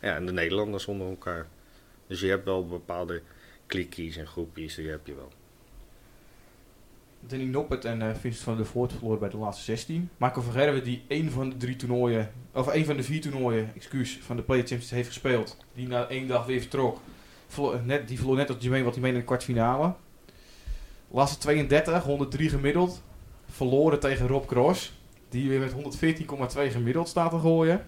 Ja, 0.00 0.14
en 0.14 0.26
de 0.26 0.32
Nederlanders 0.32 0.86
onder 0.86 1.08
elkaar. 1.08 1.46
Dus 2.06 2.20
je 2.20 2.28
hebt 2.28 2.44
wel 2.44 2.66
bepaalde 2.66 3.22
klikjes 3.66 4.16
en 4.16 4.26
groepjes, 4.26 4.74
die 4.74 4.88
heb 4.88 5.06
je 5.06 5.14
wel. 5.14 5.32
Danny 7.26 7.44
Noppert 7.44 7.84
en 7.84 8.02
eh, 8.02 8.08
Vincent 8.08 8.44
van 8.44 8.56
der 8.56 8.66
Voort 8.66 8.92
verloren 8.92 9.18
bij 9.18 9.28
de 9.28 9.36
laatste 9.36 9.64
16. 9.64 10.10
Marco 10.16 10.40
van 10.40 10.80
die 10.84 11.04
één 11.08 11.30
van 11.30 11.48
de 11.50 11.56
drie 11.56 11.76
toernooien, 11.76 12.30
of 12.52 12.68
één 12.68 12.84
van 12.84 12.96
de 12.96 13.02
vier 13.02 13.20
toernooien, 13.20 13.70
excuus, 13.74 14.18
van 14.22 14.36
de 14.36 14.42
Player 14.42 14.66
Champions 14.66 14.90
heeft 14.90 15.08
gespeeld. 15.08 15.56
Die 15.74 15.88
na 15.88 16.06
één 16.06 16.28
dag 16.28 16.46
weer 16.46 16.60
vertrok. 16.60 17.00
Verloor, 17.46 17.80
net, 17.84 18.08
die 18.08 18.18
verloor 18.18 18.36
net 18.36 18.48
als 18.48 18.58
Jermaine 18.60 18.84
wat 18.84 18.94
hij 18.94 19.02
mee 19.02 19.12
in 19.12 19.18
de 19.18 19.24
kwartfinale. 19.24 19.94
Laatste 21.08 21.38
32, 21.38 22.02
103 22.02 22.48
gemiddeld. 22.48 23.02
Verloren 23.46 24.00
tegen 24.00 24.26
Rob 24.26 24.46
Cross. 24.46 24.92
Die 25.28 25.48
weer 25.48 25.60
met 25.60 25.72
114,2 25.72 26.72
gemiddeld 26.72 27.08
staat 27.08 27.30
te 27.30 27.38
gooien. 27.38 27.86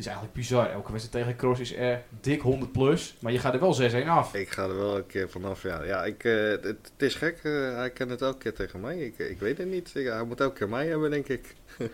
Is 0.00 0.06
eigenlijk 0.06 0.36
bizar. 0.36 0.70
Elke 0.70 0.92
wedstrijd 0.92 1.24
tegen 1.26 1.38
Cross 1.40 1.60
is 1.60 1.74
er 1.76 2.02
dik 2.20 2.40
100 2.40 2.72
plus. 2.72 3.16
Maar 3.18 3.32
je 3.32 3.38
gaat 3.38 3.54
er 3.54 3.60
wel 3.60 4.04
6-1 4.04 4.08
af. 4.08 4.34
Ik 4.34 4.48
ga 4.50 4.62
er 4.62 4.78
wel 4.78 4.96
een 4.96 5.06
keer 5.06 5.30
vanaf, 5.30 5.62
ja. 5.62 5.82
Ja, 5.82 6.04
ik, 6.04 6.24
eh, 6.24 6.32
het, 6.50 6.64
het 6.64 6.92
is 6.96 7.14
gek. 7.14 7.38
eh, 7.42 7.52
hij 7.74 7.90
kent 7.90 8.10
het 8.10 8.22
elke 8.22 8.38
keer 8.38 8.54
tegen 8.54 8.80
mij. 8.80 8.98
Ik, 8.98 9.18
ik 9.18 9.38
weet 9.38 9.58
het 9.58 9.68
niet. 9.68 9.90
Ik- 9.94 10.06
hij 10.06 10.24
moet 10.24 10.40
elke 10.40 10.54
keer 10.58 10.68
mij 10.68 10.86
hebben, 10.86 11.10
denk 11.10 11.28
ik. 11.28 11.54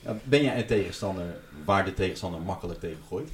Ja, 0.00 0.16
ben 0.24 0.42
jij 0.42 0.58
een 0.58 0.66
tegenstander 0.66 1.24
waar 1.64 1.84
de 1.84 1.94
tegenstander 1.94 2.40
makkelijk 2.40 2.80
tegen 2.80 3.02
gooit? 3.08 3.28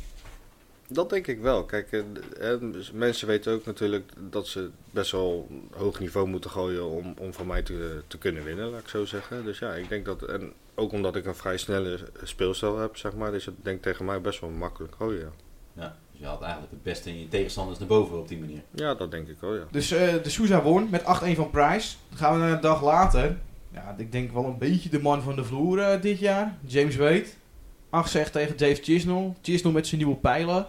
Dat 0.88 1.10
denk 1.10 1.26
ik 1.26 1.40
wel. 1.40 1.64
Kijk, 1.64 1.92
eh, 1.92 2.52
eh, 2.52 2.60
dus 2.72 2.90
mensen 2.92 3.26
weten 3.26 3.52
ook 3.52 3.64
natuurlijk 3.64 4.12
dat 4.30 4.46
ze 4.46 4.70
best 4.90 5.10
wel 5.10 5.48
hoog 5.76 6.00
niveau 6.00 6.26
moeten 6.28 6.50
gooien 6.50 6.84
om, 6.90 7.14
om 7.18 7.32
van 7.34 7.46
mij 7.46 7.62
te, 7.62 8.02
te 8.06 8.18
kunnen 8.18 8.44
winnen, 8.44 8.68
laat 8.70 8.80
ik 8.80 8.88
zo 8.88 9.04
zeggen. 9.04 9.44
Dus 9.44 9.58
ja, 9.58 9.74
ik 9.74 9.88
denk 9.88 10.04
dat, 10.04 10.22
en 10.22 10.52
ook 10.74 10.92
omdat 10.92 11.16
ik 11.16 11.26
een 11.26 11.34
vrij 11.34 11.56
snelle 11.56 11.98
speelstijl 12.22 12.78
heb, 12.78 12.96
zeg 12.96 13.14
maar, 13.14 13.34
is 13.34 13.46
het 13.46 13.54
denk 13.62 13.76
ik 13.76 13.82
tegen 13.82 14.04
mij 14.04 14.20
best 14.20 14.40
wel 14.40 14.50
makkelijk 14.50 14.94
gooien. 14.98 15.20
Ja, 15.20 15.82
Ja, 15.82 15.96
dus 16.10 16.20
je 16.20 16.26
haalt 16.26 16.42
eigenlijk 16.42 16.72
het 16.72 16.82
beste 16.82 17.10
in 17.10 17.20
je 17.20 17.28
tegenstanders 17.28 17.78
naar 17.78 17.88
boven 17.88 18.18
op 18.18 18.28
die 18.28 18.38
manier. 18.38 18.62
ja 18.74 18.94
dat 18.94 19.10
denk 19.10 19.28
ik 19.28 19.36
wel, 19.40 19.54
ja. 19.54 19.64
Dus 19.70 19.90
eh, 19.90 20.22
de 20.22 20.30
Sousa 20.30 20.62
won 20.62 20.90
met 20.90 21.02
8-1 21.02 21.04
van 21.34 21.50
Price. 21.50 21.96
Dan 22.08 22.18
gaan 22.18 22.32
we 22.32 22.38
naar 22.38 22.52
een 22.52 22.60
dag 22.60 22.82
later. 22.82 23.36
Ja, 23.72 23.94
ik 23.98 24.12
denk 24.12 24.32
wel 24.32 24.44
een 24.44 24.58
beetje 24.58 24.88
de 24.88 25.00
man 25.00 25.22
van 25.22 25.36
de 25.36 25.44
vloer 25.44 25.78
eh, 25.78 26.00
dit 26.00 26.18
jaar. 26.18 26.56
James 26.66 26.96
Wade. 26.96 27.26
8 27.90 28.10
zegt 28.10 28.32
tegen 28.32 28.56
Dave 28.56 28.82
Chisnell. 28.82 29.32
Chisnell 29.42 29.72
met 29.72 29.86
zijn 29.86 30.00
nieuwe 30.00 30.16
pijlen. 30.16 30.66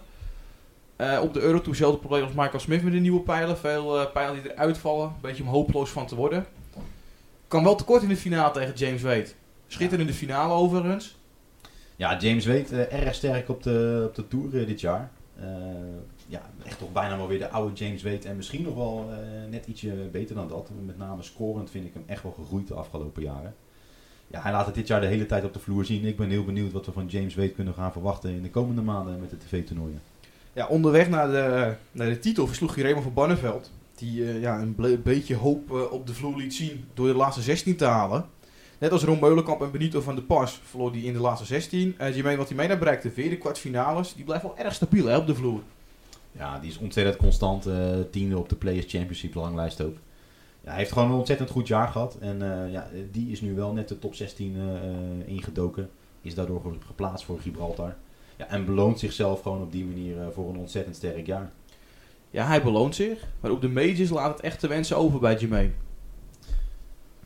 Eh, 0.96 1.20
op 1.22 1.34
de 1.34 1.40
Eurotour 1.40 1.70
hetzelfde 1.70 2.00
probleem 2.00 2.24
als 2.24 2.34
Michael 2.34 2.60
Smith 2.60 2.84
met 2.84 2.94
de 2.94 3.00
nieuwe 3.00 3.22
pijlen. 3.22 3.58
Veel 3.58 4.10
pijlen 4.10 4.42
die 4.42 4.52
eruit 4.52 4.78
vallen. 4.78 5.08
Een 5.08 5.22
beetje 5.22 5.44
om 5.44 5.50
hopeloos 5.50 5.90
van 5.90 6.08
te 6.08 6.16
worden. 6.16 6.46
Kan 7.48 7.64
wel 7.64 7.76
tekort 7.76 8.02
in 8.02 8.10
de 8.10 8.18
finale 8.18 8.54
tegen 8.54 8.74
James 8.74 9.02
Wade. 9.02 9.28
Schitterende 9.68 10.14
finale 10.14 10.54
overigens. 10.54 11.18
Ja, 11.96 12.18
James 12.18 12.46
weet 12.46 12.72
erg 12.72 13.16
sterk 13.16 13.50
op 13.50 13.64
de, 13.64 14.04
op 14.08 14.16
de 14.16 14.28
Tour 14.28 14.60
eh, 14.60 14.68
dit 14.68 14.82
jaar. 14.82 15.12
Eh, 15.40 15.46
ja, 16.28 16.42
echt 16.66 16.80
toch 16.80 16.92
bijna 16.92 17.18
wel 17.18 17.28
weer 17.28 17.40
de 17.40 17.50
oude 17.50 17.74
James 17.76 18.04
Wade. 18.04 18.28
En 18.28 18.36
misschien 18.36 18.64
nog 18.64 18.76
wel 18.76 19.10
eh, 19.10 19.52
net 19.52 19.68
ietsje 19.68 19.94
beter 20.12 20.36
dan 20.36 20.48
dat. 20.48 20.70
Met 20.86 20.98
name 20.98 21.24
scorend 21.24 21.70
vind 21.70 21.86
ik 21.86 21.94
hem 21.94 22.04
echt 22.06 22.24
wel 22.24 22.32
gegroeid 22.32 22.68
de 22.68 22.74
afgelopen 22.74 23.22
jaren. 23.22 23.56
Ja, 24.28 24.42
hij 24.42 24.52
laat 24.52 24.66
het 24.66 24.76
dit 24.76 24.88
jaar 24.88 25.02
de 25.02 25.08
hele 25.08 25.26
tijd 25.26 25.44
op 25.44 25.54
de 25.54 25.60
vloer 25.60 25.86
zien. 25.86 26.06
Ik 26.06 26.18
ben 26.18 26.30
heel 26.30 26.46
benieuwd 26.46 26.72
wat 26.72 26.86
we 26.86 26.92
van 26.92 27.08
James 27.08 27.36
Wade 27.36 27.52
kunnen 27.52 27.74
gaan 27.74 27.92
verwachten 27.92 28.30
in 28.30 28.42
de 28.42 28.50
komende 28.50 28.82
maanden 28.82 29.20
met 29.20 29.30
de 29.30 29.38
tv-toernooien. 29.38 30.02
Ja, 30.54 30.68
onderweg 30.68 31.10
naar 31.10 31.28
de, 31.28 31.76
naar 31.92 32.10
de 32.10 32.20
titel 32.20 32.48
versloeg 32.48 32.76
hij 32.76 32.84
Raymond 32.84 33.04
van 33.06 33.14
Banneveld. 33.14 33.72
Die 33.96 34.26
eh, 34.26 34.42
ja, 34.42 34.60
een 34.60 35.02
beetje 35.04 35.36
hoop 35.36 35.72
eh, 35.72 35.92
op 35.92 36.08
de 36.08 36.14
vloer 36.14 36.38
liet 36.38 36.54
zien 36.54 36.86
door 36.94 37.08
de 37.08 37.14
laatste 37.16 37.42
16 37.42 37.76
te 37.76 37.86
halen. 37.86 38.26
Net 38.80 38.92
als 38.92 39.04
Ron 39.04 39.20
Meulenkamp 39.20 39.62
en 39.62 39.72
Benito 39.72 40.02
van 40.02 40.16
der 40.16 40.24
Pas 40.24 40.60
verloor 40.64 40.92
hij 40.92 41.00
in 41.00 41.14
de 41.14 41.20
laatste 41.20 41.46
16. 41.46 41.96
Uh, 42.02 42.14
Jermaine 42.16 42.42
wat 42.42 42.50
hij 42.50 42.68
naar 42.68 42.78
bereikte, 42.78 43.10
weer 43.10 43.30
de 43.30 43.38
kwartfinales. 43.38 44.14
Die 44.16 44.24
blijft 44.26 44.44
wel 44.44 44.58
erg 44.58 44.74
stabiel 44.74 45.06
hè, 45.06 45.18
op 45.18 45.28
de 45.28 45.36
vloer. 45.36 45.62
Ja, 46.32 46.60
die 46.60 46.70
is 46.70 46.78
ontzettend 46.78 47.18
constant. 47.18 47.66
eh, 47.66 47.90
tiende 48.12 48.38
op 48.38 48.50
de 48.50 48.56
Players 48.56 48.86
Championship 48.88 49.34
ranglijst 49.34 49.82
ook. 49.82 49.96
Ja, 50.62 50.70
hij 50.70 50.80
heeft 50.80 50.92
gewoon 50.92 51.12
een 51.12 51.18
ontzettend 51.18 51.50
goed 51.50 51.68
jaar 51.68 51.88
gehad. 51.88 52.18
En 52.20 52.42
eh, 52.66 52.72
ja, 52.72 52.88
die 53.12 53.32
is 53.32 53.42
nu 53.42 53.56
wel 53.56 53.74
net 53.74 53.88
de 53.88 54.00
top 54.00 54.16
16 54.16 54.56
eh, 54.58 54.76
eh, 54.76 54.94
ingedoken. 55.26 55.90
Is 56.22 56.36
daardoor 56.36 56.62
ge- 56.62 56.86
geplaatst 56.86 57.26
voor 57.26 57.40
Gibraltar. 57.40 57.96
Ja, 58.38 58.48
en 58.48 58.66
beloont 58.66 59.00
zichzelf 59.00 59.42
gewoon 59.42 59.62
op 59.62 59.72
die 59.72 59.86
manier 59.86 60.20
eh, 60.22 60.28
voor 60.34 60.50
een 60.50 60.58
ontzettend 60.58 60.96
sterk 60.96 61.26
jaar. 61.26 61.52
Ja, 62.32 62.48
hij 62.48 62.64
beloont 62.64 62.96
zich. 62.96 63.24
Maar 63.40 63.52
op 63.52 63.62
de 63.62 63.70
majors 63.70 64.10
laat 64.10 64.32
het 64.34 64.42
echt 64.42 64.60
te 64.60 64.68
wensen 64.68 64.98
over 64.98 65.20
bij 65.20 65.36
Jermaine. 65.36 65.72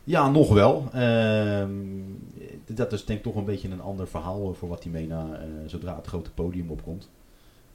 Ja, 0.04 0.30
nog 0.30 0.48
wel. 0.48 0.88
Ehm, 0.92 1.70
dat 2.66 2.92
is 2.92 3.04
denk 3.04 3.18
ik 3.18 3.24
toch 3.24 3.36
een 3.36 3.44
beetje 3.44 3.68
een 3.68 3.80
ander 3.80 4.08
verhaal 4.08 4.54
voor 4.54 4.68
wat 4.68 4.82
hij 4.82 4.92
mee 4.92 5.06
na 5.06 5.40
eh, 5.40 5.48
zodra 5.66 5.96
het 5.96 6.06
grote 6.06 6.30
podium 6.30 6.70
opkomt. 6.70 7.08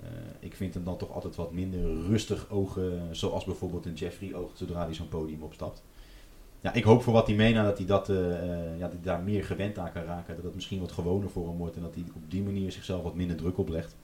Eh, 0.02 0.10
ik 0.40 0.56
vind 0.56 0.74
hem 0.74 0.84
dan 0.84 0.98
toch 0.98 1.12
altijd 1.12 1.36
wat 1.36 1.52
minder 1.52 2.02
rustig 2.08 2.50
ogen, 2.50 3.10
zoals 3.12 3.44
bijvoorbeeld 3.44 3.86
een 3.86 3.94
Jeffrey 3.94 4.34
oogt 4.34 4.58
zodra 4.58 4.84
hij 4.86 4.94
zo'n 4.94 5.08
podium 5.08 5.44
opstapt. 5.44 5.84
Ja, 6.62 6.74
ik 6.74 6.84
hoop 6.84 7.04
voor 7.04 7.14
wat 7.14 7.28
hij 7.28 7.36
meena 7.36 7.64
dat 7.64 7.78
hij 7.78 7.88
dat, 7.88 8.10
eh, 8.10 8.78
ja, 8.78 8.88
dat 8.88 9.04
daar 9.04 9.24
meer 9.24 9.44
gewend 9.44 9.78
aan 9.78 9.92
kan 9.92 10.04
raken. 10.04 10.36
Dat 10.36 10.44
het 10.44 10.56
misschien 10.56 10.80
wat 10.80 10.92
gewoner 10.92 11.30
voor 11.30 11.48
hem 11.48 11.58
wordt 11.58 11.76
en 11.76 11.82
dat 11.82 11.96
hij 11.96 12.04
op 12.16 12.32
die 12.32 12.44
manier 12.44 12.72
zichzelf 12.72 13.04
wat 13.04 13.16
minder 13.16 13.36
druk 13.36 13.58
oplegt. 13.58 13.96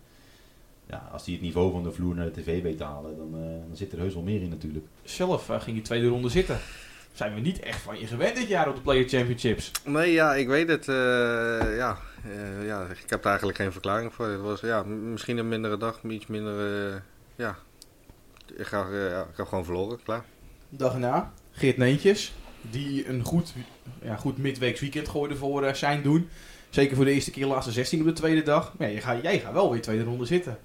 Ja, 0.88 1.10
als 1.12 1.26
hij 1.26 1.34
het 1.34 1.44
niveau 1.44 1.72
van 1.72 1.84
de 1.84 1.92
vloer 1.92 2.16
naar 2.16 2.26
de 2.26 2.42
tv 2.42 2.62
weet 2.62 2.78
te 2.78 2.84
halen, 2.84 3.18
dan, 3.18 3.32
dan 3.68 3.76
zit 3.78 3.92
er 3.92 4.00
heus 4.00 4.14
wel 4.14 4.24
meer 4.24 4.42
in 4.42 4.50
natuurlijk. 4.50 4.86
Zelf 5.04 5.46
ging 5.46 5.76
hij 5.76 5.86
tweede 5.86 6.08
ronde 6.08 6.30
zitten. 6.30 6.58
Zijn 7.14 7.34
we 7.34 7.39
niet 7.39 7.59
echt 7.59 7.82
van 7.82 7.99
je 7.99 8.07
gewend 8.07 8.36
dit 8.36 8.47
jaar 8.47 8.68
op 8.70 8.76
de 8.76 8.82
Player 8.82 9.07
Championships. 9.09 9.72
Nee, 9.86 10.12
ja, 10.12 10.36
ik 10.36 10.47
weet 10.47 10.68
het. 10.68 10.88
eh, 10.88 10.95
ja, 11.78 11.97
eh, 12.24 12.66
ja, 12.66 12.82
ik 12.82 13.09
heb 13.09 13.22
daar 13.22 13.32
eigenlijk 13.32 13.57
geen 13.57 13.72
verklaring 13.72 14.14
voor. 14.14 14.28
Het 14.28 14.41
was 14.41 14.62
ja, 14.62 14.84
misschien 14.84 15.38
een 15.38 15.47
mindere 15.49 15.78
dag, 15.78 15.99
iets 16.03 16.28
minder. 16.28 16.88
eh, 16.93 16.95
ja, 17.36 17.57
ik 18.57 18.66
ga, 18.66 18.88
ja, 18.91 19.22
ik 19.22 19.38
heb 19.38 19.47
gewoon 19.47 19.66
verloren, 19.66 19.99
klaar. 20.03 20.24
Dag 20.70 20.93
erna, 20.93 21.34
Geert 21.51 21.78
Neentjes. 21.78 22.34
Die 22.62 23.07
een 23.07 23.24
goed, 23.24 23.53
ja, 24.01 24.16
goed 24.16 24.38
midweeks 24.38 24.80
weekend 24.80 25.09
gooide 25.09 25.36
voor 25.36 25.76
zijn 25.76 26.01
doen. 26.01 26.30
Zeker 26.70 26.95
voor 26.95 27.05
de 27.05 27.12
eerste 27.12 27.32
keer 27.32 27.43
de 27.43 27.49
laatste 27.49 27.72
16 27.72 27.99
op 27.99 28.05
de 28.05 28.14
tweede 28.14 28.41
dag. 28.43 28.74
Maar 28.78 28.88
ja, 28.88 28.93
je 28.93 29.01
gaat, 29.01 29.22
jij 29.22 29.39
gaat 29.39 29.53
wel 29.53 29.72
weer 29.72 29.82
tweede 29.82 30.03
ronde 30.03 30.26
zitten. 30.26 30.57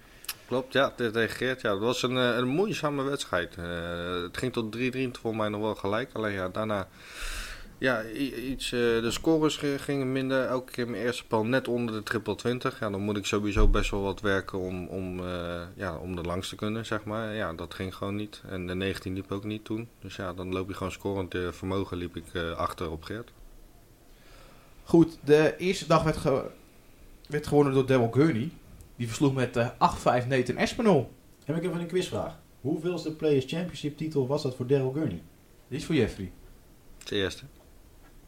Klopt, 0.47 0.73
ja, 0.73 0.91
te- 0.91 1.11
tegen. 1.11 1.47
Ja, 1.63 1.71
het 1.71 1.79
was 1.81 2.03
een, 2.03 2.17
eh, 2.17 2.37
een 2.37 2.49
moeizame 2.49 3.03
wedstrijd. 3.03 3.55
Eh, 3.57 4.23
het 4.23 4.37
ging 4.37 4.53
tot 4.53 4.73
3-3, 4.73 5.11
voor 5.21 5.37
mij 5.37 5.49
nog 5.49 5.61
wel 5.61 5.75
gelijk. 5.75 6.11
Alleen 6.13 6.33
ja, 6.33 6.49
daarna. 6.49 6.89
Ja, 7.79 8.05
iets, 8.51 8.73
eh, 8.73 8.79
de 8.81 9.11
scores 9.11 9.57
gi- 9.57 9.79
gingen 9.79 10.13
minder. 10.13 10.45
Elke 10.47 10.73
keer 10.73 10.89
mijn 10.89 11.03
eerste 11.03 11.27
pal 11.27 11.45
net 11.45 11.69
onder 11.69 11.95
de 11.95 12.03
triple 12.03 12.35
20. 12.35 12.79
Ja, 12.81 12.91
dan 12.91 13.01
moet 13.01 13.17
ik 13.17 13.27
sowieso 13.27 13.69
best 13.69 13.91
wel 13.91 14.03
wat 14.03 14.21
werken 14.21 14.59
om, 14.59 14.87
om, 14.87 15.21
ja, 15.75 15.97
om 15.97 16.19
er 16.19 16.25
langs 16.25 16.49
te 16.49 16.57
kunnen, 16.57 16.87
zeg 16.87 17.05
maar. 17.05 17.35
Ja, 17.35 17.53
dat 17.53 17.75
ging 17.75 17.95
gewoon 17.95 18.17
niet. 18.17 18.43
En 18.49 18.67
de 18.67 18.75
19 18.75 19.15
liep 19.15 19.33
ook 19.33 19.45
niet 19.45 19.65
toen. 19.65 19.89
Dus 20.01 20.17
ja, 20.17 20.33
dan 20.33 20.53
loop 20.53 20.69
je 20.69 20.75
gewoon 20.75 20.93
scorend 20.93 21.35
vermogen 21.51 21.97
liep 21.97 22.17
ik 22.17 22.25
achter 22.57 22.91
op 22.91 23.03
Geert. 23.03 23.31
Goed, 24.85 25.19
de 25.25 25.55
eerste 25.57 25.87
dag 25.87 26.03
werd, 26.03 26.19
werd 27.29 27.47
gewonnen 27.47 27.73
door 27.73 27.87
Daryl 27.87 28.11
Gurney. 28.13 28.51
Die 28.97 29.07
versloeg 29.07 29.35
met 29.35 29.57
eh 29.57 29.69
8-5 30.25 30.27
Nathan 30.29 30.57
Espinol. 30.57 31.11
Heb 31.45 31.57
ik 31.57 31.65
even 31.65 31.81
een 31.81 31.87
quizvraag. 31.87 32.39
Hoeveelste 32.61 33.13
Players 33.17 33.45
Championship 33.47 33.97
titel 33.97 34.27
was 34.27 34.43
dat 34.43 34.55
voor 34.55 34.67
Daryl 34.67 34.93
Gurney? 34.93 35.23
Die 35.69 35.79
is 35.79 35.85
voor 35.85 35.95
Jeffrey. 35.95 36.31
Het 36.99 37.11
eerste. 37.11 37.43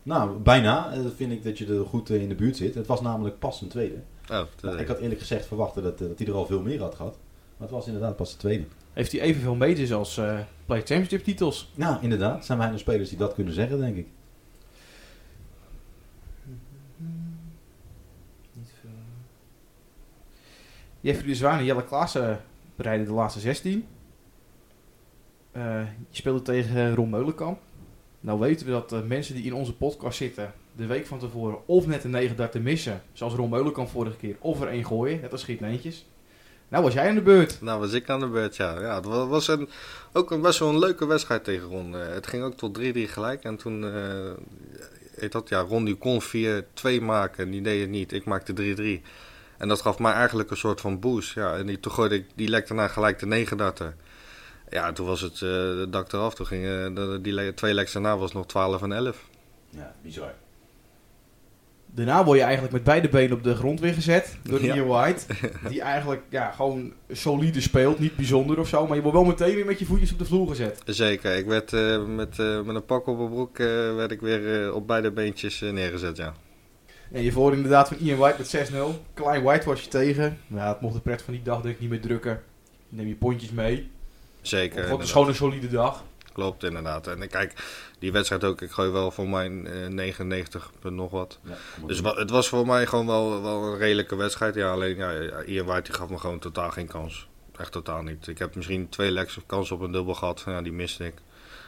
Nou, 0.03 0.39
bijna. 0.39 0.93
Eh, 0.93 1.01
vind 1.17 1.33
ik 1.33 1.45
dat 1.45 1.59
je 1.59 1.67
er 1.67 1.85
goed 1.87 2.11
eh, 2.11 2.23
in 2.23 2.29
de 2.29 2.35
buurt 2.35 2.57
zit. 2.57 2.75
Het 2.75 2.87
was 2.87 3.01
namelijk 3.01 3.39
pas 3.39 3.61
een 3.61 3.69
tweede. 3.69 3.95
Oh, 4.23 4.29
Nou, 4.29 4.47
de- 4.77 4.83
ik 4.83 4.89
had 4.89 4.99
eerlijk 4.99 5.21
gezegd 5.21 5.47
verwacht 5.47 5.75
dat, 5.75 6.01
eh, 6.01 6.09
dat 6.09 6.19
hij 6.19 6.27
er 6.27 6.35
al 6.35 6.47
veel 6.47 6.63
meer 6.63 6.81
had 6.81 6.95
gehad. 6.95 7.17
Maar 7.57 7.67
het 7.69 7.77
was 7.77 7.87
inderdaad 7.87 8.17
pas 8.17 8.31
de 8.33 8.37
tweede. 8.39 8.65
Heeft 8.93 9.13
hij 9.13 9.21
evenveel 9.21 9.55
majors 9.55 9.93
als 9.93 10.17
eh 10.19 10.39
Player 10.67 10.87
Championship 10.87 11.25
titels. 11.25 11.71
Nou, 11.75 12.03
inderdaad. 12.03 12.45
Zijn 12.45 12.59
weinig 12.59 12.81
spelers 12.81 13.09
die 13.09 13.19
dat 13.19 13.35
kunnen 13.35 13.55
zeggen, 13.55 13.79
denk 13.81 13.97
ik. 13.97 14.07
Jeffrey 21.09 21.27
de 21.29 21.35
Zwaan 21.35 21.59
en 21.59 21.65
Jelle 21.65 21.85
Klaassen 21.85 22.41
bereiden 22.77 23.07
de 23.07 23.13
laatste 23.13 23.41
16. 23.41 23.87
Eh, 25.53 25.63
je 26.11 26.17
speelde 26.17 26.43
tegen 26.43 26.95
Ron 26.95 27.11
Meulenkamp. 27.11 27.61
Nou 28.21 28.39
weten 28.41 28.67
we 28.67 28.73
dat 28.73 28.89
de 28.89 29.03
mensen 29.07 29.35
die 29.35 29.45
in 29.45 29.55
onze 29.55 29.75
podcast 29.77 30.17
zitten 30.19 30.53
de 30.77 30.87
week 30.87 31.07
van 31.07 31.19
tevoren 31.19 31.59
of 31.67 31.87
net 31.87 32.05
een 32.05 32.11
9 32.11 32.37
darten 32.37 32.63
missen, 32.63 33.03
zoals 33.13 33.35
Ron 33.35 33.51
Meulenkamp 33.51 33.89
vorige 33.89 34.17
keer, 34.17 34.37
of 34.41 34.61
er 34.61 34.69
één 34.69 34.85
gooien, 34.87 35.21
net 35.21 35.33
als 35.33 35.41
Schiet 35.41 35.61
Neentjes. 35.61 36.07
Nou 36.69 36.85
was 36.85 36.93
jij 36.95 37.09
aan 37.09 37.15
de 37.15 37.23
beurt. 37.23 37.61
Nou, 37.61 37.81
was 37.81 37.93
ik 37.93 38.11
aan 38.11 38.21
de 38.21 38.29
beurt, 38.29 38.57
ja. 38.57 38.81
ja 38.81 38.95
het 38.95 39.05
wa- 39.05 39.27
was 39.27 39.49
een, 39.49 39.69
ook 40.13 40.31
een, 40.31 40.41
best 40.41 40.59
wel 40.59 40.69
een 40.69 40.79
leuke 40.79 41.07
wedstrijd 41.07 41.45
tegen 41.45 41.69
Ron. 41.69 41.97
Eh, 41.97 42.09
het 42.09 42.27
ging 42.27 42.43
ook 42.43 42.57
tot 42.57 42.79
3-3 42.79 42.83
gelijk. 43.09 43.43
En 43.45 43.57
toen, 43.57 43.85
eh 43.85 44.31
heet 45.15 45.33
dat, 45.33 45.49
ja, 45.49 45.61
Ron 45.61 45.85
die 45.85 45.95
kon 45.97 46.21
4-2 46.23 47.01
maken. 47.03 47.51
Die 47.51 47.63
deed 47.63 47.81
het 47.81 47.91
niet. 47.91 48.13
Ik 48.13 48.25
maakte 48.25 48.53
3-3. 48.53 49.03
En 49.59 49.69
dat 49.69 49.81
gaf 49.81 49.99
mij 49.99 50.13
eigenlijk 50.13 50.51
een 50.51 50.57
soort 50.57 50.81
van 50.81 51.01
boost. 51.01 51.35
Ja, 51.35 51.57
en 51.57 51.67
die, 51.67 51.81
toen 51.81 51.93
gooide 51.93 52.15
ik 52.15 52.27
die 52.35 52.49
lek 52.49 52.69
daarna 52.69 52.89
gelijk 52.89 53.19
de 53.19 53.27
9 53.27 53.57
darten. 53.57 53.97
Ja, 54.71 54.93
toen 54.93 55.07
was 55.07 55.21
het 55.21 55.33
eh 55.33 55.41
de 55.41 55.87
dak 55.91 56.13
eraf. 56.13 56.35
Toen 56.35 56.47
gingen 56.47 56.95
de, 56.95 57.19
die 57.23 57.33
le- 57.33 57.55
twee 57.55 57.75
leks 57.75 57.93
daarna 57.93 58.17
was 58.19 58.33
nog 58.33 58.47
12 58.47 58.83
en 58.83 58.93
11. 58.93 59.25
Ja, 59.71 59.95
bizar. 60.03 60.33
Daarna 61.91 62.25
word 62.25 62.39
je 62.39 62.45
eigenlijk 62.45 62.73
met 62.75 62.85
beide 62.85 63.09
benen 63.09 63.37
op 63.37 63.43
de 63.43 63.55
grond 63.55 63.81
weer 63.81 63.93
gezet 63.95 64.37
door 64.43 64.63
Ja. 64.65 64.75
Ian 64.75 64.87
White. 64.87 65.25
Die 65.69 65.81
eigenlijk 65.81 66.23
ja, 66.29 66.51
gewoon 66.51 66.93
solide 67.11 67.61
speelt, 67.61 67.99
niet 67.99 68.17
bijzonder 68.17 68.59
of 68.59 68.69
zo. 68.69 68.87
Maar 68.87 68.97
je 68.97 69.03
wordt 69.03 69.17
wel 69.17 69.27
meteen 69.27 69.55
weer 69.55 69.65
met 69.67 69.79
je 69.79 69.85
voetjes 69.87 70.13
op 70.13 70.19
de 70.19 70.25
vloer 70.25 70.49
gezet. 70.49 70.83
Zeker. 70.85 71.37
Ik 71.37 71.47
werd 71.47 71.73
eh, 71.73 72.05
met, 72.05 72.39
eh, 72.39 72.61
met 72.63 72.75
een 72.77 72.85
pak 72.85 73.07
op 73.07 73.17
mijn 73.19 73.31
broek 73.31 73.59
eh, 73.59 73.67
werd 73.95 74.11
ik 74.11 74.21
weer 74.21 74.65
eh, 74.67 74.75
op 74.75 74.87
beide 74.87 75.11
beentjes 75.11 75.63
eh, 75.63 75.71
neergezet, 75.73 76.17
ja. 76.17 76.35
En 77.13 77.23
je 77.23 77.33
verloor 77.33 77.53
inderdaad 77.53 77.89
van 77.89 77.97
Ian 77.97 78.19
White 78.19 78.39
met 78.39 78.71
6-0. 78.71 78.75
Klein 79.15 79.43
White 79.43 79.67
was 79.69 79.83
je 79.83 79.89
tegen. 79.89 80.39
Ja, 80.47 80.69
het 80.69 80.81
mocht 80.81 80.95
de 80.95 81.01
pret 81.01 81.23
van 81.23 81.35
die 81.35 81.43
dag 81.43 81.61
denk 81.61 81.75
ik 81.75 81.81
niet 81.81 81.91
meer 81.91 82.01
drukken. 82.01 82.43
Neem 82.89 83.07
je 83.07 83.15
pontjes 83.15 83.51
mee. 83.51 83.91
Zeker. 84.41 84.89
Het 84.89 84.99
was 84.99 85.13
gewoon 85.13 85.29
een 85.29 85.35
solide 85.35 85.69
dag. 85.69 86.05
klopt 86.33 86.65
inderdaad. 86.65 87.07
En 87.07 87.29
kijk, 87.29 87.53
die 87.99 88.13
wedstrijd 88.13 88.45
ook, 88.45 88.61
ik 88.63 88.71
gooi 88.71 88.91
wel 88.91 89.11
voor 89.11 89.29
mij 89.29 89.47
eh, 89.65 89.89
99 89.89 90.71
punt 90.81 90.95
nog 90.95 91.11
wat. 91.11 91.39
Ja, 91.43 91.55
Dus 91.87 92.01
wa- 92.01 92.15
het 92.15 92.31
was 92.31 92.49
voor 92.49 92.67
mij 92.67 92.87
gewoon 92.87 93.07
wel, 93.07 93.43
wel 93.43 93.65
een 93.65 93.79
redelijke 93.79 94.17
wedstrijd. 94.17 94.55
Ja, 94.55 94.71
alleen 94.73 94.97
ja, 94.97 95.43
Ian 95.43 95.67
White 95.67 95.83
die 95.83 95.95
gaf 96.01 96.09
me 96.09 96.19
gewoon 96.19 96.39
totaal 96.39 96.71
geen 96.71 96.87
kans. 96.87 97.29
Echt 97.59 97.73
totaal 97.73 98.03
niet. 98.03 98.27
Ik 98.27 98.39
heb 98.39 98.55
misschien 98.55 98.89
twee 98.89 99.11
lekkere 99.11 99.41
kansen 99.47 99.77
op 99.77 99.83
een 99.83 99.93
dubbel 99.93 100.15
gehad. 100.15 100.43
Ja, 100.47 100.63
die 100.63 100.73
miste 100.73 101.05
ik. 101.07 101.15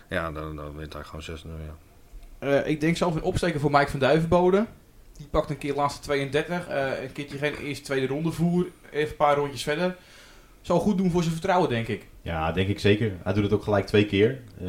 Ja, 0.09 0.33
dan, 0.33 0.57
dan 0.57 0.77
wint 0.77 0.93
hij 0.93 1.03
gewoon 1.05 1.39
6-0. 1.39 1.49
Ja. 2.39 2.49
Eh, 2.63 2.69
ik 2.71 2.81
denk 2.81 2.97
zelf 2.97 3.15
een 3.15 3.23
opsteken 3.23 3.61
voor 3.61 3.71
Mike 3.71 3.91
van 3.91 4.01
Duivenbode. 4.01 4.67
Die 5.21 5.29
pakt 5.31 5.51
een 5.51 5.59
keer 5.59 5.75
laatste 5.75 6.01
32. 6.01 6.69
eh, 6.69 7.03
een 7.03 7.13
keertje 7.13 7.39
geen 7.39 7.57
eerste, 7.57 7.85
tweede 7.85 8.07
ronde 8.07 8.33
voer. 8.33 8.67
Even 8.91 9.11
een 9.11 9.17
paar 9.17 9.37
rondjes 9.37 9.63
verder. 9.63 9.97
Zal 10.61 10.81
goed 10.81 10.99
doen 10.99 11.11
voor 11.11 11.23
zijn 11.23 11.35
vertrouwen, 11.35 11.69
denk 11.69 11.89
ik. 11.89 12.07
Ja, 12.23 12.53
denk 12.53 12.69
ik 12.69 12.79
zeker. 12.79 13.13
Hij 13.23 13.33
doet 13.33 13.43
het 13.43 13.53
ook 13.53 13.63
gelijk 13.63 13.87
twee 13.87 14.07
keer. 14.07 14.41
Eh, 14.61 14.69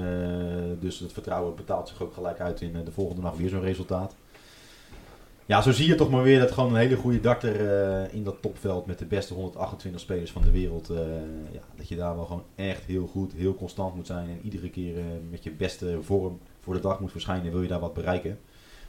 dus 0.80 1.00
het 1.00 1.14
vertrouwen 1.14 1.56
betaalt 1.56 1.88
zich 1.88 2.02
ook 2.02 2.14
gelijk 2.14 2.40
uit 2.40 2.62
in 2.62 2.76
eh, 2.76 2.86
de 2.86 2.92
volgende 2.92 3.22
dag 3.22 3.36
weer 3.36 3.50
zo'n 3.50 3.62
resultaat. 3.62 4.16
Ja, 5.46 5.62
zo 5.62 5.72
zie 5.72 5.88
je 5.88 5.96
toch 5.96 6.10
maar 6.10 6.24
weer 6.24 6.40
dat 6.40 6.52
gewoon 6.52 6.70
een 6.70 6.80
hele 6.80 6.96
goede 6.96 7.20
darter 7.20 7.70
eh, 7.70 8.14
in 8.14 8.24
dat 8.24 8.42
topveld 8.42 8.86
met 8.86 9.00
de 9.00 9.06
beste 9.06 9.34
128 9.34 10.02
spelers 10.02 10.32
van 10.32 10.42
de 10.42 10.52
wereld. 10.52 10.92
ja, 11.52 11.62
dat 11.76 11.88
je 11.88 11.96
daar 11.96 12.16
wel 12.16 12.26
gewoon 12.26 12.44
echt 12.56 12.84
heel 12.86 13.08
goed, 13.08 13.34
heel 13.34 13.56
constant 13.56 13.96
moet 13.96 14.08
zijn. 14.08 14.30
En 14.30 14.40
iedere 14.44 14.70
keer 14.70 14.96
met 15.30 15.44
je 15.44 15.52
beste 15.52 15.98
vorm 16.02 16.40
voor 16.60 16.74
de 16.74 16.80
dag 16.80 17.00
moet 17.00 17.12
verschijnen, 17.12 17.52
wil 17.52 17.62
je 17.62 17.68
daar 17.68 17.80
wat 17.80 17.94
bereiken. 17.94 18.40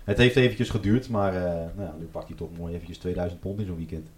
Het 0.05 0.19
heeft 0.19 0.37
eventjes 0.37 0.71
geduurd, 0.71 1.09
maar 1.09 1.35
eh, 1.37 1.43
nou 1.43 1.89
ja, 1.89 1.95
nu 1.99 2.05
pakt 2.05 2.29
hij 2.29 2.37
toch 2.37 2.49
mooi 2.59 2.73
eventjes 2.75 2.99
2000 2.99 3.41
pond 3.41 3.61
in 3.61 3.67
zo'n 3.67 3.77
weekend. 3.77 4.09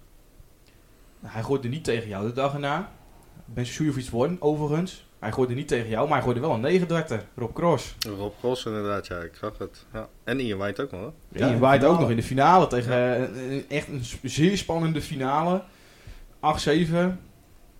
Hij 1.20 1.42
gooide 1.42 1.68
niet 1.68 1.84
tegen 1.84 2.08
jou 2.08 2.26
de 2.26 2.32
dag 2.32 2.52
erna. 2.52 2.92
Ben 3.44 3.66
Sujovic 3.66 4.08
won, 4.08 4.36
overigens. 4.40 5.06
Hij 5.18 5.32
gooide 5.32 5.54
niet 5.54 5.68
tegen 5.68 5.88
jou, 5.88 6.02
maar 6.04 6.12
hij 6.14 6.22
gooide 6.22 6.40
wel 6.40 6.52
een 6.54 6.60
39. 6.60 7.26
Rob 7.36 7.52
Cross. 7.54 7.96
Rob 8.18 8.32
Cross 8.40 8.64
inderdaad, 8.66 9.06
ja, 9.06 9.18
ik 9.18 9.34
zag 9.34 9.58
het. 9.58 9.86
Ja. 9.92 10.08
En 10.24 10.40
Ian 10.40 10.58
White 10.58 10.82
ook 10.82 10.90
nog. 10.90 11.00
hè? 11.00 11.38
Ja, 11.38 11.48
die 11.48 11.58
waait 11.58 11.84
ook 11.84 12.00
nog 12.00 12.10
in 12.10 12.16
de 12.16 12.22
finale 12.22 12.66
tegen 12.66 12.94
eh, 13.34 13.70
echt 13.70 13.88
een 13.88 14.02
zeer 14.22 14.56
spannende 14.56 15.02
finale. 15.02 15.62
8-7. 16.36 17.18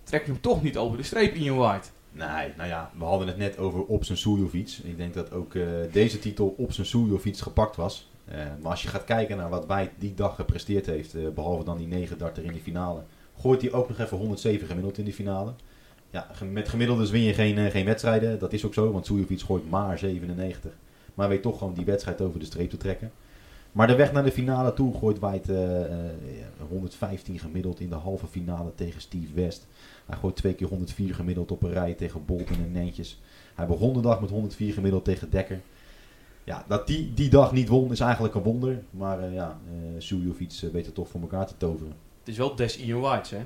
Trekt 0.03 0.27
hem 0.27 0.41
toch 0.41 0.63
niet 0.63 0.77
over 0.77 0.97
de 0.97 1.03
streep, 1.03 1.35
Ian 1.35 1.57
White. 1.57 1.87
Nee, 2.15 2.53
nou 2.57 2.69
ja, 2.69 2.91
we 2.97 3.03
hadden 3.03 3.27
het 3.27 3.37
net 3.37 3.57
over 3.57 3.85
Opsen 3.85 4.17
Sujovic. 4.17 4.79
Ik 4.83 4.97
denk 4.97 5.13
dat 5.13 5.31
ook 5.31 5.55
eh, 5.55 5.63
deze 5.91 6.19
titel 6.19 6.55
Opsen 6.57 6.85
Sujovic 6.85 7.37
gepakt 7.37 7.75
was. 7.75 8.09
Eh, 8.25 8.37
maar 8.61 8.71
als 8.71 8.81
je 8.81 8.87
gaat 8.87 9.03
kijken 9.03 9.37
naar 9.37 9.49
wat 9.49 9.65
White 9.65 9.91
die 9.97 10.13
dag 10.13 10.35
gepresteerd 10.35 10.85
heeft, 10.85 11.15
eh, 11.15 11.27
behalve 11.29 11.63
dan 11.63 11.77
die 11.77 11.87
9 11.87 12.17
darter 12.17 12.43
in 12.43 12.53
de 12.53 12.59
finale, 12.59 13.03
gooit 13.39 13.61
hij 13.61 13.71
ook 13.71 13.87
nog 13.87 13.99
even 13.99 14.17
107 14.17 14.67
gemiddeld 14.67 14.97
in 14.97 15.05
de 15.05 15.13
finale. 15.13 15.53
Ja, 16.09 16.27
met 16.51 16.69
gemiddeldes 16.69 17.09
win 17.09 17.21
je 17.21 17.33
geen, 17.33 17.71
geen 17.71 17.85
wedstrijden. 17.85 18.39
Dat 18.39 18.53
is 18.53 18.65
ook 18.65 18.73
zo, 18.73 18.91
want 18.91 19.05
Sujovic 19.05 19.41
gooit 19.41 19.69
maar 19.69 19.97
97. 19.97 20.71
Maar 21.13 21.29
weet 21.29 21.41
toch 21.41 21.57
gewoon 21.57 21.73
die 21.73 21.85
wedstrijd 21.85 22.21
over 22.21 22.39
de 22.39 22.45
streep 22.45 22.69
te 22.69 22.77
trekken. 22.77 23.11
Maar 23.75 23.87
de 23.87 23.95
weg 23.95 24.11
naar 24.11 24.23
de 24.23 24.31
finale 24.31 24.73
toe 24.73 24.93
gooit 24.93 25.19
eh, 25.19 25.57
115 26.69 27.39
gemiddeld 27.39 27.79
in 27.79 27.89
de 27.89 27.95
halve 27.95 28.27
finale 28.27 28.71
tegen 28.75 29.01
Steve 29.01 29.33
West. 29.33 29.67
Hij 30.05 30.17
gooit 30.17 30.35
twee 30.35 30.53
keer 30.53 30.67
104 30.67 31.15
gemiddeld 31.15 31.51
op 31.51 31.63
een 31.63 31.71
rij 31.71 31.93
tegen 31.93 32.25
Bolton 32.25 32.57
en 32.57 32.71
Nentjes. 32.71 33.21
Hij 33.55 33.67
begon 33.67 33.93
de 33.93 34.01
dag 34.01 34.21
met 34.21 34.29
104 34.29 34.73
gemiddeld 34.73 35.05
tegen 35.05 35.29
Dekker. 35.29 35.61
Ja, 36.43 36.65
dat 36.67 36.87
die 36.87 37.13
die 37.13 37.29
dag 37.29 37.51
niet 37.51 37.67
won 37.67 37.91
is 37.91 37.99
eigenlijk 37.99 38.35
een 38.35 38.43
wonder. 38.43 38.83
Maar 38.89 39.19
eh, 39.19 39.33
ja, 39.33 39.59
eh 39.67 40.01
Sujovic 40.01 40.59
eh, 40.63 40.69
weet 40.69 40.85
het 40.85 40.95
toch 40.95 41.09
voor 41.09 41.21
elkaar 41.21 41.47
te 41.47 41.57
toveren. 41.57 41.93
Het 42.19 42.27
is 42.27 42.37
wel 42.37 42.55
des 42.55 42.77
Ian 42.77 42.99
Whites, 42.99 43.29
hè? 43.29 43.45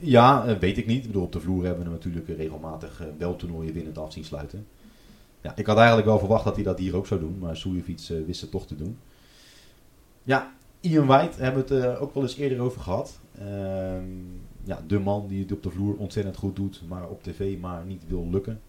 Ja, 0.00 0.58
weet 0.58 0.78
ik 0.78 0.86
niet. 0.86 1.00
Ik 1.00 1.06
bedoel, 1.06 1.22
op 1.22 1.32
de 1.32 1.40
vloer 1.40 1.64
hebben 1.64 1.78
we 1.78 1.84
hem 1.84 1.92
natuurlijk 1.92 2.28
regelmatig 2.28 3.02
wel 3.18 3.36
toernooien 3.36 3.72
winnend 3.72 3.98
af 3.98 4.12
zien 4.12 4.24
sluiten. 4.24 4.66
Ja, 5.40 5.56
ik 5.56 5.66
had 5.66 5.76
eigenlijk 5.76 6.06
wel 6.06 6.18
verwacht 6.18 6.44
dat 6.44 6.54
hij 6.54 6.64
dat 6.64 6.78
hier 6.78 6.96
ook 6.96 7.06
zou 7.06 7.20
doen. 7.20 7.38
Maar 7.38 7.56
Sujovic 7.56 8.08
wist 8.26 8.40
het 8.40 8.50
toch 8.50 8.66
te 8.66 8.76
doen. 8.76 8.98
Ja, 10.22 10.54
Ian 10.80 11.06
White 11.06 11.42
hebben 11.42 11.66
we 11.66 11.74
het 11.74 11.98
ook 11.98 12.14
wel 12.14 12.22
eens 12.22 12.36
eerder 12.36 12.60
over 12.60 12.80
gehad. 12.80 13.20
Ehm, 13.40 14.04
ja, 14.64 14.84
de 14.86 14.98
man 14.98 15.28
die 15.28 15.42
het 15.42 15.52
op 15.52 15.62
de 15.62 15.70
vloer 15.70 15.96
ontzettend 15.96 16.36
goed 16.36 16.56
doet, 16.56 16.82
maar 16.88 17.08
op 17.08 17.22
tv 17.22 17.58
maar 17.58 17.84
niet 17.84 18.02
wil 18.08 18.28
lukken. 18.30 18.60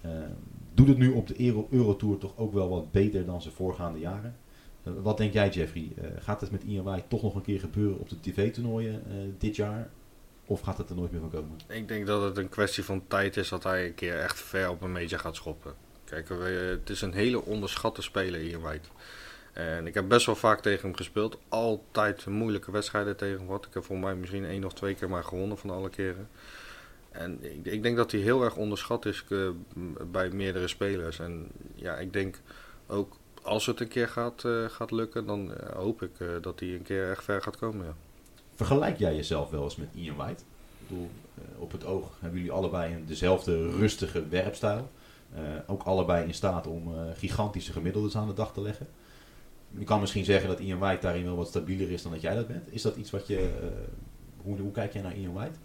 Ehm, 0.00 0.30
doet 0.74 0.88
het 0.88 0.98
nu 0.98 1.10
op 1.10 1.26
de 1.26 1.44
Euro 1.44 1.68
Eurotour 1.70 2.18
toch 2.18 2.32
ook 2.36 2.52
wel 2.52 2.68
wat 2.68 2.90
beter 2.92 3.24
dan 3.24 3.42
zijn 3.42 3.54
voorgaande 3.54 3.98
jaren. 3.98 4.36
Eh, 4.82 4.92
wat 5.02 5.16
denk 5.16 5.32
jij 5.32 5.48
Jeffrey? 5.48 5.88
Eh, 5.96 6.04
gaat 6.18 6.40
het 6.40 6.50
met 6.50 6.62
Ian 6.62 6.84
White 6.84 7.08
toch 7.08 7.22
nog 7.22 7.34
een 7.34 7.42
keer 7.42 7.60
gebeuren 7.60 7.98
op 7.98 8.08
de 8.08 8.20
tv-toernooien 8.20 9.02
eh, 9.06 9.14
dit 9.38 9.56
jaar? 9.56 9.90
Of 10.46 10.60
gaat 10.60 10.78
het 10.78 10.90
er 10.90 10.96
nooit 10.96 11.10
meer 11.10 11.20
van 11.20 11.30
komen? 11.30 11.58
Ik 11.68 11.88
denk 11.88 12.06
dat 12.06 12.22
het 12.22 12.36
een 12.36 12.48
kwestie 12.48 12.84
van 12.84 13.06
tijd 13.06 13.36
is 13.36 13.48
dat 13.48 13.62
hij 13.62 13.86
een 13.86 13.94
keer 13.94 14.18
echt 14.18 14.40
ver 14.40 14.70
op 14.70 14.82
een 14.82 14.92
major 14.92 15.18
gaat 15.18 15.36
schoppen. 15.36 15.74
Kijk, 16.04 16.28
het 16.78 16.90
is 16.90 17.00
een 17.00 17.12
hele 17.12 17.44
onderschatte 17.44 18.02
speler 18.02 18.40
hier 18.40 18.60
White. 18.60 18.88
En 19.58 19.86
ik 19.86 19.94
heb 19.94 20.08
best 20.08 20.26
wel 20.26 20.34
vaak 20.34 20.60
tegen 20.60 20.86
hem 20.88 20.96
gespeeld. 20.96 21.38
Altijd 21.48 22.26
moeilijke 22.26 22.70
wedstrijden 22.70 23.16
tegen 23.16 23.46
hem. 23.46 23.54
Ik 23.54 23.74
heb 23.74 23.84
voor 23.84 23.98
mij 23.98 24.14
misschien 24.14 24.44
één 24.44 24.64
of 24.64 24.72
twee 24.72 24.94
keer 24.94 25.08
maar 25.08 25.24
gewonnen 25.24 25.58
van 25.58 25.70
alle 25.70 25.90
keren. 25.90 26.28
En 27.10 27.38
ik, 27.44 27.64
ik 27.64 27.82
denk 27.82 27.96
dat 27.96 28.10
hij 28.10 28.20
heel 28.20 28.42
erg 28.42 28.56
onderschat 28.56 29.06
is 29.06 29.24
eh, 29.28 29.48
bij 30.10 30.30
meerdere 30.30 30.68
spelers. 30.68 31.18
En 31.18 31.48
ja, 31.74 31.96
ik 31.96 32.12
denk 32.12 32.40
ook 32.86 33.16
als 33.42 33.66
het 33.66 33.80
een 33.80 33.88
keer 33.88 34.08
gaat, 34.08 34.44
eh, 34.44 34.64
gaat 34.64 34.90
lukken, 34.90 35.26
dan 35.26 35.54
eh, 35.54 35.76
hoop 35.76 36.02
ik 36.02 36.12
dat 36.40 36.60
hij 36.60 36.74
een 36.74 36.82
keer 36.82 37.10
echt 37.10 37.24
ver 37.24 37.42
gaat 37.42 37.56
komen. 37.56 37.86
Ja. 37.86 37.94
Vergelijk 38.54 38.98
jij 38.98 39.14
jezelf 39.14 39.50
wel 39.50 39.64
eens 39.64 39.76
met 39.76 39.88
Ian 39.94 40.16
White? 40.16 40.42
Ik 40.80 40.88
bedoel, 40.88 41.10
op 41.58 41.72
het 41.72 41.84
oog 41.84 42.10
hebben 42.20 42.38
jullie 42.38 42.54
allebei 42.54 42.94
een, 42.94 43.06
dezelfde 43.06 43.70
rustige 43.70 44.28
werpstijl. 44.28 44.90
Ook 45.66 45.82
allebei 45.82 46.26
in 46.26 46.34
staat 46.34 46.66
om 46.66 46.94
gigantische 47.14 47.72
gemiddeldes 47.72 48.16
aan 48.16 48.26
de 48.26 48.34
dag 48.34 48.52
te 48.52 48.60
leggen. 48.60 48.86
Je 49.78 49.84
kan 49.84 50.00
misschien 50.00 50.24
zeggen 50.24 50.48
dat 50.48 50.58
Ian 50.58 50.78
White 50.78 51.00
daarin 51.00 51.24
wel 51.24 51.36
wat 51.36 51.48
stabieler 51.48 51.90
is 51.90 52.02
dan 52.02 52.12
dat 52.12 52.20
jij 52.20 52.34
dat 52.34 52.48
bent. 52.48 52.64
Is 52.70 52.82
dat 52.82 52.96
iets 52.96 53.10
wat 53.10 53.26
je... 53.26 53.36
eh, 53.36 53.68
hoe, 54.42 54.58
hoe 54.58 54.72
kijk 54.72 54.92
jij 54.92 55.02
naar 55.02 55.16
Ian 55.16 55.32
White? 55.32 55.58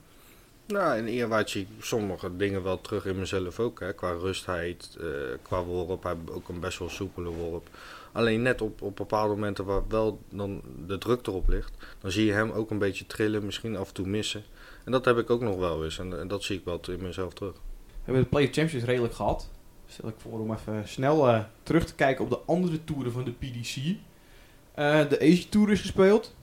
Nou, 0.65 0.97
in 0.97 1.07
Ian 1.07 1.29
White 1.29 1.51
zie 1.51 1.61
ik 1.61 1.83
sommige 1.83 2.35
dingen 2.35 2.63
wel 2.63 2.81
terug 2.81 3.05
in 3.05 3.19
mezelf 3.19 3.59
ook. 3.59 3.79
Hè. 3.79 3.93
Qua 3.93 4.11
rustheid, 4.11 4.97
eh, 4.99 5.07
qua 5.41 5.63
worp. 5.63 6.03
Hij 6.03 6.15
heeft 6.15 6.31
ook 6.31 6.49
een 6.49 6.59
best 6.59 6.79
wel 6.79 6.89
soepele 6.89 7.29
worp. 7.29 7.69
Alleen 8.11 8.41
net 8.41 8.61
op, 8.61 8.81
op 8.81 8.95
bepaalde 8.95 9.33
momenten 9.33 9.65
waar 9.65 9.87
wel 9.87 10.19
dan 10.29 10.61
de 10.87 10.97
druk 10.97 11.27
erop 11.27 11.47
ligt, 11.47 11.73
dan 11.99 12.11
zie 12.11 12.25
je 12.25 12.31
hem 12.31 12.51
ook 12.51 12.69
een 12.69 12.77
beetje 12.77 13.05
trillen, 13.05 13.45
misschien 13.45 13.75
af 13.75 13.87
en 13.87 13.93
toe 13.93 14.07
missen. 14.07 14.43
En 14.85 14.91
dat 14.91 15.05
heb 15.05 15.17
ik 15.17 15.29
ook 15.29 15.41
nog 15.41 15.57
wel 15.57 15.83
eens. 15.83 15.99
En, 15.99 16.19
en 16.19 16.27
dat 16.27 16.43
zie 16.43 16.57
ik 16.57 16.65
wel 16.65 16.79
in 16.87 17.01
mezelf 17.01 17.33
terug. 17.33 17.53
We 17.53 17.59
hebben 18.03 18.23
de 18.23 18.29
Play 18.29 18.43
of 18.43 18.51
Champions 18.51 18.85
redelijk 18.85 19.13
gehad. 19.13 19.49
Stel 19.93 20.09
ik 20.09 20.15
voor 20.17 20.39
om 20.39 20.53
even 20.53 20.87
snel 20.87 21.29
eh, 21.29 21.43
terug 21.63 21.85
te 21.85 21.95
kijken 21.95 22.23
op 22.23 22.29
de 22.29 22.39
andere 22.45 22.83
toeren 22.83 23.11
van 23.11 23.23
de 23.23 23.31
PDC. 23.31 23.75
Eh, 23.75 25.09
de 25.09 25.19
Asia 25.21 25.45
Tour 25.49 25.71
is 25.71 25.81
gespeeld. 25.81 26.35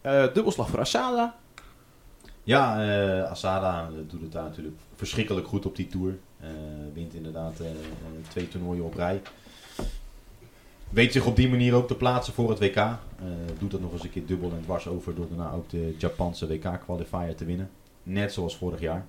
Eh, 0.00 0.32
dubbelslag 0.34 0.68
voor 0.68 0.80
Asada. 0.80 1.36
Ja, 2.42 3.22
Asada 3.22 3.90
doet 4.08 4.20
het 4.20 4.32
daar 4.32 4.42
natuurlijk 4.42 4.76
verschrikkelijk 4.94 5.46
goed 5.46 5.66
op 5.66 5.76
die 5.76 5.86
tour. 5.86 6.18
Wint 6.94 7.14
inderdaad 7.14 7.60
twee 8.28 8.48
toernooien 8.48 8.84
op 8.84 8.94
rij. 8.94 9.22
Weet 10.90 11.12
zich 11.12 11.26
op 11.26 11.36
die 11.36 11.48
manier 11.48 11.74
ook 11.74 11.88
te 11.88 11.96
plaatsen 11.96 12.34
voor 12.34 12.50
het 12.50 12.58
WK. 12.58 12.98
Doet 13.58 13.70
dat 13.70 13.80
nog 13.80 13.92
eens 13.92 14.04
een 14.04 14.10
keer 14.10 14.26
dubbel 14.26 14.50
en 14.50 14.62
dwars 14.62 14.88
over 14.88 15.14
door 15.14 15.28
daarna 15.28 15.52
ook 15.52 15.70
de 15.70 15.94
Japanse 15.98 16.46
WK-qualifier 16.46 17.34
te 17.34 17.44
winnen. 17.44 17.70
Net 18.02 18.32
zoals 18.32 18.56
vorig 18.56 18.80
jaar. 18.80 19.06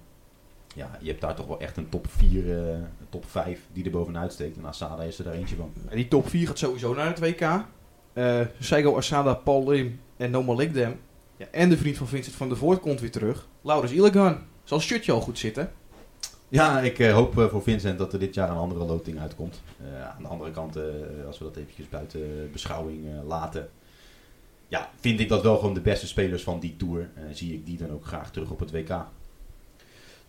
Ja, 0.78 0.98
je 1.02 1.08
hebt 1.08 1.22
daar 1.22 1.36
toch 1.36 1.48
wel 1.48 1.60
echt 1.60 1.78
een 1.78 1.90
top 1.90 2.08
4, 2.10 2.70
eh, 2.70 2.78
top 3.10 3.26
5 3.30 3.60
die 3.74 3.86
er 3.86 3.92
bovenuit 3.92 4.34
steekt. 4.34 4.58
En 4.58 4.66
Asada 4.66 5.04
is 5.04 5.18
er 5.18 5.24
daar 5.24 5.34
eentje 5.34 5.56
van. 5.56 5.74
En 5.90 5.96
die 5.96 6.08
top 6.08 6.30
4 6.30 6.48
gaat 6.48 6.58
sowieso 6.58 6.94
naar 6.94 7.08
het 7.08 7.20
WK. 7.20 7.66
Eh 8.14 8.42
Seigo 8.60 8.98
Asada, 8.98 9.34
Paul 9.34 9.70
Lim 9.70 10.00
en 10.18 10.32
Noma 10.32 10.54
Likdem. 10.54 11.00
Ja, 11.38 11.46
en 11.52 11.70
de 11.70 11.78
vriend 11.78 11.98
van 11.98 12.08
Vincent 12.08 12.36
van 12.36 12.48
der 12.48 12.58
Voort 12.58 12.80
komt 12.80 13.00
weer 13.00 13.12
terug. 13.12 13.48
Laurens 13.62 13.92
Illegan. 13.92 14.38
Zal 14.64 14.80
shirtje 14.80 15.12
al 15.12 15.22
goed 15.22 15.40
zitten? 15.40 15.72
Ja, 16.48 16.80
ik 16.80 17.00
eh, 17.00 17.14
hoop 17.14 17.34
voor 17.34 17.64
Vincent 17.64 17.98
dat 17.98 18.14
er 18.14 18.20
dit 18.20 18.34
jaar 18.34 18.50
een 18.50 18.58
andere 18.58 18.86
loting 18.86 19.20
uitkomt. 19.20 19.62
Aan 20.16 20.22
de 20.22 20.28
andere 20.28 20.52
kant, 20.52 20.78
als 21.28 21.38
we 21.38 21.44
dat 21.44 21.56
eventjes 21.56 21.90
buiten 21.90 22.50
beschouwing 22.52 23.06
laten. 23.28 23.70
Ja, 24.68 24.90
vind 25.00 25.20
ik 25.20 25.30
dat 25.30 25.44
wel 25.44 25.58
gewoon 25.58 25.74
de 25.74 25.82
beste 25.82 26.08
spelers 26.08 26.44
van 26.44 26.60
die 26.60 26.76
tour. 26.76 27.10
Zie 27.32 27.54
ik 27.54 27.66
die 27.66 27.78
dan 27.78 27.92
ook 27.92 28.06
graag 28.06 28.32
terug 28.32 28.50
op 28.50 28.60
het 28.60 28.72
WK. 28.72 29.06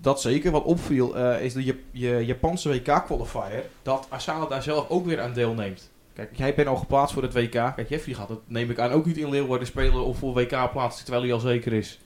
Dat 0.01 0.21
zeker. 0.21 0.51
Wat 0.51 0.65
opviel 0.65 1.17
eh, 1.17 1.45
is 1.45 1.55
Jap- 1.55 1.77
je 1.91 2.25
Japanse 2.27 2.69
WK-qualifier. 2.69 3.65
Dat 3.83 4.07
Asada 4.09 4.47
daar 4.47 4.63
zelf 4.63 4.89
ook 4.89 5.07
weer 5.07 5.21
aan 5.21 5.33
deelneemt. 5.33 5.91
Kijk, 6.13 6.37
jij 6.37 6.55
bent 6.55 6.69
al 6.69 6.77
geplaatst 6.77 7.15
voor 7.15 7.23
het 7.23 7.33
WK. 7.33 7.51
Kijk, 7.51 7.89
Jeffrey 7.89 8.15
gaat 8.15 8.29
het, 8.29 8.39
neem 8.47 8.71
ik 8.71 8.79
aan, 8.79 8.91
ook 8.91 9.07
niet 9.07 9.17
in 9.17 9.31
Leeuwarden 9.31 9.67
spelen 9.67 10.05
of 10.05 10.19
voor 10.19 10.33
WK 10.35 10.71
plaatsen 10.73 11.05
terwijl 11.05 11.25
hij 11.25 11.33
al 11.33 11.41
zeker 11.41 11.73
is. 11.73 11.99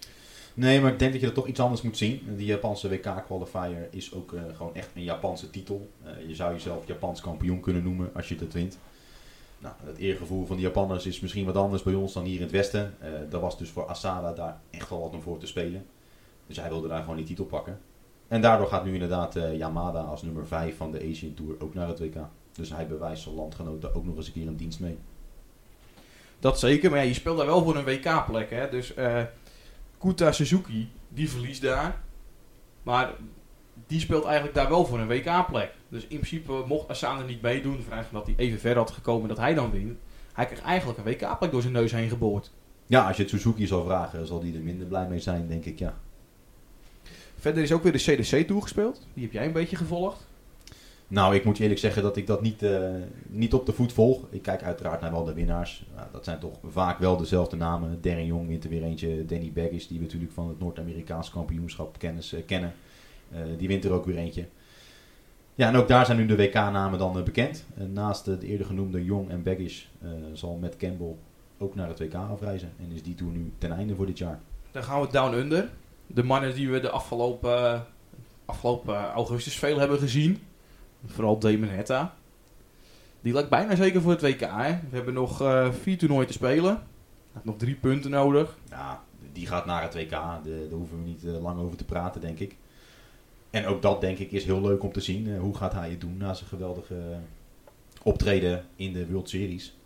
Nee, 0.54 0.80
maar 0.80 0.92
ik 0.92 0.98
denk 0.98 1.12
dat 1.12 1.20
je 1.20 1.26
dat 1.26 1.36
toch 1.36 1.46
iets 1.46 1.60
anders 1.60 1.82
moet 1.82 1.96
zien. 1.96 2.22
Die 2.36 2.46
Japanse 2.46 2.88
WK-qualifier 2.88 3.88
is 3.90 4.14
ook 4.14 4.32
eh, 4.32 4.40
gewoon 4.56 4.74
echt 4.74 4.88
een 4.94 5.02
Japanse 5.02 5.50
titel. 5.50 5.88
Eh, 6.04 6.10
je 6.28 6.34
zou 6.34 6.52
jezelf 6.52 6.86
Japans 6.86 7.20
kampioen 7.20 7.60
kunnen 7.60 7.82
noemen 7.82 8.10
als 8.14 8.28
je 8.28 8.36
dat 8.36 8.52
wint. 8.52 8.78
Nou, 9.58 9.74
het 9.84 9.98
eergevoel 9.98 10.46
van 10.46 10.56
de 10.56 10.62
Japanners 10.62 11.06
is 11.06 11.20
misschien 11.20 11.44
wat 11.44 11.56
anders 11.56 11.82
bij 11.82 11.94
ons 11.94 12.12
dan 12.12 12.24
hier 12.24 12.36
in 12.36 12.42
het 12.42 12.50
Westen. 12.50 12.94
Eh 12.98 13.08
dat 13.30 13.40
was 13.40 13.58
dus 13.58 13.68
voor 13.70 13.86
Asada 13.86 14.32
daar 14.32 14.60
echt 14.70 14.90
wel 14.90 15.00
wat 15.00 15.12
om 15.12 15.22
voor 15.22 15.38
te 15.38 15.46
spelen. 15.46 15.86
Dus 16.52 16.60
hij 16.60 16.70
wilde 16.70 16.88
daar 16.88 17.00
gewoon 17.00 17.16
die 17.16 17.26
titel 17.26 17.44
pakken. 17.44 17.80
En 18.28 18.40
daardoor 18.40 18.66
gaat 18.66 18.84
nu 18.84 18.92
inderdaad 18.92 19.36
eh, 19.36 19.56
Yamada 19.56 20.00
als 20.00 20.22
nummer 20.22 20.46
5 20.46 20.76
van 20.76 20.92
de 20.92 21.08
Asian 21.10 21.34
Tour 21.34 21.54
ook 21.58 21.74
naar 21.74 21.88
het 21.88 21.98
WK. 21.98 22.16
Dus 22.52 22.70
hij 22.70 22.86
bewijst 22.86 23.22
zijn 23.22 23.34
landgenoten 23.34 23.94
ook 23.94 24.04
nog 24.04 24.16
eens 24.16 24.26
een 24.26 24.32
keer 24.32 24.46
een 24.46 24.56
dienst 24.56 24.80
mee. 24.80 24.98
Dat 26.38 26.58
zeker, 26.58 26.90
maar 26.90 26.98
ja, 26.98 27.04
je 27.04 27.14
speelt 27.14 27.36
daar 27.36 27.46
wel 27.46 27.64
voor 27.64 27.76
een 27.76 27.84
WK-plek. 27.84 28.50
Hè? 28.50 28.68
Dus 28.68 28.94
eh 28.94 29.22
Kuta 29.98 30.32
Suzuki, 30.32 30.92
die 31.08 31.30
verliest 31.30 31.62
daar. 31.62 32.00
Maar 32.82 33.12
die 33.86 34.00
speelt 34.00 34.24
eigenlijk 34.24 34.54
daar 34.54 34.68
wel 34.68 34.86
voor 34.86 34.98
een 34.98 35.08
WK-plek. 35.08 35.74
Dus 35.88 36.02
in 36.02 36.16
principe 36.16 36.64
mocht 36.66 36.88
Asane 36.88 37.24
niet 37.24 37.42
meedoen, 37.42 37.82
vanuit 37.82 38.06
dat 38.12 38.26
hij 38.26 38.34
even 38.36 38.58
ver 38.58 38.76
had 38.76 38.90
gekomen 38.90 39.28
dat 39.28 39.38
hij 39.38 39.54
dan 39.54 39.70
wint. 39.70 39.98
Hij 40.32 40.44
krijgt 40.44 40.64
eigenlijk 40.64 40.98
een 40.98 41.04
WK-plek 41.04 41.50
door 41.50 41.60
zijn 41.60 41.72
neus 41.72 41.92
heen 41.92 42.08
geboord. 42.08 42.50
Ja, 42.86 43.06
als 43.06 43.16
je 43.16 43.22
het 43.22 43.30
Suzuki 43.30 43.66
zal 43.66 43.84
vragen, 43.84 44.26
zal 44.26 44.40
die 44.40 44.54
er 44.54 44.62
minder 44.62 44.86
blij 44.86 45.08
mee 45.08 45.20
zijn, 45.20 45.48
denk 45.48 45.64
ik, 45.64 45.78
ja. 45.78 45.94
Verder 47.42 47.62
is 47.62 47.72
ook 47.72 47.82
weer 47.82 47.92
de 47.92 47.98
CDC 47.98 48.46
toegespeeld. 48.46 49.06
Die 49.14 49.22
heb 49.22 49.32
jij 49.32 49.46
een 49.46 49.52
beetje 49.52 49.76
gevolgd. 49.76 50.26
Nou, 51.08 51.34
ik 51.34 51.44
moet 51.44 51.56
je 51.56 51.62
eerlijk 51.62 51.80
zeggen 51.80 52.02
dat 52.02 52.16
ik 52.16 52.26
dat 52.26 52.42
niet, 52.42 52.62
eh, 52.62 52.90
niet 53.26 53.54
op 53.54 53.66
de 53.66 53.72
voet 53.72 53.92
volg. 53.92 54.26
Ik 54.30 54.42
kijk 54.42 54.62
uiteraard 54.62 55.00
naar 55.00 55.10
wel 55.10 55.24
de 55.24 55.34
winnaars. 55.34 55.84
Nou, 55.94 56.06
dat 56.12 56.24
zijn 56.24 56.38
toch 56.38 56.58
vaak 56.68 56.98
wel 56.98 57.16
dezelfde 57.16 57.56
namen. 57.56 57.98
Darren 58.00 58.26
Jong 58.26 58.48
wint 58.48 58.64
er 58.64 58.70
weer 58.70 58.82
eentje. 58.82 59.24
Danny 59.24 59.52
Baggis, 59.54 59.88
die 59.88 59.98
we 59.98 60.04
natuurlijk 60.04 60.32
van 60.32 60.48
het 60.48 60.58
Noord-Amerikaans 60.58 61.30
kampioenschap 61.30 61.98
kennis, 61.98 62.32
eh, 62.32 62.46
kennen. 62.46 62.74
Eh, 63.30 63.40
die 63.58 63.68
wint 63.68 63.84
er 63.84 63.92
ook 63.92 64.04
weer 64.04 64.16
eentje. 64.16 64.46
Ja, 65.54 65.68
en 65.68 65.76
ook 65.76 65.88
daar 65.88 66.06
zijn 66.06 66.18
nu 66.18 66.26
de 66.26 66.36
WK-namen 66.36 66.98
dan 66.98 67.18
eh, 67.18 67.22
bekend. 67.22 67.64
En 67.74 67.92
naast 67.92 68.28
eh, 68.28 68.38
de 68.40 68.46
eerder 68.46 68.66
genoemde 68.66 69.04
Jong 69.04 69.30
en 69.30 69.42
Baggis 69.42 69.90
eh, 70.02 70.08
zal 70.32 70.58
Matt 70.60 70.76
Campbell 70.76 71.14
ook 71.58 71.74
naar 71.74 71.88
het 71.88 71.98
WK 71.98 72.14
afreizen. 72.14 72.72
En 72.78 72.92
is 72.92 73.02
die 73.02 73.14
tour 73.14 73.32
nu 73.32 73.52
ten 73.58 73.72
einde 73.72 73.94
voor 73.94 74.06
dit 74.06 74.18
jaar. 74.18 74.40
Dan 74.70 74.82
gaan 74.82 75.00
we 75.00 75.08
down 75.10 75.34
under. 75.34 75.70
De 76.14 76.22
mannen 76.22 76.54
die 76.54 76.70
we 76.70 76.80
de 76.80 76.90
afgelopen, 76.90 77.86
afgelopen 78.44 79.10
augustus 79.10 79.58
veel 79.58 79.78
hebben 79.78 79.98
gezien. 79.98 80.42
Vooral 81.06 81.38
Damon 81.38 81.68
Hetta. 81.68 82.14
Die 83.20 83.32
lijkt 83.32 83.48
bijna 83.48 83.74
zeker 83.74 84.00
voor 84.00 84.10
het 84.10 84.20
WK. 84.20 84.40
We 84.40 84.96
hebben 84.96 85.14
nog 85.14 85.40
eh, 85.40 85.72
vier 85.72 85.98
toernooien 85.98 86.26
te 86.26 86.32
spelen. 86.32 86.82
Hij 87.32 87.42
nog 87.44 87.56
drie 87.56 87.74
punten 87.74 88.10
nodig. 88.10 88.56
Ja, 88.70 89.02
die 89.32 89.46
gaat 89.46 89.66
naar 89.66 89.82
het 89.82 89.94
WK. 89.94 90.10
Daar 90.10 90.40
hoeven 90.70 91.02
we 91.02 91.08
niet 91.08 91.24
eh, 91.24 91.42
lang 91.42 91.60
over 91.60 91.76
te 91.76 91.84
praten, 91.84 92.20
denk 92.20 92.38
ik. 92.38 92.56
En 93.50 93.66
ook 93.66 93.82
dat, 93.82 94.00
denk 94.00 94.18
ik, 94.18 94.32
is 94.32 94.44
heel 94.44 94.60
leuk 94.60 94.82
om 94.82 94.92
te 94.92 95.00
zien. 95.00 95.32
Eh, 95.32 95.40
hoe 95.40 95.56
gaat 95.56 95.72
hij 95.72 95.90
het 95.90 96.00
doen 96.00 96.16
na 96.16 96.34
zijn 96.34 96.48
geweldige 96.48 97.18
optreden 98.02 98.64
in 98.76 98.92
de 98.92 99.06
World 99.06 99.28
Series? 99.28 99.76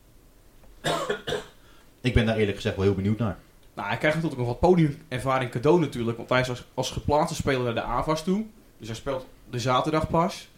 ik 2.01 2.14
ben 2.14 2.27
daar 2.27 2.37
eerlijk 2.37 2.57
gezegd 2.57 2.77
wel 2.77 2.85
heel 2.85 2.95
benieuwd 2.95 3.18
naar. 3.18 3.39
Nou, 3.77 3.89
hij 3.89 3.97
krijgt 3.97 4.16
natuurlijk 4.16 4.43
nog 4.43 4.51
wat 4.51 4.70
podiumervaring 4.70 5.51
cadeau 5.51 5.81
natuurlijk. 5.81 6.16
Want 6.16 6.29
hij 6.29 6.41
is 6.41 6.49
als, 6.49 6.64
als 6.74 6.91
geplaatste 6.91 7.35
speler 7.35 7.62
naar 7.62 7.74
de 7.74 7.83
AVAS 7.83 8.24
toe. 8.24 8.45
Dus 8.79 8.87
hij 8.87 8.97
speelt 8.97 9.27
de 9.51 9.59
zaterdag 9.59 10.09
pas. 10.09 10.49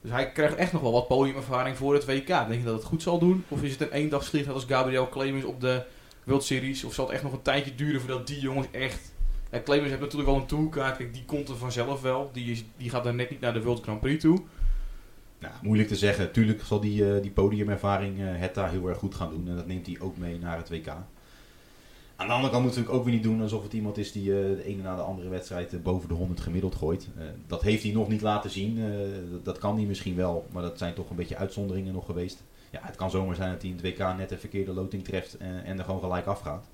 Dus 0.00 0.10
hij 0.10 0.32
krijgt 0.32 0.54
echt 0.54 0.72
nog 0.72 0.82
wel 0.82 0.92
wat 0.92 1.08
podiumervaring 1.08 1.76
voor 1.76 1.94
het 1.94 2.04
WK. 2.04 2.26
Denk 2.26 2.52
je 2.52 2.64
dat 2.64 2.74
het 2.74 2.84
goed 2.84 3.02
zal 3.02 3.18
doen? 3.18 3.44
Of 3.48 3.62
is 3.62 3.70
het 3.70 3.80
een 3.80 3.92
eendagsvlieg 3.92 4.48
als 4.48 4.64
Gabriel 4.64 5.08
Clemens 5.08 5.44
op 5.44 5.60
de 5.60 5.82
World 6.24 6.44
Series? 6.44 6.84
Of 6.84 6.94
zal 6.94 7.04
het 7.04 7.14
echt 7.14 7.22
nog 7.22 7.32
een 7.32 7.42
tijdje 7.42 7.74
duren 7.74 8.00
voordat 8.00 8.26
die 8.26 8.40
jongens 8.40 8.66
echt... 8.70 9.12
Ja, 9.50 9.60
Clemens 9.60 9.88
heeft 9.88 10.00
natuurlijk 10.00 10.30
wel 10.30 10.40
een 10.40 10.46
tourkaart. 10.46 10.96
Kijk, 10.96 11.14
die 11.14 11.24
komt 11.24 11.48
er 11.48 11.56
vanzelf 11.56 12.00
wel. 12.00 12.30
Die, 12.32 12.66
die 12.76 12.90
gaat 12.90 13.04
dan 13.04 13.16
net 13.16 13.30
niet 13.30 13.40
naar 13.40 13.52
de 13.52 13.62
World 13.62 13.82
Grand 13.82 14.00
Prix 14.00 14.22
toe. 14.22 14.42
Nou, 15.38 15.54
moeilijk 15.62 15.88
te 15.88 15.96
zeggen. 15.96 16.32
Tuurlijk 16.32 16.62
zal 16.64 16.80
die, 16.80 17.14
eh, 17.14 17.22
die 17.22 17.30
podiumervaring 17.30 18.20
eh, 18.20 18.26
het 18.28 18.54
daar 18.54 18.70
heel 18.70 18.88
erg 18.88 18.98
goed 18.98 19.14
gaan 19.14 19.30
doen. 19.30 19.48
En 19.48 19.56
dat 19.56 19.66
neemt 19.66 19.86
hij 19.86 19.96
ook 20.00 20.16
mee 20.16 20.38
naar 20.38 20.56
het 20.56 20.68
WK. 20.68 20.92
Aan 22.22 22.28
de 22.28 22.34
andere 22.34 22.52
kant 22.52 22.64
moet 22.64 22.74
natuurlijk 22.74 22.98
ook 22.98 23.04
weer 23.04 23.14
niet 23.14 23.22
doen 23.22 23.42
alsof 23.42 23.62
het 23.62 23.72
iemand 23.72 23.98
is 23.98 24.12
die 24.12 24.30
eh, 24.30 24.56
de 24.56 24.64
ene 24.64 24.82
na 24.82 24.96
de 24.96 25.02
andere 25.02 25.28
wedstrijd 25.28 25.72
eh, 25.72 25.80
boven 25.80 26.08
de 26.08 26.14
100 26.14 26.40
gemiddeld 26.40 26.74
gooit. 26.74 27.08
Eh, 27.18 27.24
dat 27.46 27.62
heeft 27.62 27.82
hij 27.82 27.92
nog 27.92 28.08
niet 28.08 28.20
laten 28.20 28.50
zien. 28.50 28.80
Dat, 29.30 29.44
dat 29.44 29.58
kan 29.58 29.76
hij 29.76 29.84
misschien 29.84 30.16
wel, 30.16 30.46
maar 30.52 30.62
dat 30.62 30.78
zijn 30.78 30.94
toch 30.94 31.10
een 31.10 31.16
beetje 31.16 31.36
uitzonderingen 31.36 31.92
nog 31.92 32.06
geweest. 32.06 32.42
Ja, 32.70 32.80
het 32.82 32.96
kan 32.96 33.10
zomaar 33.10 33.34
zijn 33.34 33.50
dat 33.50 33.62
hij 33.62 33.70
in 33.70 33.76
het 33.76 33.86
WK 33.86 34.16
net 34.16 34.30
een 34.30 34.38
verkeerde 34.38 34.72
loting 34.72 35.04
treft 35.04 35.36
en, 35.36 35.64
en 35.64 35.78
er 35.78 35.84
gewoon 35.84 36.00
gelijk 36.00 36.26
afgaat. 36.26 36.66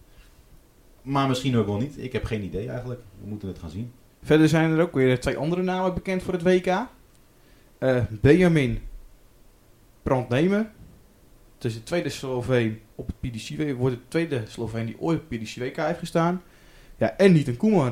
Maar 1.02 1.28
misschien 1.28 1.56
ook 1.56 1.66
wel 1.66 1.78
niet. 1.78 2.02
Ik 2.02 2.12
heb 2.12 2.24
geen 2.24 2.42
idee 2.42 2.68
eigenlijk. 2.68 3.00
We 3.20 3.28
moeten 3.28 3.48
het 3.48 3.58
gaan 3.58 3.70
zien. 3.70 3.92
Verder 4.22 4.48
zijn 4.48 4.70
er 4.70 4.80
ook 4.80 4.94
weer 4.94 5.20
twee 5.20 5.36
andere 5.36 5.62
namen 5.62 5.94
bekend 5.94 6.22
voor 6.22 6.32
het 6.32 6.42
WK. 6.42 6.86
Benjamin 8.20 8.80
Brandnemer. 10.02 10.70
Het 11.58 11.66
is 11.66 11.74
de 11.74 11.82
tweede 11.82 12.08
Sloveen 12.08 12.80
op 12.94 13.06
het 13.06 13.20
PDC 13.20 13.72
wordt 13.76 13.94
de 13.96 14.00
tweede 14.08 14.42
Sloveen 14.48 14.86
die 14.86 14.96
ooit 15.00 15.20
op 15.20 15.30
het 15.30 15.38
PDC 15.42 15.56
WK 15.56 15.76
heeft 15.76 15.98
gestaan. 15.98 16.42
Ja, 16.96 17.16
en 17.16 17.32
niet 17.32 17.48
een 17.48 17.56
Koeman. 17.56 17.84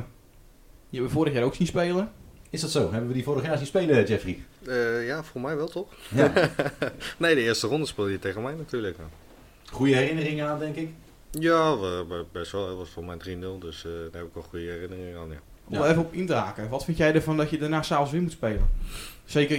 Die 0.90 1.00
hebben 1.00 1.08
we 1.08 1.16
vorig 1.16 1.32
jaar 1.32 1.42
ook 1.42 1.54
zien 1.54 1.66
spelen. 1.66 2.12
Is 2.50 2.60
dat 2.60 2.70
zo? 2.70 2.90
Hebben 2.90 3.08
we 3.08 3.14
die 3.14 3.24
vorig 3.24 3.42
jaar 3.44 3.56
zien 3.56 3.66
spelen, 3.66 4.06
Jeffrey? 4.06 4.38
Eh, 4.66 5.06
ja, 5.06 5.22
voor 5.24 5.40
mij 5.40 5.56
wel 5.56 5.68
toch? 5.68 5.92
Ja. 6.14 6.32
Nee, 7.18 7.34
de 7.34 7.40
eerste 7.40 7.66
ronde 7.66 7.86
speelde 7.86 8.10
je 8.10 8.18
tegen 8.18 8.42
mij 8.42 8.54
natuurlijk. 8.54 8.96
Goede 9.70 9.94
herinneringen 9.94 10.46
aan, 10.48 10.58
denk 10.58 10.76
ik. 10.76 10.88
Ja, 11.30 11.76
best 12.32 12.52
wel. 12.52 12.68
Het 12.68 12.76
was 12.76 12.88
voor 12.88 13.04
mij 13.04 13.16
3-0, 13.16 13.58
dus 13.58 13.84
eh, 13.84 13.90
daar 13.92 14.20
heb 14.20 14.26
ik 14.26 14.34
wel 14.34 14.42
goede 14.42 14.64
herinneringen 14.64 15.18
aan. 15.20 15.28
Ja. 15.28 15.36
Om 15.68 15.74
Ja. 15.74 15.84
er 15.84 15.90
even 15.90 16.02
op 16.02 16.12
in 16.12 16.26
te 16.26 16.34
haken. 16.34 16.68
Wat 16.68 16.84
vind 16.84 16.96
jij 16.96 17.14
ervan 17.14 17.36
dat 17.36 17.50
je 17.50 17.58
daarna 17.58 17.82
s'avonds 17.82 18.12
weer 18.12 18.22
moet 18.22 18.32
spelen? 18.32 18.68
Zeker, 19.24 19.58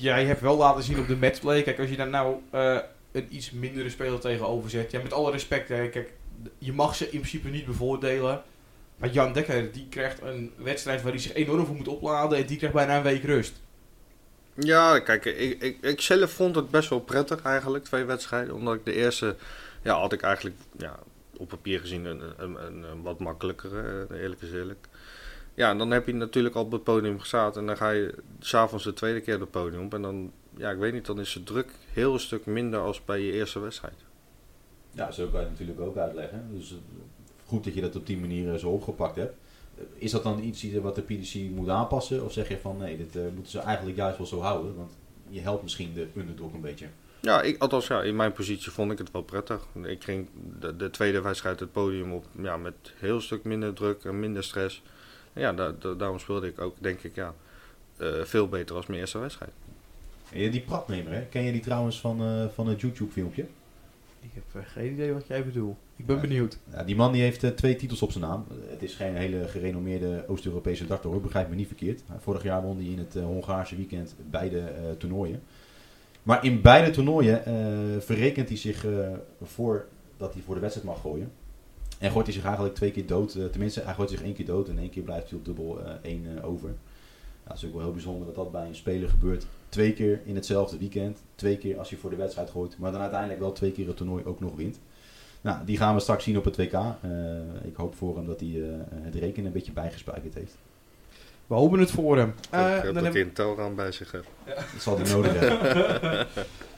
jij 0.00 0.24
hebt 0.24 0.40
wel 0.40 0.56
laten 0.56 0.82
zien 0.82 0.98
op 0.98 1.08
de 1.08 1.16
matchplay. 1.16 1.62
Kijk, 1.62 1.78
als 1.78 1.90
je 1.90 1.96
daar 1.96 2.08
nou 2.08 2.36
eh, 2.50 2.78
een 3.12 3.26
iets 3.30 3.50
mindere 3.50 3.90
speler 3.90 4.20
tegenover 4.20 4.70
zet. 4.70 4.90
Ja, 4.90 5.02
met 5.02 5.12
alle 5.12 5.30
respect, 5.30 5.68
hè, 5.68 5.88
kijk, 5.88 6.12
je 6.58 6.72
mag 6.72 6.96
ze 6.96 7.04
in 7.04 7.18
principe 7.18 7.48
niet 7.48 7.66
bevoordelen. 7.66 8.42
Maar 8.96 9.10
Jan 9.10 9.32
Dekker, 9.32 9.72
die 9.72 9.86
krijgt 9.90 10.22
een 10.22 10.52
wedstrijd 10.56 11.02
waar 11.02 11.12
hij 11.12 11.20
zich 11.20 11.34
enorm 11.34 11.66
voor 11.66 11.76
moet 11.76 11.88
opladen. 11.88 12.38
En 12.38 12.46
die 12.46 12.56
krijgt 12.56 12.76
bijna 12.76 12.96
een 12.96 13.02
week 13.02 13.24
rust. 13.24 13.60
Ja, 14.54 14.98
kijk, 14.98 15.24
ik, 15.24 15.76
ik, 15.80 16.00
zelf 16.00 16.30
vond 16.30 16.54
het 16.54 16.70
best 16.70 16.88
wel 16.88 17.00
prettig 17.00 17.42
eigenlijk, 17.42 17.84
twee 17.84 18.04
wedstrijden. 18.04 18.54
Omdat 18.54 18.74
ik 18.74 18.84
de 18.84 18.92
eerste, 18.92 19.36
ja, 19.82 19.98
had 20.00 20.12
ik 20.12 20.22
eigenlijk 20.22 20.56
ja, 20.78 20.98
op 21.36 21.48
papier 21.48 21.80
gezien 21.80 22.04
een, 22.04 22.22
een, 22.36 22.56
een, 22.64 23.02
wat 23.02 23.18
makkelijkere, 23.18 24.06
eh, 24.10 24.22
eerlijk 24.22 24.42
is 24.42 24.52
eerlijk. 24.52 24.86
Ja, 25.54 25.70
en 25.70 25.78
dan 25.78 25.90
heb 25.90 26.06
je 26.06 26.14
natuurlijk 26.14 26.54
al 26.54 26.64
op 26.64 26.72
het 26.72 26.82
podium 26.82 27.20
gestaan 27.20 27.54
en 27.54 27.66
dan 27.66 27.76
ga 27.76 27.90
je 27.90 28.14
s'avonds 28.38 28.84
de 28.84 28.92
tweede 28.92 29.20
keer 29.20 29.34
op 29.34 29.40
het 29.40 29.50
podium 29.50 29.84
op. 29.84 29.94
En 29.94 30.02
dan, 30.02 30.32
ja, 30.56 30.70
ik 30.70 30.78
weet 30.78 30.92
niet, 30.92 31.06
dan 31.06 31.20
is 31.20 31.32
de 31.32 31.42
druk 31.42 31.72
heel 31.92 32.12
een 32.12 32.20
stuk 32.20 32.46
minder 32.46 32.80
als 32.80 33.04
bij 33.04 33.20
je 33.20 33.32
eerste 33.32 33.58
wedstrijd. 33.58 34.04
Ja, 34.90 35.10
zo 35.10 35.26
kan 35.26 35.40
je 35.40 35.46
het 35.46 35.58
natuurlijk 35.58 35.80
ook 35.80 35.96
uitleggen. 35.96 36.48
Dus 36.52 36.70
eh, 36.70 36.76
goed 37.46 37.64
dat 37.64 37.74
je 37.74 37.80
dat 37.80 37.96
op 37.96 38.06
die 38.06 38.18
manier 38.18 38.52
eh, 38.52 38.58
zo 38.58 38.68
opgepakt 38.68 39.16
hebt. 39.16 39.34
Eh, 39.78 39.84
Is 39.94 40.10
dat 40.10 40.22
dan 40.22 40.42
iets 40.42 40.64
wat 40.82 40.94
de 40.94 41.02
PDC 41.02 41.34
moet 41.34 41.68
aanpassen? 41.68 42.24
Of 42.24 42.32
zeg 42.32 42.48
je 42.48 42.58
van 42.58 42.76
nee, 42.76 42.96
dit 42.96 43.14
moeten 43.34 43.50
ze 43.52 43.58
eigenlijk 43.58 43.96
juist 43.96 44.18
wel 44.18 44.26
zo 44.26 44.40
houden? 44.40 44.76
Want 44.76 44.92
je 45.28 45.40
helpt 45.40 45.62
misschien 45.62 45.94
de 45.94 46.06
underdog 46.16 46.52
een 46.52 46.60
beetje. 46.60 46.86
Ja, 47.20 47.42
ik, 47.42 47.58
althans 47.62 47.86
ja, 47.86 48.02
in 48.02 48.16
mijn 48.16 48.32
positie 48.32 48.70
vond 48.70 48.92
ik 48.92 48.98
het 48.98 49.10
wel 49.10 49.22
prettig. 49.22 49.66
Ik 49.82 50.04
ging 50.04 50.28
de, 50.60 50.76
de 50.76 50.90
tweede 50.90 51.20
wedstrijd 51.20 51.60
het 51.60 51.72
podium 51.72 52.12
op 52.12 52.24
ja, 52.42 52.56
met 52.56 52.74
heel 52.96 53.20
stuk 53.20 53.44
minder 53.44 53.74
druk 53.74 54.04
en 54.04 54.20
minder 54.20 54.44
stress. 54.44 54.82
Ja, 55.32 55.52
da- 55.52 55.74
da- 55.78 55.94
daarom 55.94 56.18
speelde 56.18 56.46
ik 56.46 56.60
ook, 56.60 56.76
denk 56.80 57.00
ik, 57.02 57.14
ja, 57.14 57.34
eh, 57.96 58.08
veel 58.22 58.48
beter 58.48 58.76
als 58.76 58.86
mijn 58.86 59.00
eerste 59.00 59.18
wedstrijd. 59.18 59.52
En 60.32 60.40
je- 60.40 60.50
die 60.50 60.60
pratnemer, 60.60 61.12
hè? 61.12 61.22
ken 61.22 61.42
je 61.42 61.52
die 61.52 61.60
trouwens 61.60 62.00
van, 62.00 62.20
eh, 62.22 62.44
van 62.54 62.68
het 62.68 62.80
YouTube 62.80 63.12
filmpje? 63.12 63.46
Ik 64.22 64.30
heb 64.34 64.62
eh, 64.62 64.70
geen 64.70 64.92
idee 64.92 65.12
wat 65.12 65.26
jij 65.26 65.44
bedoelt. 65.44 65.76
Ik 65.96 66.06
ben 66.06 66.14
Ja. 66.16 66.20
benieuwd. 66.22 66.58
Ja, 66.72 66.84
die 66.84 66.96
man 66.96 67.12
die 67.12 67.22
heeft 67.22 67.56
twee 67.56 67.76
titels 67.76 68.02
op 68.02 68.12
zijn 68.12 68.24
naam. 68.24 68.46
Het 68.68 68.82
is 68.82 68.94
geen 68.94 69.16
hele 69.16 69.48
gerenommeerde 69.48 70.24
Oost-Europese 70.28 70.86
darter 70.86 71.10
hoor, 71.10 71.20
begrijp 71.20 71.48
me 71.48 71.54
niet 71.54 71.66
verkeerd. 71.66 72.02
Vorig 72.18 72.42
jaar 72.42 72.62
won 72.62 72.76
hij 72.76 72.86
in 72.86 72.98
het 72.98 73.14
Hongaarse 73.14 73.76
weekend 73.76 74.14
beide 74.30 74.58
eh, 74.58 74.82
toernooien. 74.98 75.42
Maar 76.22 76.44
in 76.44 76.60
beide 76.60 76.90
toernooien 76.90 77.44
eh, 77.44 77.54
verrekent 78.00 78.48
hij 78.48 78.56
zich 78.58 78.84
eh 78.86 79.08
voor 79.42 79.86
dat 80.16 80.32
hij 80.32 80.42
voor 80.42 80.54
de 80.54 80.60
wedstrijd 80.60 80.88
mag 80.88 81.00
gooien. 81.00 81.32
En 82.00 82.10
gooit 82.10 82.26
hij 82.26 82.34
zich 82.34 82.44
eigenlijk 82.44 82.74
twee 82.74 82.90
keer 82.90 83.06
dood. 83.06 83.34
eh, 83.34 83.44
tenminste, 83.44 83.80
hij 83.80 83.94
gooit 83.94 84.10
zich 84.10 84.22
één 84.22 84.34
keer 84.34 84.46
dood 84.46 84.68
en 84.68 84.78
één 84.78 84.90
keer 84.90 85.02
blijft 85.02 85.30
hij 85.30 85.38
op 85.38 85.44
dubbel 85.44 85.80
eh, 85.84 85.92
één 86.02 86.26
eh, 86.38 86.48
over. 86.48 86.68
Ja, 86.68 87.48
dat 87.48 87.56
is 87.56 87.64
ook 87.66 87.72
wel 87.72 87.82
heel 87.82 87.92
bijzonder 87.92 88.26
dat 88.26 88.34
dat 88.34 88.52
bij 88.52 88.66
een 88.66 88.74
speler 88.74 89.08
gebeurt. 89.08 89.46
Twee 89.68 89.92
keer 89.92 90.20
in 90.24 90.34
hetzelfde 90.34 90.78
weekend. 90.78 91.18
Twee 91.34 91.56
keer 91.58 91.78
als 91.78 91.90
hij 91.90 91.98
voor 91.98 92.10
de 92.10 92.16
wedstrijd 92.16 92.50
gooit. 92.50 92.78
Maar 92.78 92.92
dan 92.92 93.00
uiteindelijk 93.00 93.40
wel 93.40 93.52
twee 93.52 93.72
keer 93.72 93.86
het 93.86 93.96
toernooi 93.96 94.24
ook 94.24 94.40
nog 94.40 94.54
wint. 94.56 94.78
Nou, 95.40 95.64
die 95.64 95.76
gaan 95.76 95.94
we 95.94 96.00
straks 96.00 96.24
zien 96.24 96.36
op 96.38 96.44
het 96.44 96.56
WK. 96.56 96.72
Eh, 96.72 96.80
ik 97.64 97.76
hoop 97.76 97.94
voor 97.94 98.16
hem 98.16 98.26
dat 98.26 98.40
hij 98.40 98.48
eh, 98.62 98.68
het 98.90 99.14
rekenen 99.14 99.46
een 99.46 99.52
beetje 99.52 99.72
bijgespijkerd 99.72 100.34
heeft. 100.34 100.54
We 101.46 101.54
hopen 101.54 101.78
het 101.78 101.90
voor 101.90 102.16
hem. 102.16 102.34
Eh, 102.50 102.60
ik 102.60 102.74
hoop 102.74 102.82
dan 102.84 102.94
dat 102.94 103.02
heb- 103.04 103.12
hij 103.12 103.22
een 103.22 103.32
telraam 103.32 103.74
bij 103.74 103.92
zich 103.92 104.12
heeft. 104.12 104.28
Dat 104.46 104.82
zal 104.82 104.98
hij 104.98 105.08
nodig 105.12 105.38
hebben. 105.38 106.26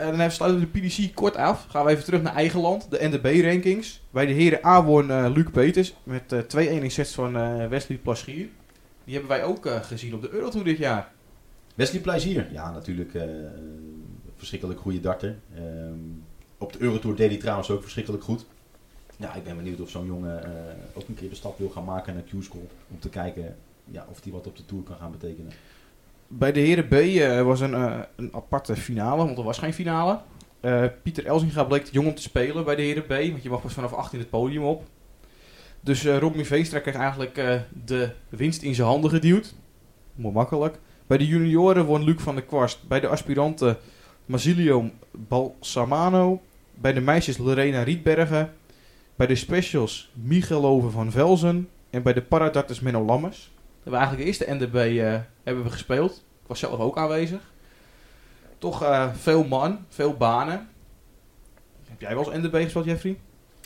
En 0.00 0.10
dan 0.10 0.20
even 0.20 0.32
sluiten 0.32 0.60
we 0.60 0.70
de 0.70 0.88
PDC 0.88 1.14
kort 1.14 1.36
af. 1.36 1.66
Gaan 1.68 1.84
we 1.84 1.90
even 1.90 2.04
terug 2.04 2.22
naar 2.22 2.34
eigen 2.34 2.60
land, 2.60 2.90
de 2.90 3.08
NDB-rankings. 3.08 4.02
Bij 4.10 4.26
de 4.26 4.32
heren 4.32 4.66
A 4.66 4.84
won 4.84 5.10
eh, 5.10 5.26
Luc 5.34 5.50
Peters 5.52 5.94
met 6.02 6.32
eh 6.32 6.68
2-1 6.78 6.82
in 6.82 6.90
sets 6.90 7.14
van 7.14 7.36
eh, 7.36 7.66
Wesley 7.66 7.98
Plaschier. 7.98 8.48
Die 9.04 9.18
hebben 9.18 9.36
wij 9.36 9.44
ook 9.44 9.66
eh, 9.66 9.82
gezien 9.82 10.14
op 10.14 10.22
de 10.22 10.30
Eurotour 10.30 10.64
dit 10.64 10.78
jaar. 10.78 11.12
Wesley 11.74 12.00
Plezier. 12.00 12.52
Ja, 12.52 12.70
natuurlijk 12.70 13.14
eh, 13.14 13.22
verschrikkelijk 14.36 14.80
goede 14.80 15.00
darter. 15.00 15.38
Ehm, 15.54 15.98
op 16.58 16.72
de 16.72 16.80
Eurotour 16.80 17.16
deed 17.16 17.30
hij 17.30 17.38
trouwens 17.38 17.70
ook 17.70 17.82
verschrikkelijk 17.82 18.24
goed. 18.24 18.46
Ja, 19.16 19.34
ik 19.34 19.44
ben 19.44 19.56
benieuwd 19.56 19.80
of 19.80 19.90
zo'n 19.90 20.06
jongen 20.06 20.44
eh, 20.44 20.50
ook 20.92 21.08
een 21.08 21.14
keer 21.14 21.28
de 21.28 21.34
stap 21.34 21.58
wil 21.58 21.68
gaan 21.68 21.84
maken 21.84 22.14
naar 22.14 22.22
Q-School. 22.22 22.68
Om 22.90 22.98
te 22.98 23.08
kijken 23.08 23.56
ja, 23.84 24.06
of 24.10 24.20
die 24.20 24.32
wat 24.32 24.46
op 24.46 24.56
de 24.56 24.64
Tour 24.64 24.82
kan 24.82 24.96
gaan 24.96 25.10
betekenen. 25.10 25.52
Bij 26.32 26.52
de 26.52 26.60
heren 26.60 26.88
B 26.88 26.92
eh, 26.92 27.42
was 27.42 27.60
een, 27.60 27.74
eh, 27.74 27.98
een 28.16 28.30
aparte 28.34 28.76
finale, 28.76 29.24
want 29.24 29.38
er 29.38 29.44
was 29.44 29.58
geen 29.58 29.72
finale. 29.74 30.20
Eh, 30.60 30.84
Pieter 31.02 31.26
Elzinga 31.26 31.64
bleek 31.64 31.88
jong 31.92 32.06
om 32.06 32.14
te 32.14 32.22
spelen 32.22 32.64
bij 32.64 32.76
de 32.76 32.82
heren 32.82 33.02
B, 33.02 33.08
want 33.08 33.42
je 33.42 33.50
mag 33.50 33.62
pas 33.62 33.72
vanaf 33.72 33.92
18 33.92 34.18
het 34.18 34.30
podium 34.30 34.64
op. 34.64 34.84
Dus 35.80 36.04
eh 36.04 36.18
Robin 36.18 36.44
Veenstra 36.44 36.78
kreeg 36.78 36.94
eigenlijk 36.94 37.34
de 37.84 38.10
winst 38.28 38.62
in 38.62 38.74
zijn 38.74 38.88
handen 38.88 39.10
geduwd. 39.10 39.54
Mooi 40.14 40.34
makkelijk. 40.34 40.78
Bij 41.06 41.18
de 41.18 41.26
junioren 41.26 41.84
won 41.84 42.04
Luc 42.04 42.20
van 42.20 42.34
der 42.34 42.44
Kwast. 42.44 42.88
Bij 42.88 43.00
de 43.00 43.08
aspiranten 43.08 43.78
Masilio 44.26 44.90
Balsamano. 45.10 46.40
Bij 46.74 46.92
de 46.92 47.00
meisjes 47.00 47.38
Lorena 47.38 47.82
Rietbergen. 47.82 48.52
Bij 49.16 49.26
de 49.26 49.34
specials 49.34 50.10
Michelove 50.14 50.90
van 50.90 51.10
Velzen. 51.10 51.68
En 51.90 52.02
bij 52.02 52.12
de 52.12 52.22
paradarters 52.22 52.80
Menno 52.80 53.04
Lammers. 53.04 53.49
We 53.82 53.90
hebben 53.90 54.08
eigenlijk 54.08 54.38
de 54.38 54.44
eerste 54.46 54.64
NDB 54.64 54.98
eh, 54.98 55.20
hebben 55.42 55.64
we 55.64 55.70
gespeeld. 55.70 56.12
Ik 56.16 56.46
was 56.46 56.58
zelf 56.58 56.80
ook 56.80 56.96
aanwezig. 56.96 57.40
Toch 58.58 58.82
eh, 58.82 59.14
veel 59.14 59.44
man, 59.44 59.86
veel 59.88 60.16
banen. 60.16 60.68
Heb 61.88 62.00
jij 62.00 62.14
wel 62.14 62.32
eens 62.32 62.44
NDB 62.44 62.54
gespeeld, 62.54 62.84
Jeffrey? 62.84 63.18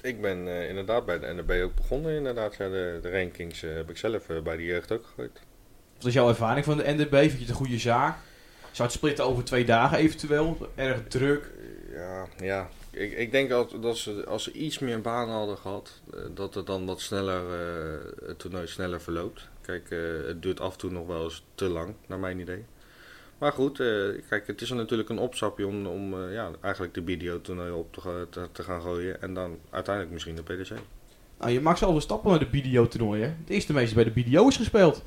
Ik 0.02 0.20
ben 0.20 0.48
eh, 0.48 0.68
inderdaad 0.68 1.06
bij 1.06 1.18
de 1.18 1.26
NRB 1.26 1.50
ook 1.62 1.74
begonnen. 1.74 2.16
Inderdaad, 2.16 2.56
ja, 2.56 2.68
de, 2.68 2.98
de 3.02 3.10
rankings 3.10 3.60
heb 3.60 3.90
ik 3.90 3.96
zelf 3.96 4.26
bij 4.44 4.56
de 4.56 4.64
jeugd 4.64 4.92
ook 4.92 5.06
gegooid. 5.06 5.40
Wat 5.96 6.06
is 6.06 6.14
jouw 6.14 6.28
ervaring 6.28 6.64
van 6.64 6.76
de 6.76 6.92
NDB? 6.92 7.14
Vind 7.14 7.32
je 7.32 7.38
het 7.38 7.48
een 7.48 7.54
goede 7.54 7.78
zaak? 7.78 8.16
Zou 8.70 8.88
het 8.88 8.96
splitten 8.96 9.24
over 9.24 9.44
twee 9.44 9.64
dagen 9.64 9.98
eventueel? 9.98 10.70
Erg 10.74 11.02
druk? 11.08 11.50
Ja, 11.92 12.26
ja. 12.40 12.68
Ik, 12.90 13.12
ik 13.12 13.30
denk 13.30 13.48
dat, 13.48 13.76
dat 13.80 13.96
ze, 13.96 14.24
als 14.26 14.42
ze 14.42 14.52
iets 14.52 14.78
meer 14.78 15.00
banen 15.00 15.34
hadden 15.34 15.56
gehad, 15.58 16.00
eh, 16.12 16.20
dat 16.34 16.54
het 16.54 16.66
dan 16.66 16.86
wat 16.86 17.00
sneller, 17.00 17.42
het 18.26 18.38
toernooi 18.38 18.66
sneller 18.66 19.00
verloopt. 19.00 19.48
Kijk, 19.66 19.90
eh, 19.90 19.98
het 20.26 20.42
duurt 20.42 20.60
af 20.60 20.72
en 20.72 20.78
toe 20.78 20.90
nog 20.90 21.06
wel 21.06 21.24
eens 21.24 21.44
te 21.54 21.64
lang, 21.68 21.94
naar 22.06 22.18
mijn 22.18 22.38
idee. 22.38 22.64
Maar 23.38 23.52
goed, 23.52 23.80
eh, 23.80 23.86
kijk, 24.28 24.46
het 24.46 24.60
is 24.60 24.70
er 24.70 24.76
natuurlijk 24.76 25.08
een 25.08 25.18
opstapje 25.18 25.66
om, 25.66 25.86
om 25.86 26.22
eh, 26.22 26.32
ja, 26.32 26.50
eigenlijk 26.60 26.94
de 26.94 27.02
BDO-toernooi 27.02 27.72
op 27.72 27.92
te, 27.92 28.26
te, 28.30 28.48
te 28.52 28.62
gaan 28.62 28.82
gooien. 28.82 29.22
En 29.22 29.34
dan 29.34 29.58
uiteindelijk 29.70 30.14
misschien 30.14 30.36
de 30.36 30.42
PDC. 30.42 30.72
Nou, 31.38 31.52
je 31.52 31.60
maakt 31.60 31.78
zelf 31.78 31.94
een 31.94 32.00
stappen 32.00 32.30
naar 32.30 32.38
de 32.38 32.58
BDO-toernooi, 32.60 33.22
hè? 33.22 33.26
Het 33.26 33.50
eerste 33.50 33.72
meisje 33.72 33.94
bij 33.94 34.04
de 34.04 34.10
BDO 34.10 34.48
is 34.48 34.56
gespeeld. 34.56 35.02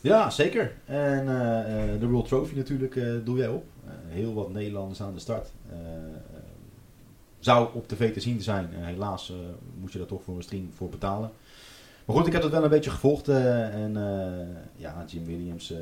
Ja, 0.00 0.30
zeker. 0.30 0.72
En 0.84 1.28
eh, 1.28 1.92
eh, 1.94 2.00
de 2.00 2.06
World 2.06 2.28
Trophy 2.28 2.56
natuurlijk 2.56 2.96
eh, 2.96 3.12
doe 3.24 3.38
jij 3.38 3.48
op. 3.48 3.64
Eh, 3.86 3.92
heel 4.08 4.34
wat 4.34 4.52
Nederlanders 4.52 5.02
aan 5.02 5.14
de 5.14 5.20
start. 5.20 5.50
Zou 7.40 7.68
op 7.74 7.88
tv 7.88 8.12
te 8.12 8.20
zien 8.20 8.36
te 8.36 8.42
zijn. 8.42 8.68
Helaas 8.70 9.30
eh, 9.30 9.36
moet 9.80 9.92
je 9.92 9.98
daar 9.98 10.06
toch 10.06 10.22
voor 10.22 10.36
een 10.36 10.42
stream 10.42 10.70
voor 10.74 10.88
betalen. 10.88 11.30
Maar 12.10 12.18
goed, 12.18 12.28
ik 12.28 12.34
heb 12.34 12.42
het 12.42 12.52
wel 12.52 12.64
een 12.64 12.70
beetje 12.70 12.90
gevolgd. 12.90 13.28
eh, 13.28 13.74
en 13.74 13.96
eh, 13.96 14.56
ja, 14.76 15.04
Jim 15.06 15.24
Williams 15.24 15.72
eh, 15.72 15.78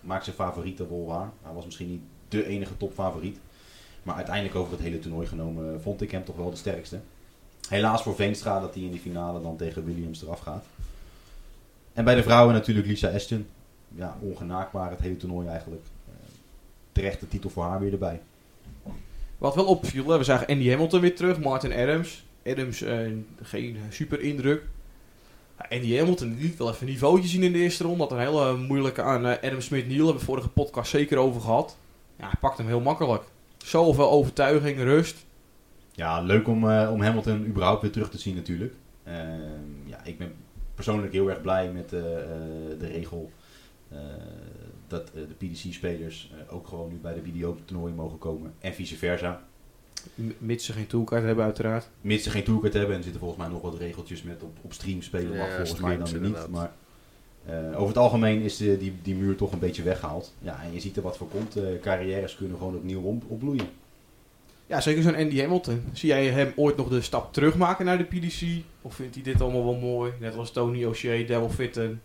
maakt 0.00 0.24
zijn 0.24 0.36
favoriete 0.36 0.88
wel 0.88 1.06
waar. 1.06 1.30
Hij 1.42 1.52
was 1.52 1.64
misschien 1.64 1.88
niet 1.88 2.00
de 2.28 2.46
enige 2.46 2.76
topfavoriet. 2.76 3.38
Maar 4.02 4.14
uiteindelijk 4.14 4.54
over 4.54 4.72
het 4.72 4.80
hele 4.80 4.98
toernooi 4.98 5.26
genomen 5.26 5.82
vond 5.82 6.00
ik 6.00 6.10
hem 6.10 6.24
toch 6.24 6.36
wel 6.36 6.50
de 6.50 6.56
sterkste. 6.56 6.98
Helaas 7.68 8.02
voor 8.02 8.14
Veenstra 8.14 8.60
dat 8.60 8.74
hij 8.74 8.82
in 8.82 8.90
die 8.90 9.00
finale 9.00 9.40
dan 9.40 9.56
tegen 9.56 9.84
Williams 9.84 10.22
eraf 10.22 10.38
gaat. 10.38 10.64
En 11.92 12.04
bij 12.04 12.14
de 12.14 12.22
vrouwen 12.22 12.54
natuurlijk 12.54 12.86
Lisa 12.86 13.10
Ashton. 13.10 13.46
Ja, 13.94 14.16
ongenaakbaar 14.20 14.90
het 14.90 15.00
hele 15.00 15.16
toernooi 15.16 15.48
eigenlijk. 15.48 15.82
Terecht 16.92 17.20
de 17.20 17.28
titel 17.28 17.50
voor 17.50 17.64
haar 17.64 17.80
weer 17.80 17.92
erbij. 17.92 18.20
Wat 19.38 19.54
wel 19.54 19.66
opviel, 19.66 20.18
we 20.18 20.24
zagen 20.24 20.46
Andy 20.46 20.70
Hamilton 20.70 21.00
weer 21.00 21.16
terug, 21.16 21.38
Martin 21.38 21.72
Adams. 21.72 22.24
Adams, 22.44 22.84
geen 23.42 23.78
super 23.90 24.20
indruk. 24.20 24.62
Andy 25.56 25.96
Hamilton 25.96 26.34
die 26.34 26.42
liet 26.42 26.58
wel 26.58 26.70
even 26.70 26.88
een 26.88 27.22
zien 27.24 27.42
in 27.42 27.52
de 27.52 27.58
eerste 27.58 27.84
ronde. 27.84 28.02
Had 28.02 28.12
een 28.12 28.18
hele 28.18 28.56
moeilijke 28.56 29.02
aan 29.02 29.26
eh, 29.26 29.48
Adam 29.48 29.60
Smith-Neal, 29.60 30.04
hebben 30.04 30.18
we 30.18 30.24
vorige 30.24 30.48
podcast 30.48 30.90
zeker 30.90 31.18
over 31.18 31.40
gehad. 31.40 31.76
Ja, 32.18 32.24
hij 32.24 32.38
pakt 32.40 32.58
hem 32.58 32.66
heel 32.66 32.80
makkelijk. 32.80 33.22
Zoveel 33.58 34.10
overtuiging, 34.10 34.78
rust. 34.78 35.24
Ja, 35.92 36.20
leuk 36.20 36.48
om, 36.48 36.70
eh, 36.70 36.90
om 36.92 37.00
Hamilton 37.00 37.46
überhaupt 37.46 37.82
weer 37.82 37.90
terug 37.90 38.10
te 38.10 38.18
zien 38.18 38.34
natuurlijk. 38.34 38.74
Ehm, 39.02 39.84
ja, 39.84 40.04
ik 40.04 40.18
ben 40.18 40.32
persoonlijk 40.74 41.12
heel 41.12 41.30
erg 41.30 41.40
blij 41.40 41.72
met 41.72 41.92
eh, 41.92 42.00
de 42.78 42.86
regel 42.86 43.30
dat 44.88 45.10
de 45.14 45.46
PDC-spelers 45.46 46.32
ook 46.48 46.66
gewoon 46.66 46.88
nu 46.88 46.94
bij 46.94 47.14
de 47.14 47.20
BDO-toernooi 47.20 47.92
mogen 47.92 48.18
komen. 48.18 48.54
En 48.58 48.74
vice 48.74 48.96
versa. 48.96 49.45
Mits 50.38 50.64
ze 50.64 50.72
geen 50.72 50.86
toolkaart 50.86 51.24
hebben 51.24 51.44
uiteraard. 51.44 51.88
Mits 52.00 52.24
ze 52.24 52.30
geen 52.30 52.44
tourcard 52.44 52.72
hebben 52.72 52.90
en 52.90 52.96
er 52.96 53.02
zitten 53.02 53.20
volgens 53.20 53.40
mij 53.40 53.50
nog 53.50 53.62
wat 53.62 53.78
regeltjes 53.78 54.22
met 54.22 54.42
op, 54.42 54.56
op 54.60 54.72
stream 54.72 55.02
spelen. 55.02 55.32
Ja, 55.32 55.38
mag 55.38 55.54
volgens 55.54 55.80
mij 55.80 55.96
dan 55.96 56.22
niet. 56.22 56.48
Maar 56.48 56.72
eh, 57.46 57.68
over 57.74 57.88
het 57.88 57.98
algemeen 57.98 58.40
is 58.40 58.56
de, 58.56 58.78
die, 58.78 58.94
die 59.02 59.14
muur 59.14 59.36
toch 59.36 59.52
een 59.52 59.58
beetje 59.58 59.82
weggehaald. 59.82 60.34
Ja, 60.38 60.62
en 60.62 60.72
je 60.72 60.80
ziet 60.80 60.96
er 60.96 61.02
wat 61.02 61.16
voor 61.16 61.28
komt. 61.28 61.56
Eh, 61.56 61.64
carrières 61.80 62.36
kunnen 62.36 62.58
gewoon 62.58 62.74
opnieuw 62.74 63.00
om, 63.00 63.22
opbloeien. 63.26 63.68
Ja, 64.66 64.80
zeker 64.80 65.02
zo'n 65.02 65.16
Andy 65.16 65.40
Hamilton. 65.40 65.84
Zie 65.92 66.08
jij 66.08 66.26
hem 66.26 66.52
ooit 66.56 66.76
nog 66.76 66.88
de 66.88 67.00
stap 67.00 67.32
terugmaken 67.32 67.84
naar 67.84 67.98
de 67.98 68.04
PDC? 68.04 68.62
Of 68.82 68.94
vindt 68.94 69.14
hij 69.14 69.24
dit 69.24 69.40
allemaal 69.40 69.64
wel 69.64 69.76
mooi? 69.76 70.12
Net 70.20 70.36
als 70.36 70.50
Tony 70.50 70.84
O'Shea, 70.84 71.26
Devil 71.26 71.50
Fitten. 71.50 72.02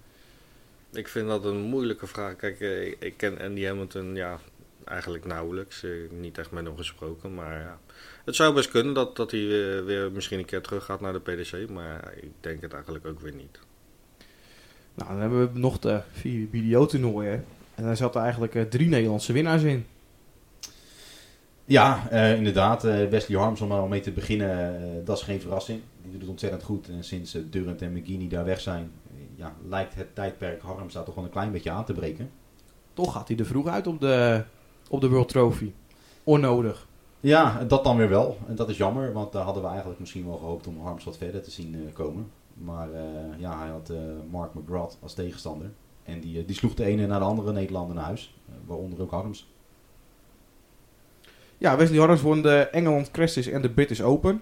Ik 0.94 1.08
vind 1.08 1.28
dat 1.28 1.46
een 1.46 1.62
moeilijke 1.62 2.08
vraag. 2.08 2.36
Kijk, 2.36 2.60
eh, 2.60 2.88
ik, 2.88 2.96
ik 3.00 3.14
ken 3.18 3.40
Andy 3.40 3.66
Hamilton 3.66 4.16
ja, 4.16 4.40
eigenlijk 4.86 5.26
nauwelijks. 5.26 5.84
Eh, 5.84 5.92
niet 6.10 6.38
echt 6.38 6.52
met 6.52 6.66
hem 6.66 6.78
gesproken. 6.78 7.34
Maar 7.34 7.60
ja, 7.60 7.80
het 8.26 8.36
zou 8.36 8.54
best 8.54 8.70
kunnen 8.70 8.94
dat, 8.94 9.16
dat 9.16 9.32
hij 9.32 9.40
weer, 9.48 9.86
weer 9.86 10.12
misschien 10.12 10.40
een 10.40 10.46
keer 10.46 10.62
terug 10.62 10.86
gaat 10.86 11.02
naar 11.02 11.14
de 11.14 11.20
PDC. 11.20 11.70
Maar 11.70 12.14
ik 12.22 12.32
denk 12.40 12.62
het 12.62 12.74
eigenlijk 12.74 13.06
ook 13.06 13.20
weer 13.20 13.34
niet. 13.36 13.60
Nou, 14.94 15.10
dan 15.12 15.20
hebben 15.20 15.54
we 15.54 15.60
nog 15.60 15.80
de 15.80 16.02
vier 16.12 16.48
BDO-toernooien. 16.48 17.46
En 17.76 17.84
daar 17.84 17.98
zaten 17.98 18.22
eigenlijk 18.22 18.56
eh, 18.56 18.64
drie 18.64 18.88
Nederlandse 18.88 19.34
winnaars 19.34 19.64
in. 19.64 19.86
Ja, 21.66 22.08
eh, 22.10 22.36
inderdaad. 22.36 22.84
eh, 22.84 23.08
Wesley 23.08 23.38
Harms, 23.40 23.62
om 23.62 23.68
maar 23.68 23.88
mee 23.88 24.00
te 24.00 24.12
beginnen, 24.12 24.76
eh, 24.76 25.06
dat 25.06 25.18
is 25.18 25.24
geen 25.24 25.42
verrassing. 25.42 25.82
Die 26.02 26.12
doet 26.12 26.22
het 26.22 26.30
ontzettend 26.30 26.64
goed. 26.64 26.90
En 26.90 27.04
sinds 27.04 27.36
eh, 27.36 27.42
Durant 27.50 27.82
en 27.82 27.94
McGinney 27.94 28.28
daar 28.28 28.46
weg 28.46 28.60
zijn, 28.60 28.92
eh, 29.08 29.18
ja, 29.36 29.56
lijkt 29.70 29.96
het 29.96 30.16
tijdperk 30.16 30.62
Harms 30.62 30.94
daar 30.94 31.04
toch 31.04 31.16
wel 31.16 31.24
een 31.24 31.30
klein 31.30 31.52
beetje 31.52 31.72
aan 31.72 31.86
te 31.86 31.94
breken. 31.94 32.32
Toch 32.94 33.12
gaat 33.14 33.28
hij 33.28 33.38
er 33.38 33.46
vroeg 33.46 33.68
uit 33.68 33.88
op 33.88 34.00
de, 34.00 34.44
op 34.92 35.02
de 35.02 35.10
World 35.10 35.30
Trophy. 35.30 35.72
Onnodig. 36.24 36.88
Ja, 37.20 37.64
dat 37.64 37.84
dan 37.84 37.98
weer 37.98 38.10
wel. 38.10 38.38
En 38.48 38.56
dat 38.56 38.70
is 38.70 38.78
jammer, 38.78 39.14
want 39.14 39.32
daar 39.32 39.44
hadden 39.44 39.64
we 39.64 39.70
eigenlijk 39.70 40.00
misschien 40.00 40.26
wel 40.26 40.38
gehoopt 40.38 40.68
om 40.68 40.80
Harms 40.82 41.04
wat 41.04 41.18
verder 41.18 41.42
te 41.42 41.52
zien 41.52 41.76
eh, 41.76 41.94
komen. 41.94 42.32
Maar 42.54 42.94
eh, 42.94 43.02
ja, 43.38 43.60
hij 43.60 43.70
had 43.70 43.90
eh, 43.90 43.98
Mark 44.32 44.54
McGrath 44.54 44.98
als 45.02 45.14
tegenstander. 45.14 45.72
En 46.04 46.20
die, 46.20 46.46
die 46.46 46.56
sloeg 46.56 46.74
de 46.74 46.86
ene 46.86 47.08
naar 47.08 47.20
de 47.20 47.26
andere 47.26 47.52
Nederlander 47.52 47.96
naar 47.96 48.06
huis. 48.06 48.36
waaronder 48.66 49.02
ook 49.02 49.12
Harms. 49.12 49.48
Ja, 51.58 51.78
Wesley 51.78 52.00
Harms 52.00 52.22
won 52.22 52.42
de 52.42 52.68
Engeland 52.72 53.12
Classics 53.12 53.48
en 53.48 53.62
de 53.62 53.70
British 53.70 54.02
Open. 54.02 54.42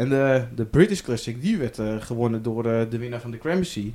En 0.00 0.08
de, 0.08 0.44
de 0.54 0.64
British 0.64 1.00
Classic, 1.00 1.40
die 1.40 1.58
werd 1.58 1.78
eh, 1.78 2.00
gewonnen 2.00 2.42
door 2.42 2.66
eh, 2.66 2.90
de 2.90 2.98
winnaar 2.98 3.20
van 3.20 3.30
de 3.30 3.38
Gramercy, 3.38 3.92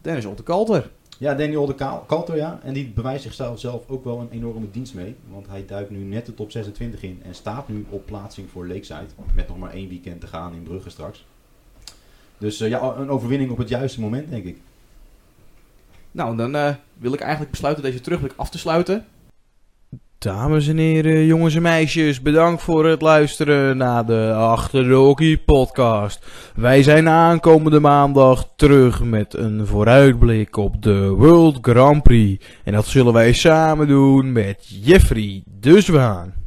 Dennis 0.00 0.26
Calter. 0.44 0.90
Ja, 1.18 1.34
Daniel 1.34 1.66
de 1.66 1.74
Kalter, 2.06 2.36
ja. 2.36 2.60
En 2.62 2.72
die 2.72 2.88
bewijst 2.88 3.22
zichzelf 3.22 3.60
zelf 3.60 3.88
ook 3.88 4.04
wel 4.04 4.20
een 4.20 4.30
enorme 4.30 4.70
dienst 4.70 4.94
mee. 4.94 5.16
Want 5.30 5.46
hij 5.48 5.66
duikt 5.66 5.90
nu 5.90 5.98
net 5.98 6.26
de 6.26 6.34
top 6.34 6.50
26 6.50 7.02
in 7.02 7.20
en 7.24 7.34
staat 7.34 7.68
nu 7.68 7.86
op 7.88 8.06
plaatsing 8.06 8.50
voor 8.50 8.66
Lakeside. 8.66 9.06
Met 9.34 9.48
nog 9.48 9.58
maar 9.58 9.72
één 9.72 9.88
weekend 9.88 10.20
te 10.20 10.26
gaan 10.26 10.54
in 10.54 10.62
Brugge 10.62 10.90
straks. 10.90 11.24
Dus 12.38 12.60
eh, 12.60 12.68
ja, 12.68 12.94
een 12.96 13.10
overwinning 13.10 13.50
op 13.50 13.58
het 13.58 13.68
juiste 13.68 14.00
moment, 14.00 14.30
denk 14.30 14.44
ik. 14.44 14.58
Nou, 16.10 16.36
dan 16.36 16.54
eh, 16.54 16.74
wil 16.98 17.12
ik 17.12 17.20
eigenlijk 17.20 17.50
besluiten 17.50 17.84
deze 17.84 18.00
terugblik 18.00 18.32
af 18.36 18.50
te 18.50 18.58
sluiten. 18.58 19.06
Dames 20.18 20.68
en 20.68 20.76
heren, 20.76 21.26
jongens 21.26 21.54
en 21.54 21.62
meisjes, 21.62 22.22
bedankt 22.22 22.62
voor 22.62 22.86
het 22.86 23.02
luisteren 23.02 23.76
naar 23.76 24.06
de 24.06 24.32
Achter 24.36 24.84
de 24.84 24.94
Hockey 24.94 25.38
podcast. 25.38 26.26
Wij 26.54 26.82
zijn 26.82 27.08
aankomende 27.08 27.80
maandag 27.80 28.48
terug 28.56 29.02
met 29.02 29.34
een 29.34 29.66
vooruitblik 29.66 30.56
op 30.56 30.82
de 30.82 31.08
World 31.08 31.58
Grand 31.60 32.02
Prix. 32.02 32.46
En 32.64 32.72
dat 32.72 32.86
zullen 32.86 33.12
wij 33.12 33.32
samen 33.32 33.88
doen 33.88 34.32
met 34.32 34.66
Jeffrey 34.82 35.42
de 35.60 35.80
Zwaan. 35.80 36.43